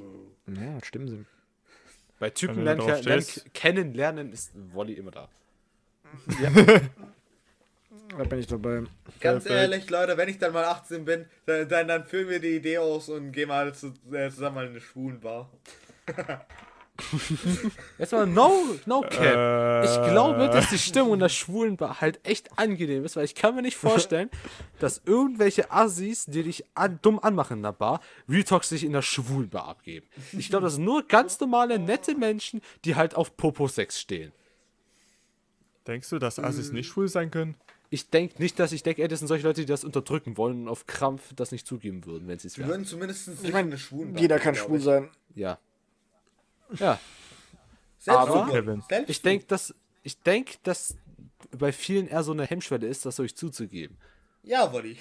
[0.57, 1.27] Ja, hat Stimmensinn.
[2.19, 5.29] Bei Typen lernen, lernen, kennenlernen ist Wolli immer da.
[8.17, 8.83] Da bin ich dabei.
[9.21, 9.51] Ganz Perfekt.
[9.51, 12.79] ehrlich, Leute, wenn ich dann mal 18 bin, dann, dann, dann füllen wir die Idee
[12.79, 15.51] aus und gehen mal zu, äh, zusammen mal in eine Schwulenbar.
[17.99, 18.53] Jetzt mal no,
[18.87, 19.21] no cap.
[19.23, 23.35] Äh, Ich glaube, dass die Stimmung in der Schwulenbar halt echt angenehm ist, weil ich
[23.35, 24.31] kann mir nicht vorstellen,
[24.79, 29.03] dass irgendwelche Assis, die dich an, dumm anmachen in der Bar, Retalks sich in der
[29.03, 30.07] Schwulenbar abgeben.
[30.33, 34.33] Ich glaube, das sind nur ganz normale, nette Menschen, die halt auf Popo-Sex stehen.
[35.87, 37.55] Denkst du, dass Assis nicht schwul sein können?
[37.93, 40.63] Ich denke nicht, dass ich denke, ey, das sind solche Leute, die das unterdrücken wollen
[40.63, 42.69] und auf Krampf das nicht zugeben würden, wenn sie es wären.
[42.69, 44.21] würden zumindest nicht Ich in meine, eine Schwulenbar.
[44.23, 45.09] jeder kann schwul sein.
[45.35, 45.59] Ja.
[46.79, 46.99] Ja.
[47.99, 48.83] Selbst Aber- Kevin.
[49.07, 50.97] Ich denke, dass, ich denk, dass
[51.57, 53.97] bei vielen eher so eine Hemmschwelle ist, das euch zuzugeben.
[54.43, 54.97] Ja, Wolli.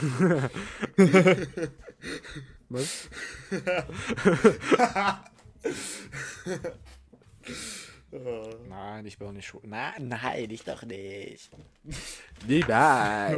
[2.68, 3.08] Was?
[8.68, 9.62] Nein, ich bin auch nicht schwul.
[9.64, 11.50] Nein, nein, ich doch nicht.
[12.46, 13.34] Niemals.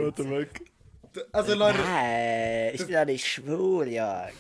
[1.33, 4.33] Also, Leute, Nein, ich bin doch nicht schwul, Jörg.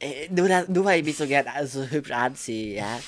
[0.00, 3.00] Äh, nur, da, nur weil ich mich so gern so hübsch anziehe, ja.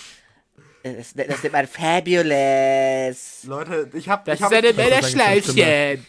[0.82, 3.44] Das, das nennt man fabulous.
[3.44, 4.24] Leute, ich hab.
[4.24, 6.06] Das ich ist hab, eine Das ist eine Männerschleifchen.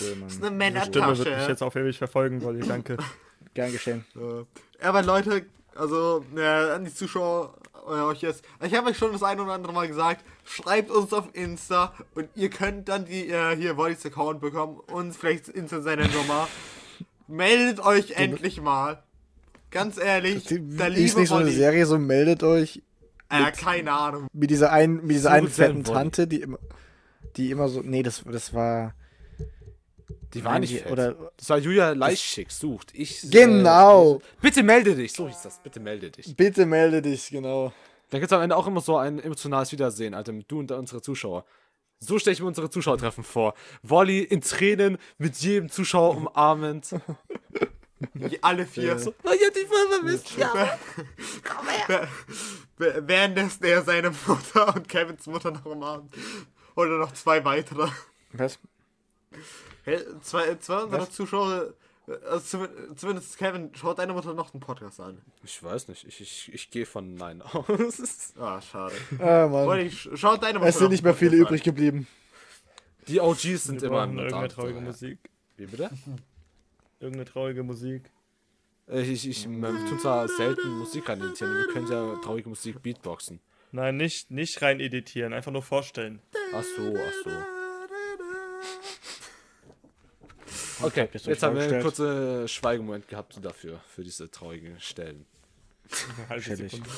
[0.00, 0.22] Cool, Mann.
[0.22, 1.30] eine Stimme wird Männertasche.
[1.30, 2.98] mich jetzt auf ewig verfolgen, Wolli, danke.
[3.54, 4.04] Gern geschehen.
[4.80, 7.54] Aber Leute, also äh, an die Zuschauer
[7.86, 11.12] äh, euch jetzt, ich habe euch schon das ein oder andere Mal gesagt, schreibt uns
[11.12, 15.80] auf Insta und ihr könnt dann die äh, hier Wollis Account bekommen und vielleicht Insta
[15.80, 16.48] seine Nummer.
[17.26, 19.02] Meldet euch endlich mal.
[19.72, 21.54] Ganz ehrlich, Die, da ist liebe nicht so eine Wolli.
[21.56, 22.82] Serie, so meldet euch
[23.28, 24.28] Äh, keine Ahnung.
[24.32, 25.84] mit dieser einen, mit dieser So einen mit fetten.
[25.84, 26.58] Tante, die immer,
[27.36, 28.94] die immer so, nee, das, das war,
[30.34, 30.92] Die war Nein, nicht die- fett.
[30.92, 32.92] oder- das war Julia Leischig, sucht.
[32.94, 34.16] Ich, Genau.
[34.16, 35.12] Äh, bitte melde dich.
[35.12, 35.58] So hieß das.
[35.62, 36.34] Bitte melde dich.
[36.36, 37.72] bitte melde dich, genau.
[38.08, 40.70] Da gibt es am Ende auch immer so ein emotionales Wiedersehen, Alter, mit du und
[40.70, 41.44] unsere Zuschauer.
[41.98, 43.54] So stelle ich mir unsere Zuschauertreffen vor.
[43.82, 46.88] Wolli in Tränen, mit jedem Zuschauer umarmend.
[48.14, 48.98] Die- Alle vier.
[48.98, 50.36] So, oh, ich hab dich voll vermisst.
[50.36, 50.78] Ja.
[51.86, 52.08] Wer-
[52.78, 56.12] wer- Währenddessen er seine Mutter und Kevins Mutter noch umarmt.
[56.74, 57.88] Oder noch zwei weitere.
[58.32, 58.58] Was?
[59.84, 61.10] Hey, zwei, zwei unserer?
[61.10, 61.74] Zuschauer,
[62.08, 65.20] äh, also zum- zumindest Kevin, schaut deine Mutter noch den Podcast an.
[65.42, 67.64] Ich weiß nicht, ich, ich, ich gehe von Nein aus.
[68.38, 68.94] Ah, schade.
[69.18, 69.78] Ah, Mann.
[69.80, 72.06] Ich, schaut deine Mutter Es sind nicht mehr viele übrig geblieben.
[73.08, 74.80] Die OGs sind Wir immer im irgendeine traurige.
[74.80, 75.18] Musik.
[75.56, 75.90] Wie bitte?
[77.02, 78.10] Irgendeine traurige Musik.
[78.88, 82.80] Äh, Ich, ich, wir tun zwar selten Musik rein editieren, wir können ja traurige Musik
[82.80, 83.40] beatboxen.
[83.72, 86.20] Nein, nicht, nicht rein editieren, einfach nur vorstellen.
[86.54, 87.30] Ach so, ach so.
[90.86, 95.26] Okay, euch jetzt haben wir einen kurzen Schweigemoment gehabt dafür, für diese traurigen Stellen.
[96.40, 96.72] Chillig.
[96.72, 96.90] Sekunde.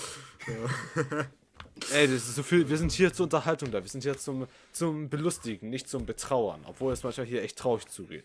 [1.92, 4.46] Ey, das ist so viel, wir sind hier zur Unterhaltung da, wir sind hier zum,
[4.72, 8.24] zum Belustigen, nicht zum Betrauern, obwohl es manchmal hier echt traurig zugeht.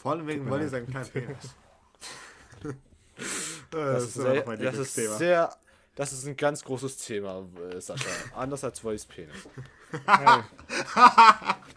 [0.00, 1.54] Vor allem wegen Wolli seinem kleinen Penis.
[3.70, 5.56] Das, ist, immer sehr, das ist sehr,
[5.94, 8.08] das ist ein ganz großes Thema, äh, Sascha.
[8.34, 9.48] Anders als Wollis Penis.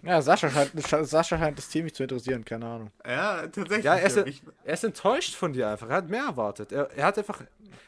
[0.03, 0.71] Ja, Sascha scheint,
[1.07, 2.91] Sascha scheint das Thema nicht zu interessieren, keine Ahnung.
[3.05, 3.85] Ja, tatsächlich.
[3.85, 5.87] Ja, er ist, er ist enttäuscht von dir einfach.
[5.87, 6.73] Er hat mehr erwartet.
[6.73, 7.41] Er, er hat einfach.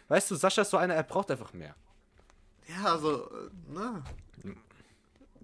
[0.07, 1.75] Weißt du, Sascha ist so einer, er braucht einfach mehr.
[2.69, 4.01] ja, also, äh, ne.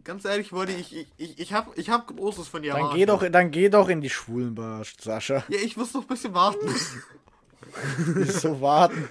[0.03, 2.99] Ganz ehrlich, Wolli, ich, ich, ich, ich hab, ich hab Großes von dir Dann erwartet.
[2.99, 5.43] geh doch, dann geh doch in die Schwulenbar, Sascha.
[5.47, 6.67] Ja, ich muss noch ein bisschen warten.
[8.15, 9.07] Nicht so warten.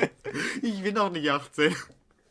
[0.62, 1.74] ich bin noch nicht 18.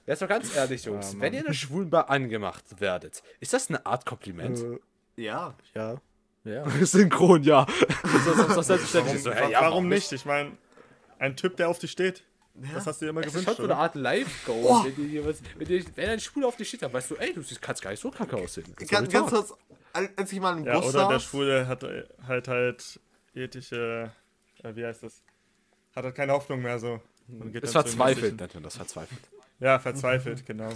[0.05, 1.13] Jetzt mal ganz ehrlich, Jungs.
[1.13, 1.21] Mann.
[1.21, 4.59] wenn ihr in der Schwulenbar angemacht werdet, ist das eine Art Kompliment?
[4.59, 4.79] Äh,
[5.23, 5.55] Ja.
[5.73, 5.95] ja.
[6.43, 6.69] Ja.
[6.85, 7.65] Synchron, ja.
[8.03, 9.23] das ist das selbstverständlich.
[9.23, 10.11] So, Wa- hey, ja, warum nicht?
[10.11, 10.51] Ich meine,
[11.17, 12.23] ein Typ, der auf dich steht.
[12.63, 12.73] Ja.
[12.75, 13.81] Das hast du dir immer Das ist gewünscht, schon so eine oder?
[13.81, 14.85] Art Live-Goal.
[14.85, 17.33] Wenn, dir jemand- wenn, dir- wenn ein Schwuler auf dich steht, dann weißt du, ey,
[17.33, 18.65] du siehst- kannst gar nicht so kacke aussehen.
[18.87, 19.53] Ganz, ganz kurz,
[19.93, 22.99] al- als ich mal im Ja, Bus oder der saß, Schwule hat äh, halt halt
[23.33, 24.11] ethische,
[24.63, 25.21] äh, wie heißt das?
[25.95, 27.01] Hat halt keine Hoffnung mehr so.
[27.27, 29.19] Und geht ist verzweifelt, man das verzweifelt.
[29.59, 30.69] Ja, verzweifelt, genau.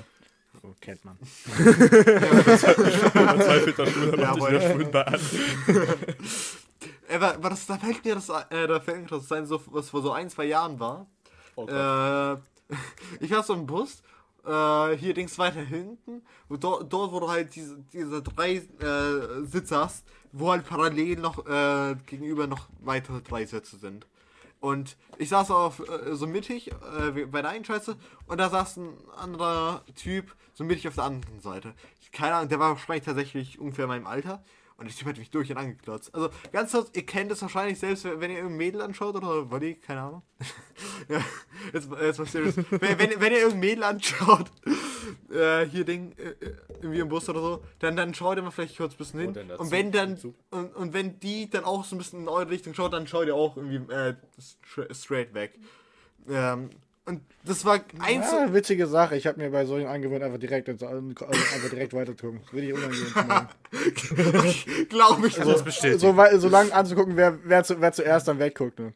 [0.61, 1.17] So kennt man.
[2.75, 5.19] Verzweifelter Schwuler macht dich der Schwulenbar an.
[7.07, 9.61] äh, war, war das, da fällt mir das, äh, da fällt mir das sein, so,
[9.67, 11.07] was vor so ein, zwei Jahren war.
[11.59, 11.67] Oh.
[11.67, 12.37] Äh,
[13.19, 14.01] ich war so im Bus,
[14.45, 19.43] äh, hier links weiter hinten, wo dort, dort wo du halt diese, diese drei äh,
[19.45, 24.05] Sitze hast, wo halt parallel noch äh, gegenüber noch weitere drei Sitze sind.
[24.61, 27.95] Und ich saß auf äh, so mittig äh, bei der einen Scheiße
[28.27, 31.73] und da saß ein anderer Typ so mittig auf der anderen Seite.
[32.11, 34.43] Keine Ahnung, der war wahrscheinlich tatsächlich ungefähr in meinem Alter.
[34.79, 36.13] Und der Typ hat mich durch und angeklotzt.
[36.15, 39.75] Also ganz kurz, ihr kennt es wahrscheinlich selbst, wenn ihr irgendein Mädel anschaut oder Wolli,
[39.75, 40.21] keine Ahnung.
[41.09, 41.21] ja,
[41.73, 42.55] jetzt, jetzt mal serious.
[42.57, 44.49] wenn, wenn, wenn ihr irgendein Mädel anschaut,
[45.31, 46.33] äh, hier Ding, äh,
[46.81, 49.33] irgendwie im Bus oder so, dann, dann schaut ihr mal vielleicht kurz ein bisschen hin.
[49.33, 49.61] dazu?
[49.61, 50.17] Und wenn dann,
[50.51, 53.27] und, und wenn die dann auch so ein bisschen in eure Richtung schaut, dann schaut
[53.27, 55.59] ihr auch irgendwie äh, stra- straight weg.
[56.29, 56.69] Ähm,
[57.09, 58.31] und das war eins.
[58.31, 59.15] Ja, witzige Sache.
[59.17, 62.41] Ich habe mir bei solchen angewöhnt, einfach direkt, also einfach direkt weiter zu gucken.
[62.45, 63.47] Das will ich unangenehm.
[64.89, 65.35] Glaube ich.
[65.35, 65.99] Das bestätigt.
[65.99, 68.79] So, so lange anzugucken, wer, wer, zu, wer zuerst dann wegguckt.
[68.79, 68.93] Ne?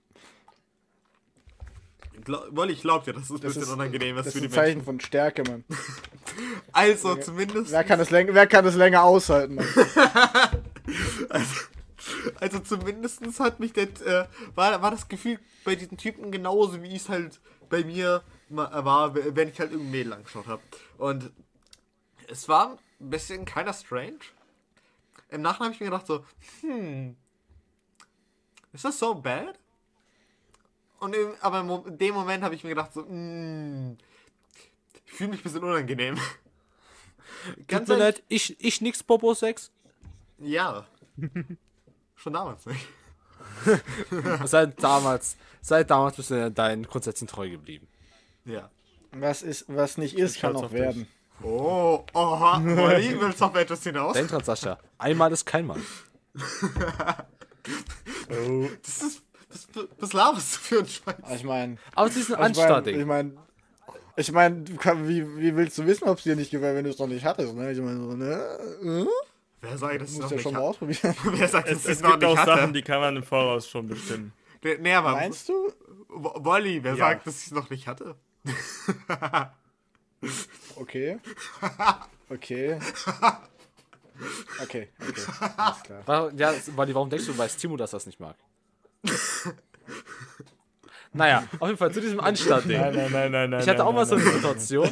[2.51, 4.43] Wolli, ich glaub dir, das ist ein Das bisschen ist, unangenehm, was das für ist
[4.43, 4.85] die ein Zeichen Menschen.
[4.85, 5.63] von Stärke, Mann.
[6.71, 7.71] Also, zumindest.
[7.71, 9.65] Wer kann, das läng wer kann das länger aushalten, Mann?
[12.39, 16.95] Also zumindestens hat mich das, äh, war, war das Gefühl bei diesen Typen genauso, wie
[16.95, 17.39] es halt
[17.73, 20.61] bei mir war, wenn ich halt irgendein Mädel angeschaut habe.
[20.99, 21.31] Und
[22.27, 24.19] es war ein bisschen keiner strange.
[25.29, 26.23] Im Nachhinein habe ich mir gedacht so,
[26.61, 27.17] hm,
[28.73, 29.57] ist das so bad?
[30.99, 33.97] Und im, aber in dem Moment habe ich mir gedacht so, hm,
[35.05, 36.19] ich fühle mich ein bisschen unangenehm.
[37.67, 39.71] Tut mir leid, ich, ich nix Popo Sex.
[40.37, 40.85] Ja.
[42.15, 42.85] Schon damals nicht.
[44.45, 47.87] Seit damals, seit damals bist du deinen Grundsätzen treu geblieben.
[48.45, 48.69] Ja.
[49.11, 50.79] Was, ist, was nicht ist, kann auch auf dich.
[50.79, 51.07] werden.
[51.41, 54.13] Oh, oha, Molly, willst du auf etwas hinaus?
[54.13, 54.77] Denk dran, Sascha.
[54.97, 55.79] Einmal ist kein Mal.
[58.29, 58.67] Oh.
[58.83, 59.67] Das ist, was,
[59.99, 61.15] was laberst du für ein Scheiß?
[61.21, 62.57] Aber Ich meine, Aber es ist ein ich
[63.05, 63.33] meine,
[64.15, 66.83] ich meine, ich mein, wie, wie willst du wissen, ob es dir nicht gefällt, wenn
[66.83, 67.53] du es noch nicht hattest?
[67.53, 67.71] Ne?
[67.71, 69.07] Ich meine, so, ne?
[69.63, 71.15] Wer sagt, es musst noch ja nicht schon mal ausprobieren.
[71.23, 72.51] Wer sagt, Es, es es noch gibt auch hatte?
[72.55, 74.33] Sachen, die kann man im Voraus schon bestimmen.
[74.61, 75.71] Nee, nee aber Meinst du?
[76.09, 76.97] Wo- Wolli, wer Ja.
[76.97, 78.15] sagt, dass ich es noch nicht hatte?
[80.75, 81.19] Okay.
[82.29, 82.79] Okay.
[84.61, 85.21] Okay, okay.
[85.57, 86.01] Alles klar.
[86.05, 88.37] War, ja, Wally, warum denkst du, weiß Timo, dass das nicht mag?
[91.11, 92.79] naja, auf jeden Fall zu diesem Anstand-Ding.
[92.79, 93.59] Nein, nein, nein, nein, nein.
[93.61, 94.33] Ich hatte nein, auch mal so eine nein.
[94.33, 94.87] Situation.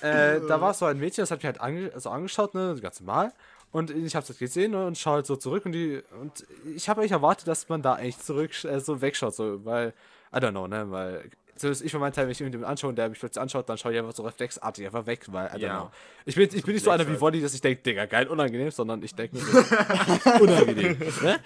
[0.00, 3.00] äh, da war so ein Mädchen, das hat mich halt ange also angeschaut, ne, ganz
[3.00, 3.32] normal.
[3.72, 6.46] Und ich habe das gesehen und schaue halt so zurück und die und
[6.76, 9.94] ich habe eigentlich erwartet, dass man da eigentlich zurück äh, so wegschaut, so weil
[10.34, 12.96] I don't know, ne, weil zumindest ich für meinen Teil, wenn ich jemanden anschaue und
[12.96, 15.58] der mich plötzlich anschaut, dann schaue ich einfach so reflexartig einfach weg, weil I don't
[15.60, 15.80] Ja.
[15.80, 15.90] know.
[16.24, 18.70] Ich bin, ich bin nicht so einer wie Wolli, dass ich denke, Digga, geil, unangenehm,
[18.70, 19.58] sondern ich denke mir so,
[20.40, 20.96] unangenehm.
[21.22, 21.40] Ne?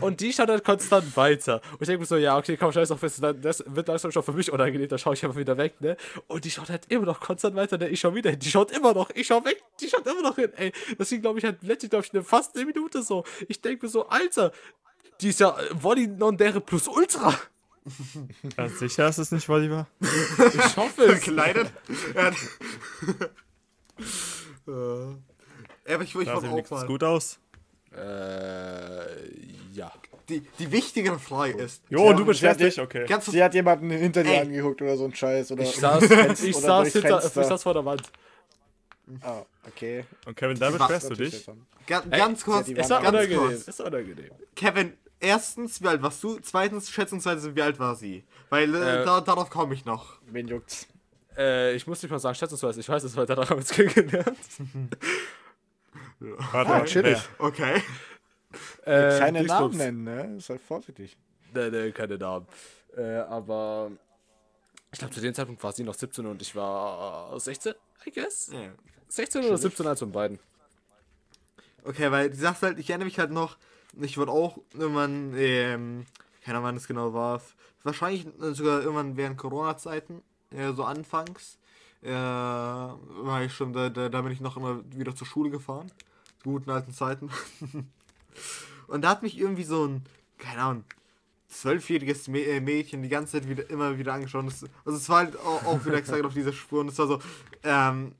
[0.00, 1.60] Und die schaut halt konstant weiter.
[1.72, 4.22] Und ich denke mir so, ja, okay, komm, scheiß auf, das das wird langsam schon
[4.22, 5.96] für mich unangenehm, dann schaue ich einfach wieder weg, ne?
[6.28, 7.88] Und die schaut halt immer noch konstant weiter, ne?
[7.88, 10.36] Ich schau wieder hin, die schaut immer noch, ich schau weg, die schaut immer noch
[10.36, 10.72] hin, ey.
[10.98, 13.24] Das ging, glaube ich, halt letztlich, glaube ich, eine fast eine Minute so.
[13.48, 14.52] Ich denke mir so, Alter,
[15.20, 17.34] die ist ja äh, Wolli non dere plus ultra.
[18.56, 19.86] Ja, sicher ist es nicht Oliver?
[20.00, 21.24] Ich hoffe es.
[21.24, 21.70] Gekleidet?
[22.14, 22.28] ja.
[24.68, 26.86] äh, aber ich, ich wollte sieht auch mal.
[26.86, 27.38] gut aus.
[27.96, 27.98] Äh,
[29.72, 29.92] ja.
[30.28, 31.82] Die, die wichtigere Frage ist.
[31.88, 33.06] Jo, Ja, du beschwerst hat dich, okay.
[33.06, 34.40] Ganz Sie hat jemanden hinter dir Ey.
[34.40, 35.52] angeguckt oder so ein Scheiß.
[35.52, 38.02] Oder Ich saß, Fenster- ich oder saß, hinter, ich saß vor der Wand.
[39.22, 40.04] Ah, okay.
[40.26, 41.46] Und Kevin, da beschwerst du dich?
[41.86, 43.38] Ga ganz kurz, war ganz unangenehm.
[43.38, 43.78] kurz.
[43.78, 44.30] War unangenehm.
[44.56, 46.38] Kevin, erstens, wie alt warst du?
[46.40, 48.24] Zweitens, schätzungsweise, wie alt war sie?
[48.50, 50.18] Weil äh, Äh, da, darauf komme ich noch.
[50.26, 50.86] Wen juckt's?
[51.36, 53.70] Äh, ich muss nicht mal sagen, schätzungsweise, ich weiß es, weil danach haben wir es
[53.70, 54.38] kennengelernt.
[56.18, 57.18] Warte, Ah, chillig.
[57.38, 57.82] Okay.
[58.84, 59.42] Äh, Keine.
[59.44, 60.40] Namen nennen, ne?
[60.40, 61.16] Sei vorsichtig.
[61.54, 62.46] Nee, nee, keine Namen.
[62.96, 63.90] Äh, aber
[64.92, 67.74] ich glaube, zu dem Zeitpunkt war sie noch 17 und ich war äh, 16,
[68.06, 68.50] I guess.
[68.52, 68.70] Ja.
[69.08, 70.38] 16 oder 17, eins von beiden.
[71.84, 73.58] Okay, weil die Sache ist halt, ich erinnere mich halt noch,
[74.00, 76.06] ich wurde auch irgendwann, ähm,
[76.44, 77.40] keine Ahnung, wann es genau war,
[77.82, 81.58] wahrscheinlich sogar irgendwann während Corona-Zeiten, äh, so anfangs,
[82.02, 85.90] äh, war ich schon, da, da, da bin ich noch immer wieder zur Schule gefahren.
[86.44, 87.30] Guten alten Zeiten.
[88.86, 90.02] Und da hat mich irgendwie so ein,
[90.38, 90.84] keine Ahnung,
[91.48, 94.46] zwölfjähriges äh, Mädchen die ganze Zeit wieder immer wieder angeschaut.
[94.46, 97.06] Das, also es war halt auch, auch wieder exakt auf dieser Spur und es war
[97.06, 97.18] so,
[97.64, 98.14] ähm,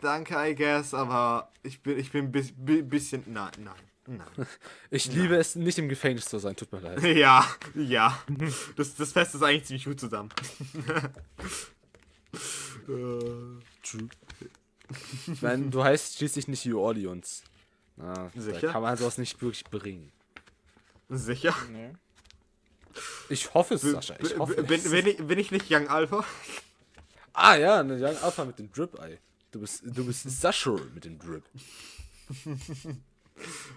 [0.00, 3.74] danke, I guess, aber ich bin, ich bin ein bi- bisschen, nein, nein,
[4.90, 7.02] Ich liebe es, nicht im Gefängnis zu sein, tut mir leid.
[7.16, 8.18] Ja, ja.
[8.76, 10.30] Das, das Fest ist eigentlich ziemlich gut zusammen.
[12.88, 13.38] äh,
[15.28, 17.42] Ich meine, du heißt schließlich nicht New Orleans.
[17.98, 18.60] Ah, Sicher?
[18.60, 20.12] Da kann man sowas nicht wirklich bringen.
[21.08, 21.54] sicher?
[21.70, 21.92] Nee.
[23.28, 24.16] Ich hoffe es, Sascha.
[24.20, 24.90] Ich hoffe bin, es.
[24.90, 26.24] bin, ich, bin ich nicht Young Alpha?
[27.32, 29.18] Ah ja, eine Young Alpha mit dem Drip-Eye.
[29.50, 31.44] Du bist, du bist Sascha mit dem Drip.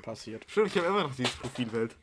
[0.01, 0.43] Passiert.
[0.47, 1.95] Stimmt, ich habe immer noch dieses Profilbild.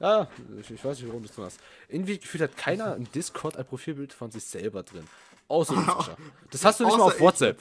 [0.00, 0.28] Ja,
[0.60, 1.58] ich, ich weiß nicht, warum du das tun hast.
[1.88, 5.04] Irgendwie gefühlt hat keiner im Discord ein Profilbild von sich selber drin.
[5.48, 6.16] Außer du, Sascha.
[6.50, 7.20] Das hast du nicht mal auf ich.
[7.20, 7.58] WhatsApp.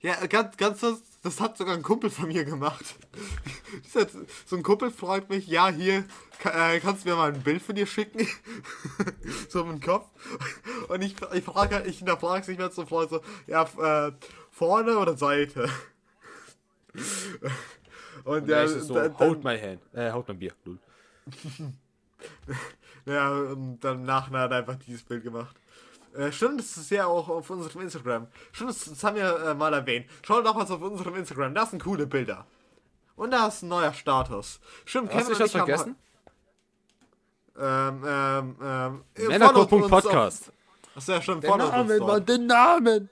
[0.00, 2.84] Ja, ganz, ganz, das, das hat sogar ein Kumpel von mir gemacht.
[4.46, 6.04] So ein Kumpel fragt mich, ja, hier,
[6.40, 8.26] ka- äh, kannst du mir mal ein Bild von dir schicken?
[9.48, 10.08] so im Kopf.
[10.88, 13.62] Und ich, ich frage halt, ich hinterfrage es nicht mehr so Freund, so, ja,
[14.08, 14.12] äh,
[14.50, 15.70] vorne oder Seite?
[18.24, 19.80] Und Und ja, ja, so, dann, hold my hand.
[19.92, 20.52] Äh, hold my Bier.
[20.64, 20.78] Lul.
[23.06, 25.56] ja, und dann nachher hat er einfach dieses Bild gemacht.
[26.14, 28.28] Äh, stimmt, das ist ja auch auf unserem Instagram.
[28.52, 30.06] Stimmt, das, das haben wir äh, mal erwähnt.
[30.24, 32.46] Schaut doch mal auf unserem Instagram, da sind coole Bilder.
[33.16, 34.60] Und da ist ein neuer Status.
[34.84, 35.96] Stimmt, Hast du haben- vergessen?
[37.56, 39.04] Ähm, ähm, ähm.
[39.14, 39.72] äh, auf-
[40.96, 41.98] Achso, ja, stimmt, Den Namen.
[41.98, 43.08] Mann, den Namen.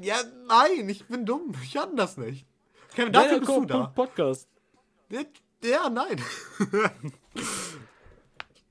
[0.00, 0.16] Ja,
[0.48, 1.54] nein, ich bin dumm.
[1.62, 2.46] Ich kann das nicht.
[2.94, 3.74] Kevin, dafür bist du da.
[3.74, 4.48] Männerclub.podcast.
[5.10, 5.20] Ja,
[5.62, 6.22] Ja, nein.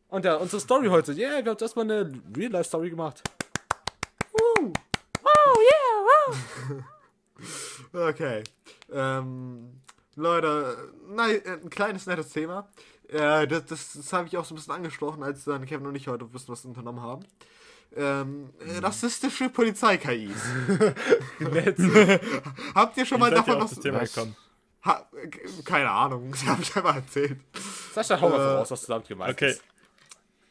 [0.09, 1.11] Und ja, unsere Story heute.
[1.13, 3.23] Yeah, wir haben erstmal eine Real-Life-Story gemacht.
[7.93, 8.43] Okay.
[8.91, 9.81] Ähm,
[10.15, 12.69] Leute, nein, ein kleines nettes Thema.
[13.07, 15.95] Äh, das das, das habe ich auch so ein bisschen angesprochen, als dann Kevin und
[15.95, 17.23] ich heute ein bisschen was unternommen haben.
[17.95, 20.41] Ähm, äh, rassistische Polizei-KIs.
[22.75, 23.79] Habt ihr schon mal davon was...
[23.79, 24.13] Thema was?
[24.13, 24.35] gekommen?
[24.85, 25.07] Ha,
[25.63, 27.39] keine Ahnung, das habe ich einmal erzählt.
[27.93, 29.63] Sascha, hau mal Äh, voraus, was du damit gemeint Okay, hast.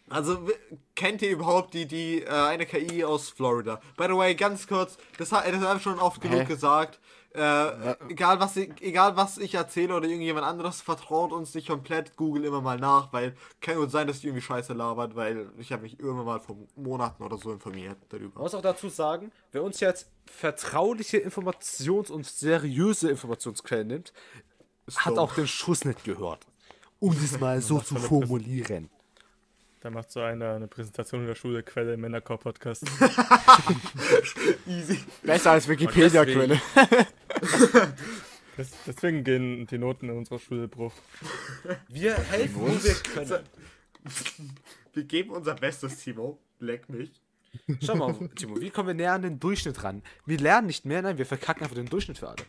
[0.09, 0.49] Also,
[0.95, 3.81] kennt ihr überhaupt die, die, äh, eine KI aus Florida?
[3.97, 6.99] By the way, ganz kurz, das, ha- das habe ich schon oft genug gesagt.
[7.35, 12.17] Äh, egal, was ich, egal was ich erzähle oder irgendjemand anderes, vertraut uns nicht komplett,
[12.17, 15.73] Google immer mal nach, weil kann gut sein, dass die irgendwie Scheiße labert, weil ich
[15.73, 18.41] habe mich irgendwann mal vor Monaten oder so informiert Man darüber.
[18.41, 24.13] muss auch dazu sagen, wer uns jetzt vertrauliche Informations- und seriöse Informationsquellen nimmt,
[24.97, 25.19] hat dumm.
[25.21, 26.47] auch den Schuss nicht gehört.
[26.99, 28.91] Um es mal so zu formulieren.
[29.83, 32.85] Da macht so einer eine Präsentation in der Schule, Quelle im Männercore-Podcast.
[34.67, 35.01] Easy.
[35.25, 36.61] Besser als Wikipedia-Quelle.
[38.57, 40.93] Des- Deswegen gehen die Noten in unserer Schule Bruch.
[41.89, 43.45] Wir helfen, wo wir können.
[44.93, 46.39] Wir geben unser Bestes, Timo.
[46.61, 47.11] Leck mich.
[47.85, 50.03] Schau mal, Timo, wie kommen wir näher an den Durchschnitt ran?
[50.27, 52.45] Wir lernen nicht mehr, nein, wir verkacken einfach den Durchschnitt für alle.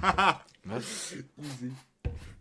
[0.64, 1.12] Was?
[1.36, 1.72] Easy.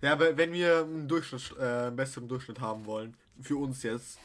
[0.02, 4.18] Ja, aber wenn wir einen Durchschnitt, äh, einen besseren Durchschnitt haben wollen, für uns jetzt.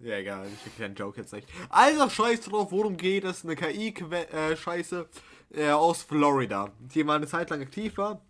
[0.00, 1.48] Ja, egal, ich erkläre den Joke jetzt nicht.
[1.70, 3.44] Also, scheiß drauf, worum geht es?
[3.44, 5.08] Eine KI-Scheiße
[5.54, 8.20] äh, aus Florida, die mal eine Zeit lang aktiv war.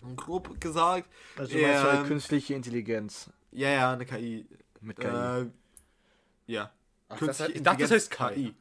[0.00, 1.08] Und grob gesagt.
[1.36, 4.46] Also du meinst ähm, halt künstliche Intelligenz Ja, ja, eine KI.
[4.80, 5.06] mit KI.
[5.06, 5.46] Äh,
[6.46, 6.72] ja.
[7.08, 8.54] Ach, Künstliche das heißt- ich dachte, das heißt Intelligenz,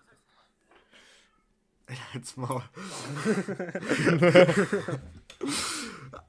[2.13, 2.61] Jetzt mal.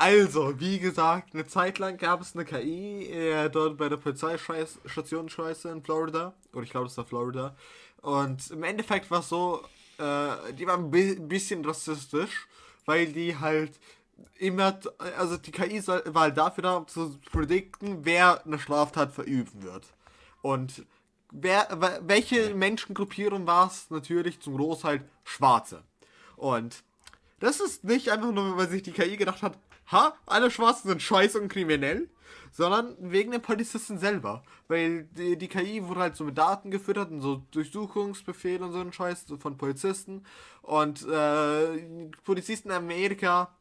[0.02, 5.28] also, wie gesagt, eine Zeit lang gab es eine KI äh, dort bei der Polizeistation
[5.28, 6.34] Scheiße in Florida.
[6.52, 7.54] Oder ich glaube, das war Florida.
[8.00, 9.62] Und im Endeffekt war es so,
[9.98, 12.48] äh, die war ein bi bisschen rassistisch,
[12.84, 13.72] weil die halt
[14.38, 14.78] immer,
[15.18, 19.86] also die KI war halt dafür da, um zu predikten, wer eine Straftat verüben wird.
[20.42, 20.84] Und
[21.30, 23.88] wer, we- welche Menschengruppierung war es?
[23.90, 25.84] Natürlich zum Großteil Schwarze.
[26.36, 26.82] Und
[27.38, 29.58] das ist nicht einfach nur, weil sich die KI gedacht hat,
[29.90, 32.08] ha, alle Schwarzen sind scheiße und kriminell,
[32.50, 34.42] sondern wegen den Polizisten selber.
[34.68, 38.80] Weil die, die KI wurde halt so mit Daten gefüttert und so Durchsuchungsbefehle und so
[38.80, 40.24] ein Scheiß von Polizisten.
[40.62, 43.56] Und äh, Polizisten in Amerika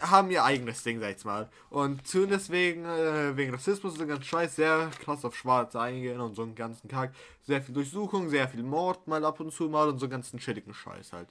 [0.00, 1.48] haben ihr eigenes Ding, sag ich mal.
[1.70, 6.20] Und zu deswegen, äh, wegen Rassismus und so ganz scheiß, sehr krass auf Schwarze eingehen
[6.20, 7.14] und so einen ganzen Kack.
[7.42, 10.38] Sehr viel Durchsuchung, sehr viel Mord mal ab und zu mal und so einen ganzen
[10.38, 11.28] chilligen Scheiß halt.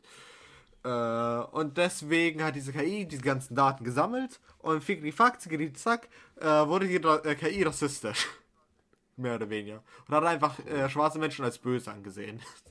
[0.87, 5.73] Äh, und deswegen hat diese KI diese ganzen Daten gesammelt und fick die Fakt, zickeri,
[5.73, 8.27] zack, äh, wurde die Ra- äh, KI rassistisch.
[9.17, 9.83] Mehr oder weniger.
[10.07, 12.41] Und hat einfach äh, schwarze Menschen als böse angesehen.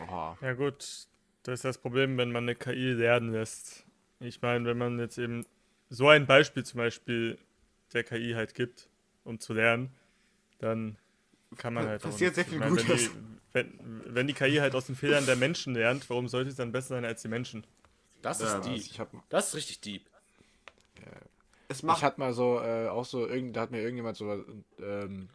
[0.00, 0.36] Oha.
[0.40, 1.06] Ja gut,
[1.42, 3.84] das ist das Problem, wenn man eine KI lernen lässt.
[4.20, 5.46] Ich meine, wenn man jetzt eben
[5.90, 7.38] so ein Beispiel zum Beispiel
[7.92, 8.88] der KI halt gibt,
[9.24, 9.90] um zu lernen,
[10.60, 10.98] dann
[11.58, 12.36] kann man halt auch Passiert nichts.
[12.36, 13.10] sehr Ich viel meine, wenn, Gutes.
[13.10, 13.10] die,
[13.56, 16.72] wenn, wenn die KI halt aus den Fehlern der Menschen lernt, warum sollte es dann
[16.72, 17.66] besser sein als die Menschen?
[18.22, 18.86] Das Ja, ist also deep.
[18.90, 20.06] Ich hab, Das ist richtig deep.
[21.68, 24.44] Es ich macht hatte mal so, äh, auch so, irgend, da hat mir irgendjemand so,
[24.80, 25.28] ähm,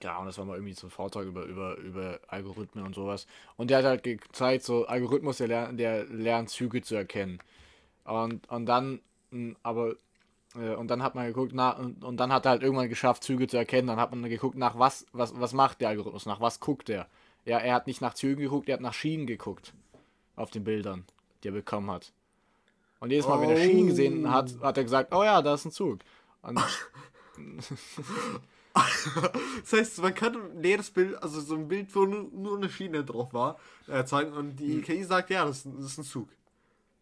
[0.00, 3.26] keine Ahnung, das war mal irgendwie so ein Vortrag über, über, über Algorithmen und sowas.
[3.56, 7.40] Und der hat halt gezeigt, so Algorithmus, der lernt, der lernt Züge zu erkennen.
[8.04, 9.00] Und, und dann,
[9.62, 9.96] aber,
[10.54, 13.46] und dann hat man geguckt, na, und, und dann hat er halt irgendwann geschafft, Züge
[13.48, 13.88] zu erkennen.
[13.88, 17.06] Dann hat man geguckt, nach was, was, was macht der Algorithmus, nach was guckt er.
[17.44, 19.72] Ja, er hat nicht nach Zügen geguckt, er hat nach Schienen geguckt.
[20.36, 21.04] Auf den Bildern,
[21.42, 22.12] die er bekommen hat.
[23.00, 25.64] Und jedes Mal, wenn er Schienen gesehen hat, hat er gesagt, oh ja, da ist
[25.66, 26.00] ein Zug.
[26.42, 26.58] Und
[28.74, 32.70] Das heißt, man kann ein leeres Bild, also so ein Bild, wo nur, nur eine
[32.70, 36.04] Schiene drauf war, äh, zeigen und die KI sagt, ja, das, ist- das ist ein
[36.04, 36.28] Zug.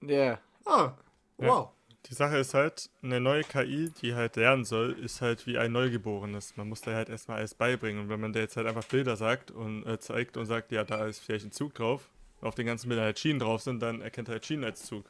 [0.01, 0.93] ja, Ah,
[1.37, 1.71] wow.
[2.09, 5.73] Die Sache ist halt, eine neue KI, die halt lernen soll, ist halt wie ein
[5.73, 6.57] Neugeborenes.
[6.57, 8.03] Man muss da halt erstmal alles beibringen.
[8.03, 10.85] Und wenn man da jetzt halt einfach Bilder sagt und äh, zeigt und sagt, ja,
[10.85, 12.09] da ist vielleicht ein Zug drauf,
[12.41, 15.05] auf den ganzen Bildern halt Schienen drauf sind, dann erkennt er halt Schienen als Zug.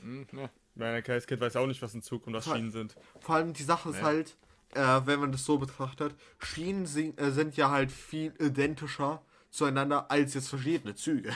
[0.00, 0.50] hm, ja.
[0.74, 2.44] Mein kleines Kind weiß auch nicht, was ein Zug und was.
[2.44, 2.96] Schienen sind.
[3.20, 4.36] Vor allem die Sache ist halt,
[4.74, 10.10] äh, wenn man das so betrachtet, Schienen sind, äh, sind ja halt viel identischer zueinander
[10.10, 11.30] als jetzt verschiedene Züge.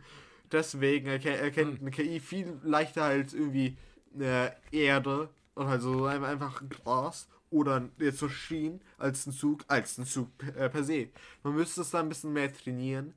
[0.52, 3.76] Deswegen erke erkennt eine KI viel leichter halt irgendwie
[4.18, 9.64] äh, Erde und halt so ein- einfach Gras oder jetzt so Schienen als ein Zug,
[9.68, 11.08] als ein Zug äh, per se.
[11.42, 13.14] Man müsste es da ein bisschen mehr trainieren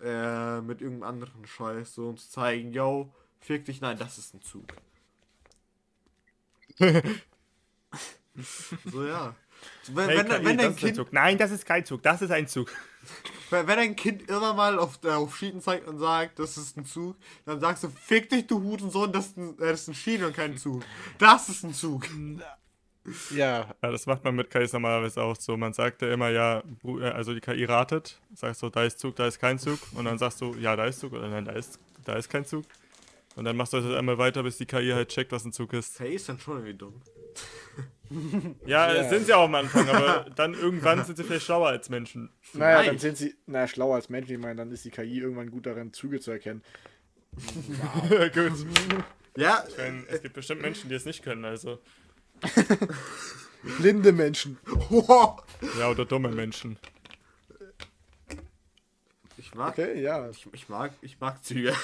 [0.00, 4.34] äh, mit irgendeinem anderen Scheiß, so um zu zeigen, yo, fick dich, nein, das ist
[4.34, 4.64] ein Zug.
[8.84, 9.34] so ja.
[9.88, 11.12] Wenn, Hey, wenn, wenn das dein Kind Zug.
[11.12, 12.70] Nein, das ist kein Zug, das ist ein Zug.
[13.50, 16.84] Wenn, ein Kind immer mal auf, äh, auf Schienen zeigt und sagt, das ist ein
[16.84, 19.94] Zug, dann sagst du, fick dich, du Hurensohn, das ist ein, äh, das ist ein
[19.94, 20.82] Schiene und kein Zug.
[21.18, 22.06] Das ist ein Zug.
[23.30, 25.56] ja, Ja, das macht man mit KIs normalerweise auch so.
[25.56, 29.16] Man sagt ja immer, ja, äh, also die KI ratet, sagst so, da ist Zug,
[29.16, 29.78] da ist kein Zug.
[29.92, 32.44] Und dann sagst du, ja, da ist Zug oder nein, da ist, da ist kein
[32.44, 32.64] Zug.
[33.36, 35.72] Und dann machst du das einmal weiter, bis die KI halt checkt, was ein Zug
[35.74, 36.00] ist.
[36.00, 37.02] Hey, ist dann schon irgendwie dumm.
[38.66, 39.08] Ja, Ja.
[39.08, 42.30] sind sie auch am Anfang, aber dann irgendwann sind sie vielleicht schlauer als Menschen.
[42.52, 44.34] naja, dann sind sie, naja, schlauer als Menschen.
[44.36, 46.62] Ich meine, dann ist die KI irgendwann gut darin, Züge zu erkennen.
[48.34, 48.66] Gut.
[49.36, 51.78] Ja, Ich meine, es gibt bestimmt Menschen, die es nicht können, also.
[53.78, 54.58] Blinde Menschen.
[55.78, 56.78] Ja, oder dumme Menschen.
[59.36, 60.30] Ich mag, Okay, ja.
[60.30, 61.74] ich, ich mag, ich mag Züge.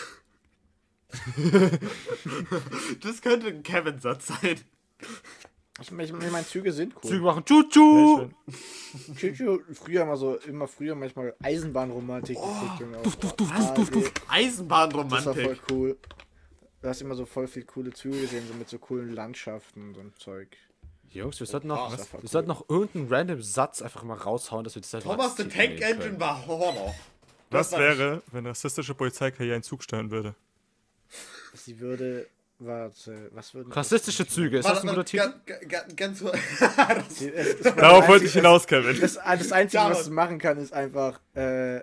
[3.03, 4.61] das könnte ein Kevin-Satz sein.
[5.81, 7.11] Ich meine, ich meine, Züge sind cool.
[7.11, 8.29] Züge machen Tschu-Tschu.
[9.17, 12.37] Choo-choo, früher mal so, immer früher manchmal Eisenbahnromantik.
[12.79, 14.19] Junge, auf- duft, duft, Ah, duft, nee, duft.
[14.19, 15.45] Das war Eisenbahnromantik.
[15.45, 15.99] voll cool.
[16.83, 19.95] Du hast immer so voll viel coole Züge gesehen, so mit so coolen Landschaften und
[19.95, 20.49] so ein Zeug.
[21.11, 22.29] Jungs, wir sollten noch, war wir cool.
[22.29, 25.81] sollten noch irgendeinen random Satz einfach mal raushauen, dass wir das mal Thomas, the Tank
[25.81, 26.95] Engine war Horror.
[27.51, 30.35] Was wäre, wenn rassistische Polizei einen Zug steuern würde?
[31.55, 32.27] Sie würde,
[32.67, 33.73] warte, was würden...
[33.73, 35.33] Rassistische Züge, ist das ein guter Titel?
[35.97, 36.41] Ganz, Darauf
[37.61, 39.01] das wollte ich Einzige- hinaus, Kevin.
[39.01, 41.81] Das, das Einzige, was es machen kann, ist einfach, äh,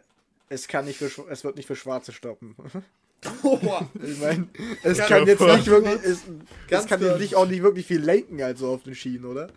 [0.50, 2.56] es kann nicht für, es wird nicht für Schwarze stoppen.
[3.22, 4.48] Ich meine,
[4.84, 6.24] es Ganz kann jetzt nicht wirklich, es,
[6.70, 9.50] es kann jetzt nicht auch nicht wirklich viel lenken, also auf den Schienen, oder?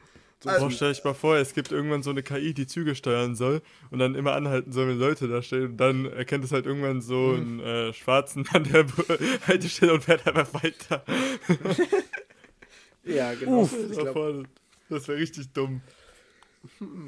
[0.42, 2.94] So Also- Boah, stell dich mal vor, es gibt irgendwann so eine KI, die Züge
[2.94, 5.66] steuern soll und dann immer anhalten soll, wenn Leute da stehen.
[5.66, 8.86] Und dann erkennt es halt irgendwann so einen äh, Schwarzen an der
[9.46, 11.04] Haltestelle und fährt einfach weiter.
[13.04, 13.66] ja, genau.
[13.66, 14.42] Stell ich glaub, vor,
[14.88, 15.80] das wäre richtig dumm.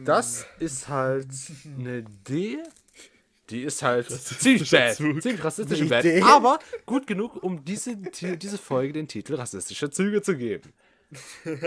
[0.04, 1.28] Das ist halt
[1.78, 2.58] eine Idee.
[3.50, 4.94] Die ist halt ziemlich bad.
[4.96, 5.20] Zug.
[5.22, 6.06] Ziemlich rassistisch bad.
[6.22, 10.72] Aber gut genug, um diese, diese Folge den Titel Rassistische Züge zu geben.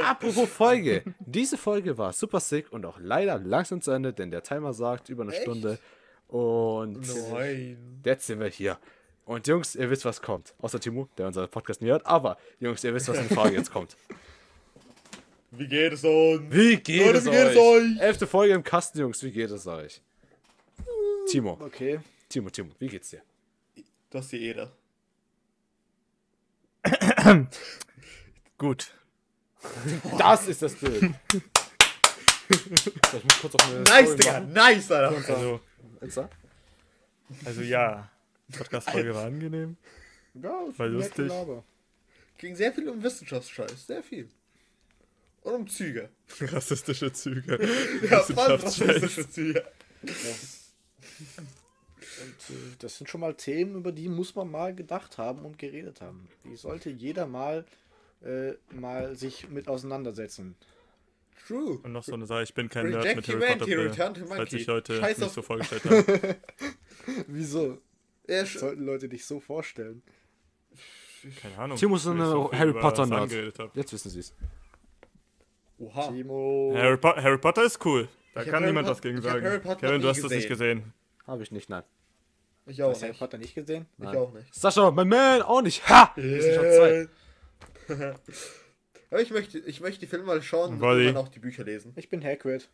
[0.04, 1.04] Apropos Folge.
[1.20, 5.10] Diese Folge war super sick und auch leider langsam zu Ende, denn der Timer sagt
[5.10, 5.42] über eine Echt?
[5.44, 5.80] Stunde.
[6.28, 8.02] Und Nein.
[8.06, 8.78] jetzt sind wir hier.
[9.26, 10.54] Und Jungs, ihr wisst, was kommt.
[10.60, 12.06] Außer Timo, der unseren Podcast nie hört.
[12.06, 13.96] Aber, Jungs, ihr wisst, was in die Frage jetzt kommt.
[15.52, 16.42] Wie geht es uns?
[16.54, 17.58] Wie geht, Leute, es, wie geht es euch?
[17.96, 18.00] euch?
[18.00, 19.22] Elfte Folge im Kasten, Jungs.
[19.24, 20.02] Wie geht es euch?
[21.30, 22.00] Timo, Okay.
[22.30, 23.22] Timo, Timo, wie geht's dir?
[24.10, 24.72] Du hast die Ede.
[28.58, 28.94] Gut.
[30.18, 31.14] Das ist das Bild.
[32.50, 34.40] So, ich muss kurz auf eine Nice, Digga.
[34.40, 34.54] machen.
[34.54, 35.34] Nice, Alter.
[35.34, 35.60] Also,
[36.02, 36.30] Insta?
[37.46, 38.10] also ja,
[38.48, 39.76] die Podcast-Folge war angenehm.
[40.34, 41.32] Ja, War lustig.
[42.38, 43.88] Ging sehr viel um Wissenschaftsscheiß.
[43.88, 44.30] Sehr viel.
[45.42, 46.10] Und um Züge.
[46.40, 47.60] Rassistische Züge.
[48.10, 49.66] Ja, rassistische Züge.
[50.04, 50.10] Und,
[52.56, 56.02] äh, das sind schon mal Themen, über die muss man mal gedacht haben und geredet
[56.02, 56.28] haben.
[56.44, 57.66] Die sollte jeder mal,
[58.24, 60.56] äh, mal sich mit auseinandersetzen.
[61.48, 61.80] True.
[61.84, 64.68] Und noch so eine Sache, ich bin kein Nerd mit Harry Potter, to falls ich
[64.68, 66.36] heute Scheiß nicht auf- so vorgestellt habe.
[67.28, 67.78] Wieso?
[68.28, 70.02] Ja, Sollten Leute dich so vorstellen?
[71.42, 71.78] Keine Ahnung.
[71.78, 73.32] Timo ist so eine viel Harry Potter Nerd.
[73.76, 74.34] Jetzt wissen sie es.
[75.80, 76.08] Oha.
[76.08, 76.74] Timo.
[76.76, 78.08] Harry, Po- Harry Potter ist cool.
[78.34, 79.62] Da Ich kann niemand was gegen sagen.
[79.80, 80.80] Kevin, du hast das nicht gesehen.
[80.80, 80.94] gesehen.
[81.26, 81.84] Habe ich nicht, nein.
[82.66, 83.18] Ich auch Hast du Harry.
[83.18, 83.86] Potter nicht gesehen?
[84.00, 84.54] Ich auch nicht.
[84.54, 85.88] Sascha, mein Man, auch nicht.
[85.88, 86.14] Ha!
[86.16, 87.08] Schon zwei.
[89.10, 91.06] Aber ich möchte, ich möchte die Filme mal schauen und Wolli.
[91.06, 91.94] dann auch die Bücher lesen.
[91.96, 92.68] Ich bin Hagrid.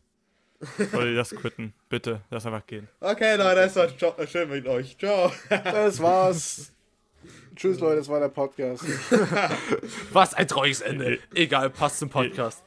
[0.91, 1.73] Wollt ihr das quitten?
[1.89, 2.87] Bitte, lass einfach gehen.
[2.99, 4.97] Okay, Leute, es war ciao- schön mit euch.
[4.97, 5.31] Ciao.
[5.49, 6.71] Das war's.
[7.55, 8.83] Tschüss, Leute, das war der Podcast.
[10.11, 11.19] Was ein trauriges Ende.
[11.35, 12.63] Egal, passt zum Podcast.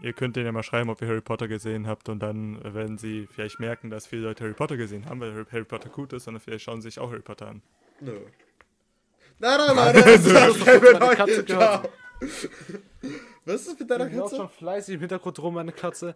[0.00, 2.74] Ihr könnt denen ja mal schreiben, ob ihr Harry Potter gesehen habt und dann äh,
[2.74, 6.12] werden sie vielleicht merken, dass viele Leute Harry Potter gesehen haben, weil Harry- Potter gut
[6.12, 7.62] ist, sondern vielleicht schauen sie sich auch Harry Potter an.
[8.00, 8.12] Nö.
[8.12, 8.20] Na,
[9.42, 11.16] na, Leute, es war schön mit Meine euch.
[11.16, 11.58] Katze Ciao.
[11.58, 11.90] gehört.
[13.44, 14.36] Was ist mit deiner Katze?
[14.36, 16.14] schon fleißig im Hintergrund rum, meine Katze.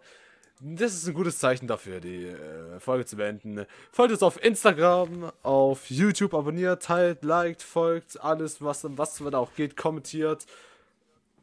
[0.59, 3.65] Das ist ein gutes Zeichen dafür, die äh, Folge zu beenden.
[3.91, 9.53] Folgt uns auf Instagram, auf YouTube, abonniert, teilt, liked, folgt, alles, was, was da auch
[9.55, 10.45] geht, kommentiert.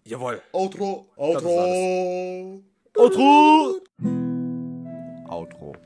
[0.04, 0.42] Jawohl.
[0.52, 1.06] Outro.
[1.16, 2.60] Outro.
[2.96, 3.80] Outro!
[5.28, 5.76] Outro.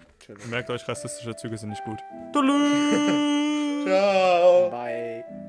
[0.50, 1.98] Merkt euch, rassistische Züge sind nicht gut.
[2.32, 3.84] Tschüss.
[3.84, 4.70] Ciao.
[4.70, 5.47] Bye.